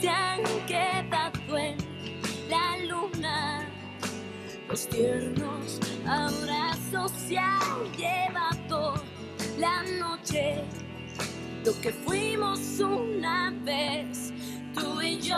Se 0.00 0.08
han 0.08 0.42
quedado 0.66 1.58
en 1.58 1.76
la 2.50 2.76
luna 2.86 3.66
los 4.68 4.88
tiernos 4.88 5.80
abrazos 6.06 7.12
se 7.12 7.38
han 7.38 7.92
llevado 7.96 8.94
la 9.58 9.82
noche. 9.98 10.64
Lo 11.66 11.72
que 11.80 11.90
fuimos 11.90 12.78
una 12.78 13.52
vez, 13.64 14.32
tú 14.72 15.02
y 15.02 15.20
yo. 15.20 15.34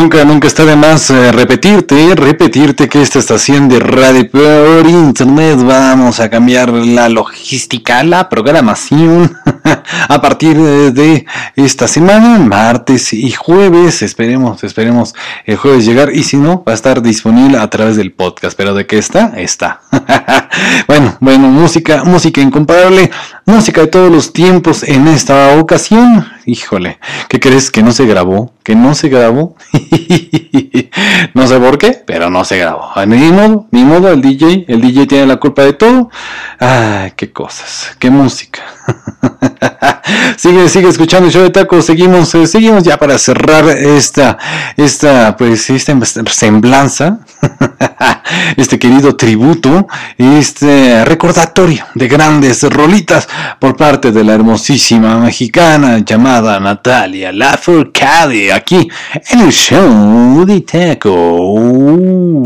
Nunca, 0.00 0.24
nunca 0.24 0.48
está 0.48 0.64
de 0.64 0.76
más 0.76 1.10
eh, 1.10 1.30
repetirte, 1.30 2.14
repetirte 2.14 2.88
que 2.88 3.02
esta 3.02 3.18
estación 3.18 3.68
de 3.68 3.80
radio 3.80 4.30
por 4.30 4.86
internet 4.88 5.58
vamos 5.62 6.20
a 6.20 6.30
cambiar 6.30 6.70
la 6.70 7.10
logística, 7.10 8.02
la 8.02 8.30
programación 8.30 9.36
a 10.08 10.22
partir 10.22 10.56
de, 10.56 10.90
de 10.92 11.26
esta 11.56 11.88
semana, 11.88 12.38
martes 12.38 13.12
y 13.12 13.30
jueves. 13.32 14.02
Esperemos, 14.02 14.62
esperemos 14.64 15.14
el 15.44 15.56
jueves 15.56 15.86
llegar 15.86 16.14
y 16.14 16.22
si 16.22 16.36
no, 16.36 16.62
va 16.66 16.72
a 16.72 16.74
estar 16.74 17.02
disponible 17.02 17.58
a 17.58 17.68
través 17.70 17.96
del 17.96 18.12
podcast. 18.12 18.56
Pero 18.56 18.74
de 18.74 18.86
qué 18.86 18.98
está, 18.98 19.32
está. 19.36 19.80
bueno, 20.86 21.16
bueno, 21.20 21.48
música, 21.48 22.04
música 22.04 22.40
incomparable, 22.40 23.10
música 23.46 23.82
de 23.82 23.86
todos 23.88 24.10
los 24.10 24.32
tiempos 24.32 24.82
en 24.82 25.08
esta 25.08 25.58
ocasión. 25.58 26.26
Híjole, 26.46 26.98
¿qué 27.28 27.38
crees 27.38 27.70
que 27.70 27.82
no 27.82 27.92
se 27.92 28.06
grabó? 28.06 28.52
¿Que 28.62 28.74
no 28.74 28.94
se 28.94 29.08
grabó? 29.08 29.56
no 31.34 31.46
sé 31.46 31.58
por 31.58 31.78
qué, 31.78 32.02
pero 32.06 32.30
no 32.30 32.44
se 32.44 32.58
grabó. 32.58 32.90
Ni 33.06 33.30
modo, 33.30 33.66
ni 33.70 33.84
modo, 33.84 34.10
el 34.10 34.20
DJ, 34.20 34.64
el 34.68 34.80
DJ 34.80 35.06
tiene 35.06 35.26
la 35.26 35.36
culpa 35.36 35.62
de 35.62 35.72
todo. 35.72 36.10
Ay, 36.58 37.12
qué 37.16 37.32
cosas, 37.32 37.96
qué 37.98 38.10
música. 38.10 38.62
sigue, 40.36 40.68
sigue 40.68 40.88
escuchando 40.88 41.26
el 41.26 41.32
show 41.32 41.42
de 41.42 41.50
tacos, 41.50 41.84
seguimos, 41.84 42.34
eh, 42.34 42.46
seguimos 42.46 42.82
ya 42.82 42.98
para 42.98 43.18
cerrar 43.18 43.68
esta, 43.68 44.38
esta, 44.76 45.36
pues, 45.36 45.70
esta 45.70 45.96
semblanza, 46.30 47.20
este 48.56 48.78
querido 48.78 49.16
tributo, 49.16 49.86
este 50.18 51.04
recordatorio 51.04 51.84
de 51.94 52.08
grandes 52.08 52.62
rolitas 52.62 53.28
por 53.58 53.76
parte 53.76 54.12
de 54.12 54.24
la 54.24 54.34
hermosísima 54.34 55.18
mexicana 55.18 55.98
llamada 55.98 56.58
Natalia 56.60 57.32
Lafourcade, 57.32 58.52
aquí 58.52 58.88
en 59.30 59.40
el 59.40 59.52
show 59.52 60.44
de 60.46 60.60
taco. 60.62 62.42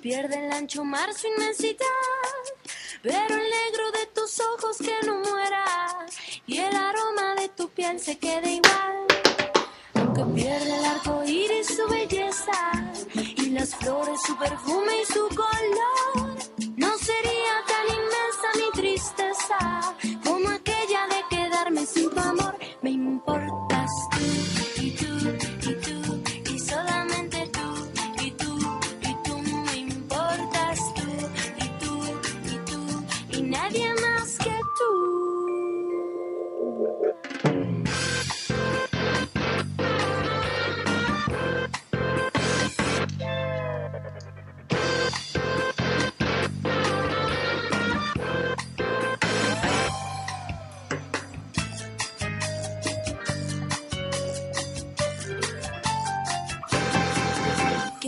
Pierda 0.00 0.38
el 0.38 0.50
ancho 0.52 0.84
mar 0.84 1.12
su 1.14 1.26
inmensidad. 1.28 1.76
Pero 3.02 3.34
el 3.34 3.50
negro 3.50 3.90
de 3.92 4.06
tus 4.14 4.40
ojos 4.40 4.78
que 4.78 4.94
no 5.06 5.20
muera 5.20 5.64
y 6.46 6.58
el 6.58 6.74
aroma 6.74 7.34
de 7.36 7.48
tu 7.50 7.68
piel 7.70 7.98
se 8.00 8.18
quede 8.18 8.54
igual. 8.54 9.06
Aunque 9.94 10.24
pierda 10.34 10.78
el 10.78 10.84
arco 10.84 11.22
iris 11.24 11.66
su 11.76 11.88
belleza 11.88 12.72
y 13.14 13.50
las 13.50 13.74
flores 13.76 14.20
su 14.22 14.36
perfume 14.36 15.02
y 15.02 15.12
su 15.12 15.28
color, 15.28 16.36
no 16.76 16.98
sería 16.98 17.54
tan 17.66 17.86
inmensa 17.88 18.48
mi 18.56 18.80
tristeza 18.80 19.96
como 20.24 20.48
aquella 20.48 21.06
de 21.08 21.36
quedarme 21.36 21.86
sin 21.86 22.10
tu 22.10 22.20
amor. 22.20 22.56
Me 22.82 22.90
importas 22.90 23.59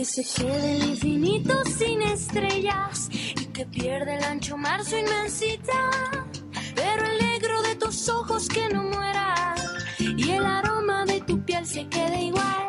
Que 0.03 0.21
se 0.21 0.43
quede 0.43 0.75
el 0.75 0.83
infinito 0.89 1.53
sin 1.77 2.01
estrellas 2.01 3.07
y 3.13 3.45
que 3.53 3.65
pierda 3.65 4.17
el 4.17 4.23
ancho 4.25 4.57
mar 4.57 4.83
su 4.83 4.97
inmensidad. 4.97 6.25
Pero 6.75 7.05
el 7.05 7.19
negro 7.19 7.61
de 7.61 7.75
tus 7.77 8.09
ojos 8.09 8.49
que 8.49 8.67
no 8.67 8.83
muera 8.83 9.55
y 9.99 10.29
el 10.29 10.45
aroma 10.45 11.05
de 11.05 11.21
tu 11.21 11.41
piel 11.45 11.65
se 11.65 11.87
quede 11.87 12.21
igual. 12.21 12.67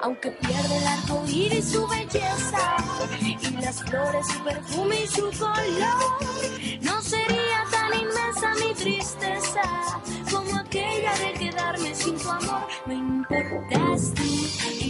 Aunque 0.00 0.30
pierda 0.30 0.76
el 0.76 0.86
arco 0.86 1.24
iris 1.26 1.72
su 1.72 1.84
belleza 1.88 2.76
y 3.20 3.56
las 3.60 3.82
flores 3.82 4.28
su 4.28 4.44
perfume 4.44 4.94
y 5.02 5.06
su 5.08 5.28
color, 5.36 6.82
no 6.82 7.02
sería 7.02 7.64
tan 7.72 7.98
inmensa 7.98 8.54
mi 8.64 8.74
tristeza 8.74 10.00
como 10.30 10.56
aquella 10.56 11.12
de 11.18 11.32
quedarme 11.32 11.92
sin 11.96 12.16
tu 12.16 12.30
amor. 12.30 12.68
Me 12.86 12.94
importa 12.94 13.78
Seguramente, 13.98 14.87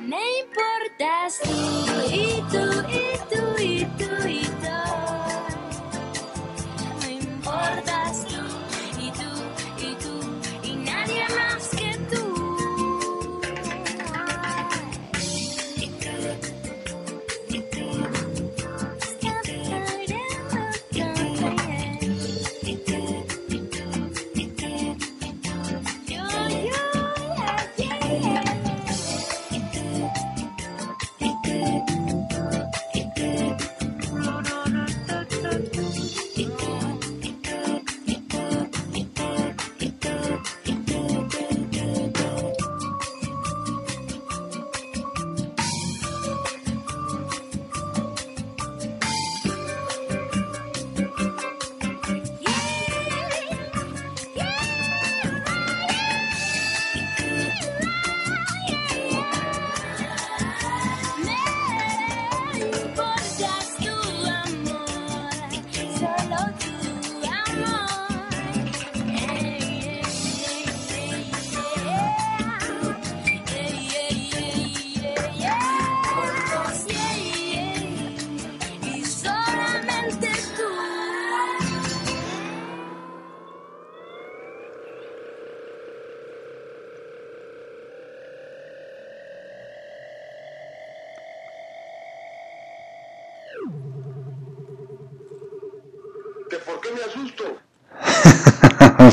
Me 0.00 0.20
importas 0.40 1.40
tú, 1.42 1.50
y 2.10 2.42
tú, 2.50 2.64
y 2.88 3.18
tú, 3.30 3.62
y 3.62 3.84
tú, 3.84 4.28
y 4.28 4.44
tú. 4.44 4.53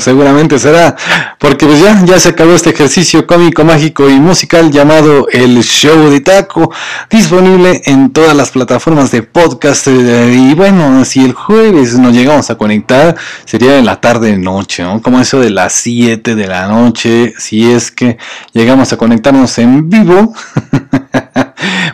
Seguramente 0.02 0.58
será 0.58 0.96
porque 1.38 1.66
pues 1.66 1.80
ya, 1.80 2.04
ya 2.04 2.18
se 2.18 2.30
acabó 2.30 2.54
este 2.54 2.70
ejercicio 2.70 3.26
cómico, 3.26 3.64
mágico 3.64 4.08
y 4.10 4.18
musical 4.20 4.70
llamado 4.70 5.28
El 5.30 5.62
Show 5.62 6.10
de 6.10 6.20
Taco, 6.20 6.72
disponible 7.10 7.82
en 7.84 8.10
todas 8.12 8.36
las 8.36 8.50
plataformas 8.50 9.10
de 9.10 9.22
podcast. 9.22 9.88
eh, 9.88 10.34
y 10.34 10.54
bueno, 10.54 11.04
si 11.04 11.24
el 11.24 11.32
jueves 11.32 11.98
nos 11.98 12.14
llegamos 12.14 12.50
a 12.50 12.56
conectar, 12.56 13.16
sería 13.44 13.78
en 13.78 13.86
la 13.86 14.00
tarde 14.00 14.36
noche, 14.36 14.82
¿no? 14.82 15.00
Como 15.00 15.20
eso 15.20 15.40
de 15.40 15.50
las 15.50 15.72
7 15.74 16.34
de 16.34 16.46
la 16.46 16.68
noche, 16.68 17.34
si 17.38 17.70
es 17.70 17.90
que 17.90 18.18
llegamos 18.52 18.92
a 18.92 18.96
conectarnos 18.96 19.58
en 19.58 19.88
vivo. 19.88 20.34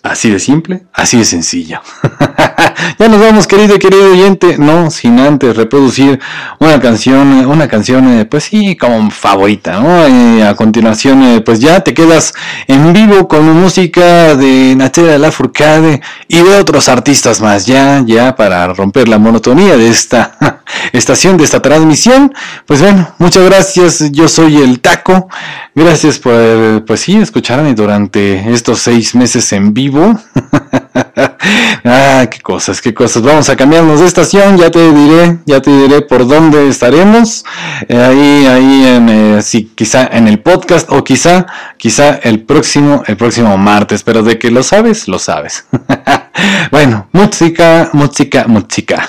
Así 0.01 0.31
de 0.31 0.39
simple, 0.39 0.87
así 0.91 1.19
de 1.19 1.25
sencillo. 1.25 1.79
ya 2.99 3.07
nos 3.07 3.19
vamos, 3.19 3.47
querido 3.47 3.75
y 3.75 3.79
querido 3.79 4.11
oyente, 4.11 4.57
no 4.57 4.91
sin 4.91 5.19
antes 5.19 5.55
reproducir 5.55 6.19
una 6.59 6.79
canción, 6.79 7.45
una 7.47 7.67
canción, 7.67 8.07
eh, 8.19 8.25
pues 8.25 8.45
sí, 8.45 8.75
como 8.75 9.09
favorita, 9.09 9.79
¿no? 9.79 10.05
Eh, 10.05 10.43
a 10.47 10.55
continuación, 10.55 11.23
eh, 11.23 11.41
pues 11.41 11.59
ya 11.59 11.79
te 11.81 11.93
quedas 11.93 12.33
en 12.67 12.93
vivo 12.93 13.27
con 13.27 13.43
música 13.59 14.35
de 14.35 14.75
Natera 14.75 15.17
Lafourcade 15.17 16.01
y 16.27 16.37
de 16.37 16.55
otros 16.57 16.89
artistas 16.89 17.41
más, 17.41 17.65
ya, 17.65 18.03
ya 18.05 18.35
para 18.35 18.67
romper 18.73 19.07
la 19.07 19.17
monotonía 19.17 19.75
de 19.75 19.89
esta 19.89 20.61
estación, 20.93 21.37
de 21.37 21.43
esta 21.43 21.61
transmisión. 21.61 22.33
Pues 22.65 22.81
bueno, 22.81 23.15
muchas 23.17 23.45
gracias, 23.45 24.11
yo 24.11 24.27
soy 24.27 24.57
el 24.57 24.79
Taco, 24.79 25.27
gracias 25.73 26.19
por, 26.19 26.85
pues 26.85 26.99
sí, 26.99 27.17
escucharme 27.17 27.73
durante 27.73 28.51
estos 28.51 28.79
seis 28.79 29.15
meses 29.15 29.51
en 29.53 29.73
vivo. 29.73 30.13
ah, 31.83 32.27
qué 32.29 32.39
cosas, 32.41 32.81
qué 32.81 32.93
cosas. 32.93 33.23
Vamos 33.23 33.49
a 33.49 33.55
cambiarnos 33.55 33.99
de 33.99 34.05
estación, 34.05 34.57
ya 34.57 34.69
te 34.69 34.91
diré, 34.93 35.39
ya 35.45 35.61
te 35.61 35.71
diré 35.71 36.01
por 36.01 36.27
dónde 36.27 36.67
estaremos. 36.67 37.43
Eh, 37.87 37.97
ahí, 37.97 38.45
ahí 38.45 38.85
en, 38.85 39.09
eh, 39.09 39.41
sí, 39.41 39.71
quizá 39.75 40.07
en 40.07 40.27
el 40.27 40.39
podcast 40.39 40.89
o 40.91 41.03
quizá, 41.03 41.47
quizá 41.77 42.15
el 42.15 42.43
próximo, 42.43 43.03
el 43.07 43.17
próximo 43.17 43.57
martes, 43.57 44.03
pero 44.03 44.21
de 44.21 44.37
que 44.37 44.51
lo 44.51 44.63
sabes, 44.63 45.07
lo 45.07 45.19
sabes. 45.19 45.65
bueno, 46.71 47.07
música, 47.11 47.89
música, 47.93 48.45
música. 48.47 49.07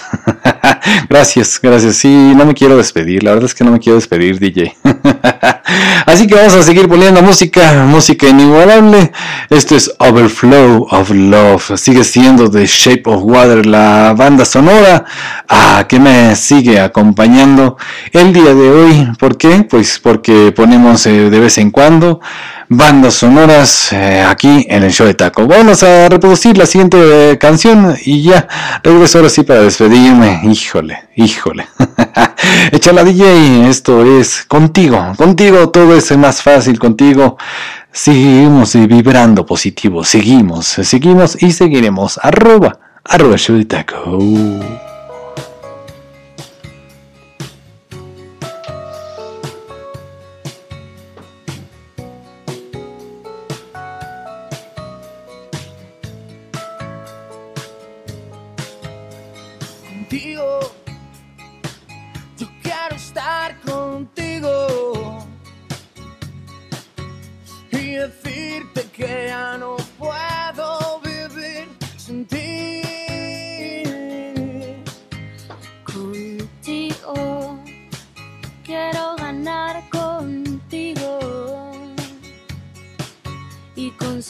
gracias, 1.08 1.58
gracias. 1.62 1.96
Sí, 1.96 2.32
no 2.36 2.44
me 2.44 2.54
quiero 2.54 2.76
despedir, 2.76 3.22
la 3.22 3.30
verdad 3.30 3.46
es 3.46 3.54
que 3.54 3.64
no 3.64 3.72
me 3.72 3.78
quiero 3.78 3.96
despedir, 3.96 4.38
DJ. 4.38 4.76
Así 6.06 6.26
que 6.26 6.34
vamos 6.34 6.54
a 6.54 6.62
seguir 6.62 6.88
poniendo 6.88 7.22
música, 7.22 7.84
música 7.84 8.28
inigualable. 8.28 9.12
Esto 9.50 9.76
es 9.76 9.92
Overflow 9.98 10.86
of 10.90 11.10
Love. 11.10 11.76
Sigue 11.76 12.04
siendo 12.04 12.50
The 12.50 12.66
Shape 12.66 13.02
of 13.06 13.22
Water, 13.24 13.66
la 13.66 14.14
banda 14.16 14.44
sonora 14.44 15.04
ah, 15.48 15.84
que 15.88 16.00
me 16.00 16.34
sigue 16.36 16.80
acompañando 16.80 17.76
el 18.12 18.32
día 18.32 18.54
de 18.54 18.70
hoy. 18.70 19.08
¿Por 19.18 19.36
qué? 19.36 19.66
Pues 19.68 19.98
porque 19.98 20.52
ponemos 20.52 21.06
eh, 21.06 21.30
de 21.30 21.40
vez 21.40 21.58
en 21.58 21.70
cuando 21.70 22.20
bandas 22.68 23.14
sonoras 23.14 23.92
eh, 23.92 24.22
aquí 24.22 24.66
en 24.68 24.82
el 24.82 24.92
show 24.92 25.06
de 25.06 25.14
Taco. 25.14 25.46
Vamos 25.46 25.82
a 25.82 26.08
reproducir 26.08 26.56
la 26.58 26.66
siguiente 26.66 27.32
eh, 27.32 27.38
canción 27.38 27.96
y 28.04 28.22
ya 28.22 28.46
regreso 28.82 29.18
ahora 29.18 29.30
sí 29.30 29.42
para 29.42 29.60
despedirme. 29.60 30.40
Híjole, 30.44 31.08
híjole. 31.16 31.66
Échala 32.72 33.04
DJ, 33.04 33.68
esto 33.68 34.04
es 34.20 34.44
contigo, 34.44 35.12
contigo 35.16 35.70
todo 35.70 35.96
es 35.96 36.16
más 36.16 36.42
fácil, 36.42 36.78
contigo 36.78 37.38
seguimos 37.92 38.74
vibrando 38.74 39.44
positivo, 39.46 40.04
seguimos, 40.04 40.66
seguimos 40.66 41.42
y 41.42 41.52
seguiremos. 41.52 42.18
Arroba, 42.22 42.78
arroba 43.04 43.36
show 43.36 43.56
de 43.56 43.64
Taco. 43.64 44.87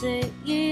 Y 0.00 0.28
conseguir 0.44 0.68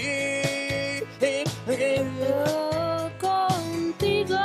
Yo 1.68 3.12
contigo 3.20 4.38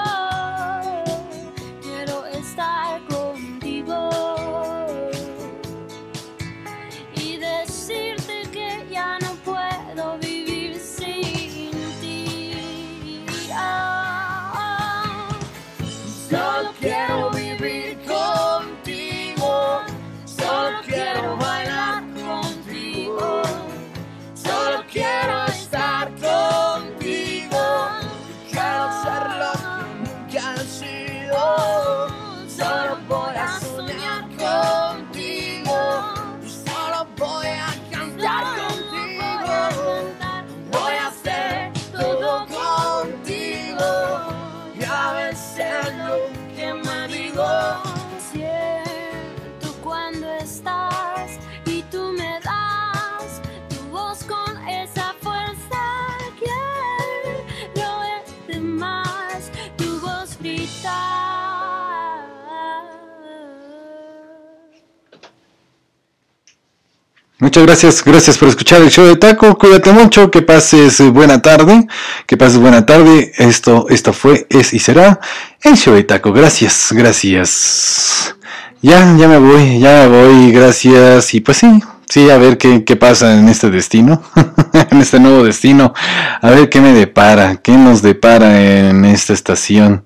Muchas 67.44 67.62
gracias, 67.64 68.02
gracias 68.02 68.38
por 68.38 68.48
escuchar 68.48 68.80
el 68.80 68.88
show 68.88 69.04
de 69.04 69.16
Taco. 69.16 69.58
Cuídate 69.58 69.92
mucho, 69.92 70.30
que 70.30 70.40
pases 70.40 70.98
buena 71.12 71.42
tarde, 71.42 71.86
que 72.24 72.38
pases 72.38 72.56
buena 72.56 72.86
tarde. 72.86 73.32
Esto, 73.36 73.86
esto 73.90 74.14
fue, 74.14 74.46
es 74.48 74.72
y 74.72 74.78
será 74.78 75.20
el 75.60 75.76
show 75.76 75.94
de 75.94 76.04
Taco. 76.04 76.32
Gracias, 76.32 76.88
gracias. 76.92 78.34
Ya, 78.80 79.14
ya 79.18 79.28
me 79.28 79.36
voy, 79.36 79.78
ya 79.78 80.08
me 80.08 80.22
voy, 80.22 80.52
gracias. 80.52 81.34
Y 81.34 81.40
pues 81.40 81.58
sí, 81.58 81.82
sí, 82.08 82.30
a 82.30 82.38
ver 82.38 82.56
qué, 82.56 82.82
qué 82.82 82.96
pasa 82.96 83.38
en 83.38 83.46
este 83.50 83.68
destino, 83.68 84.22
en 84.90 85.02
este 85.02 85.20
nuevo 85.20 85.44
destino. 85.44 85.92
A 86.40 86.48
ver 86.48 86.70
qué 86.70 86.80
me 86.80 86.94
depara, 86.94 87.56
qué 87.56 87.72
nos 87.72 88.00
depara 88.00 88.58
en 88.58 89.04
esta 89.04 89.34
estación 89.34 90.02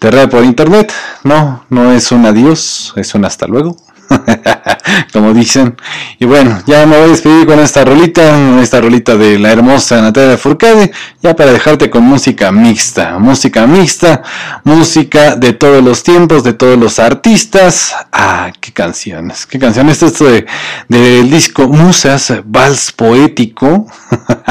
de 0.00 0.10
radio 0.10 0.30
por 0.30 0.42
internet. 0.42 0.90
No, 1.22 1.66
no 1.68 1.92
es 1.92 2.12
un 2.12 2.24
adiós, 2.24 2.94
es 2.96 3.14
un 3.14 3.26
hasta 3.26 3.46
luego. 3.46 3.76
como 5.12 5.32
dicen. 5.34 5.76
Y 6.18 6.24
bueno, 6.24 6.62
ya 6.66 6.86
me 6.86 6.96
voy 6.96 7.06
a 7.06 7.08
despedir 7.08 7.46
con 7.46 7.58
esta 7.58 7.84
rolita, 7.84 8.60
esta 8.60 8.80
rolita 8.80 9.16
de 9.16 9.38
la 9.38 9.52
hermosa 9.52 10.00
Natalia 10.00 10.38
Furcade, 10.38 10.92
ya 11.22 11.36
para 11.36 11.52
dejarte 11.52 11.90
con 11.90 12.04
música 12.04 12.50
mixta, 12.52 13.18
música 13.18 13.66
mixta, 13.66 14.22
música 14.64 15.36
de 15.36 15.52
todos 15.52 15.82
los 15.82 16.02
tiempos, 16.02 16.44
de 16.44 16.52
todos 16.52 16.78
los 16.78 16.98
artistas. 16.98 17.94
Ah, 18.12 18.52
qué 18.60 18.72
canciones, 18.72 19.46
qué 19.46 19.58
canciones. 19.58 20.02
Esto 20.02 20.24
de, 20.24 20.46
del 20.88 21.30
disco 21.30 21.68
Musas, 21.68 22.32
Vals 22.44 22.92
Poético, 22.92 23.86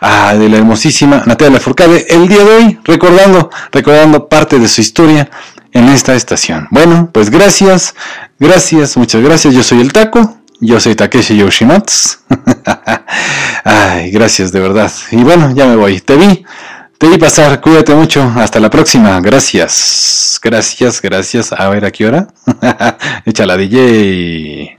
ah, 0.00 0.34
de 0.36 0.48
la 0.48 0.58
hermosísima 0.58 1.22
Natalia 1.26 1.60
Furcade, 1.60 2.06
el 2.08 2.28
día 2.28 2.44
de 2.44 2.50
hoy, 2.50 2.78
recordando, 2.84 3.50
recordando 3.72 4.28
parte 4.28 4.58
de 4.58 4.68
su 4.68 4.80
historia 4.80 5.30
en 5.72 5.88
esta 5.88 6.14
estación. 6.14 6.68
Bueno, 6.70 7.10
pues 7.12 7.30
gracias, 7.30 7.94
gracias, 8.38 8.96
muchas 8.96 9.22
gracias. 9.22 9.54
Yo 9.54 9.62
soy 9.62 9.80
el 9.80 9.92
Taco, 9.92 10.38
yo 10.60 10.80
soy 10.80 10.94
Takeshi 10.94 11.36
Yoshimatsu. 11.36 12.18
Ay, 13.64 14.10
gracias 14.10 14.52
de 14.52 14.60
verdad. 14.60 14.90
Y 15.10 15.22
bueno, 15.22 15.54
ya 15.54 15.66
me 15.66 15.76
voy. 15.76 16.00
Te 16.00 16.16
vi, 16.16 16.44
te 16.98 17.08
vi 17.08 17.18
pasar. 17.18 17.60
Cuídate 17.60 17.94
mucho. 17.94 18.22
Hasta 18.36 18.60
la 18.60 18.70
próxima. 18.70 19.20
Gracias, 19.20 20.40
gracias, 20.42 21.00
gracias. 21.00 21.52
A 21.52 21.68
ver 21.68 21.84
a 21.84 21.90
qué 21.90 22.06
hora. 22.06 22.28
Échala 23.24 23.56
DJ. 23.56 24.77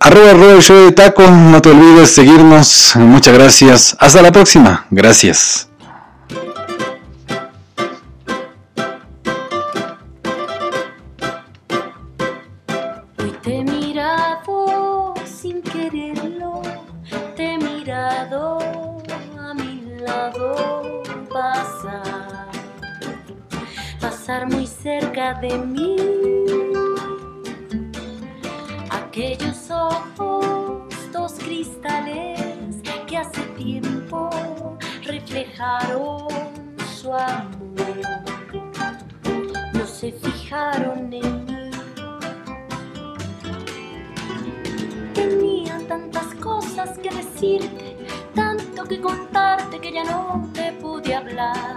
Arroba, 0.00 0.30
arroba 0.30 0.60
show 0.60 0.76
de 0.76 0.92
taco, 0.92 1.22
no 1.30 1.60
te 1.60 1.70
olvides 1.70 2.10
seguirnos. 2.10 2.92
Muchas 2.96 3.34
gracias. 3.34 3.96
Hasta 3.98 4.22
la 4.22 4.32
próxima. 4.32 4.86
Gracias. 4.90 5.68
Hoy 13.18 13.32
te 13.42 13.62
cristales 31.56 32.82
que 33.06 33.16
hace 33.16 33.40
tiempo 33.56 34.28
reflejaron 35.04 36.28
su 36.94 37.14
amor, 37.14 38.02
no 39.72 39.86
se 39.86 40.12
fijaron 40.12 41.10
en 41.14 41.44
mí. 41.46 41.70
Tenía 45.14 45.78
tantas 45.88 46.34
cosas 46.34 46.98
que 46.98 47.08
decirte, 47.08 47.96
tanto 48.34 48.84
que 48.84 49.00
contarte 49.00 49.80
que 49.80 49.92
ya 49.92 50.04
no 50.04 50.50
te 50.52 50.72
pude 50.72 51.14
hablar. 51.14 51.76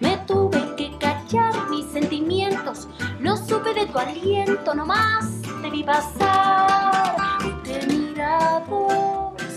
Me 0.00 0.16
tuve 0.26 0.74
que 0.76 0.90
callar 0.98 1.70
mis 1.70 1.86
sentimientos, 1.86 2.88
no 3.20 3.36
supe 3.36 3.72
de 3.72 3.86
tu 3.86 3.98
aliento, 3.98 4.74
nomás 4.74 5.42
te 5.62 5.70
vi 5.70 5.84
pasar. 5.84 7.57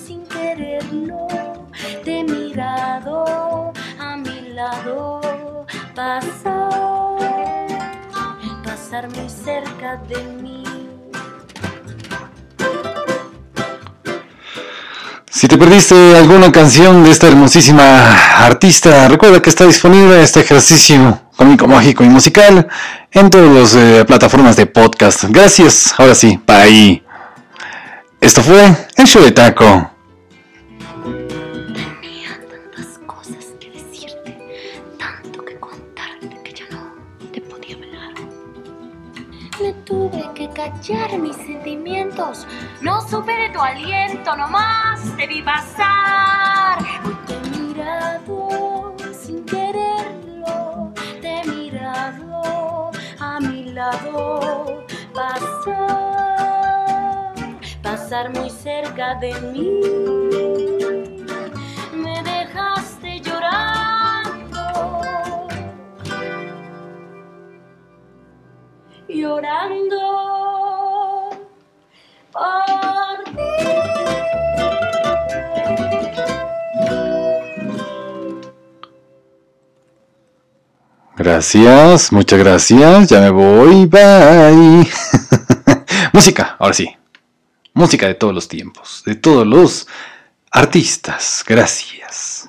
Sin 0.05 0.25
quererlo, 0.25 1.27
te 2.03 2.19
he 2.19 2.23
mirado 2.23 3.73
a 3.99 4.17
mi 4.17 4.53
lado 4.53 5.21
pasar, 5.95 7.67
pasar 8.63 9.09
muy 9.09 9.29
cerca 9.29 9.97
de 10.07 10.23
mí. 10.41 10.63
Si 15.29 15.47
te 15.47 15.57
perdiste 15.57 15.95
alguna 16.17 16.51
canción 16.51 17.03
de 17.03 17.09
esta 17.09 17.27
hermosísima 17.27 18.15
artista, 18.45 19.07
recuerda 19.07 19.41
que 19.41 19.49
está 19.49 19.65
disponible 19.65 20.21
este 20.21 20.41
ejercicio 20.41 21.19
cómico, 21.35 21.67
mágico 21.67 22.03
y 22.03 22.09
musical 22.09 22.67
en 23.11 23.29
todas 23.29 23.49
las 23.49 23.75
eh, 23.75 24.05
plataformas 24.05 24.55
de 24.55 24.67
podcast. 24.67 25.23
Gracias. 25.29 25.95
Ahora 25.97 26.13
sí, 26.13 26.39
bye. 26.45 27.10
Esto 28.21 28.43
fue 28.43 28.63
el 28.97 29.07
show 29.07 29.23
de 29.23 29.31
Taco. 29.31 29.89
Tenía 31.73 32.39
tantas 32.47 32.99
cosas 33.07 33.45
que 33.59 33.71
decirte, 33.71 34.37
tanto 34.99 35.43
que 35.43 35.59
contarte 35.59 36.29
que 36.43 36.53
ya 36.53 36.65
no 36.69 36.93
te 37.31 37.41
podía 37.41 37.75
hablar. 37.77 38.13
Me 39.59 39.73
tuve 39.85 40.29
que 40.35 40.47
callar 40.51 41.17
mis 41.17 41.35
sentimientos, 41.35 42.45
no 42.81 43.01
supe 43.09 43.31
de 43.31 43.49
tu 43.49 43.59
aliento, 43.59 44.37
nomás 44.37 45.01
te 45.17 45.25
vi 45.25 45.41
pasar. 45.41 46.77
Hoy 47.03 47.17
te 47.25 47.33
he 47.33 47.59
mirado 47.59 48.95
sin 49.19 49.43
quererlo, 49.45 50.93
te 51.21 51.41
he 51.41 51.45
mirado 51.45 52.91
a 53.19 53.39
mi 53.39 53.63
lado 53.73 54.85
pasar, 55.11 56.20
pasar 58.11 58.29
muy 58.33 58.49
cerca 58.49 59.15
de 59.15 59.33
mí. 59.53 59.79
Me 61.95 62.21
dejaste 62.23 63.21
llorando, 63.21 64.59
llorando 69.07 69.97
Gracias, 81.15 82.11
muchas 82.11 82.39
gracias. 82.39 83.07
Ya 83.07 83.21
me 83.21 83.29
voy, 83.29 83.85
bye. 83.85 84.85
Música, 86.11 86.57
ahora 86.59 86.73
sí. 86.73 87.00
Música 87.81 88.05
de 88.05 88.13
todos 88.13 88.31
los 88.31 88.47
tiempos, 88.47 89.01
de 89.07 89.15
todos 89.15 89.47
los 89.47 89.87
artistas. 90.51 91.43
Gracias. 91.47 92.40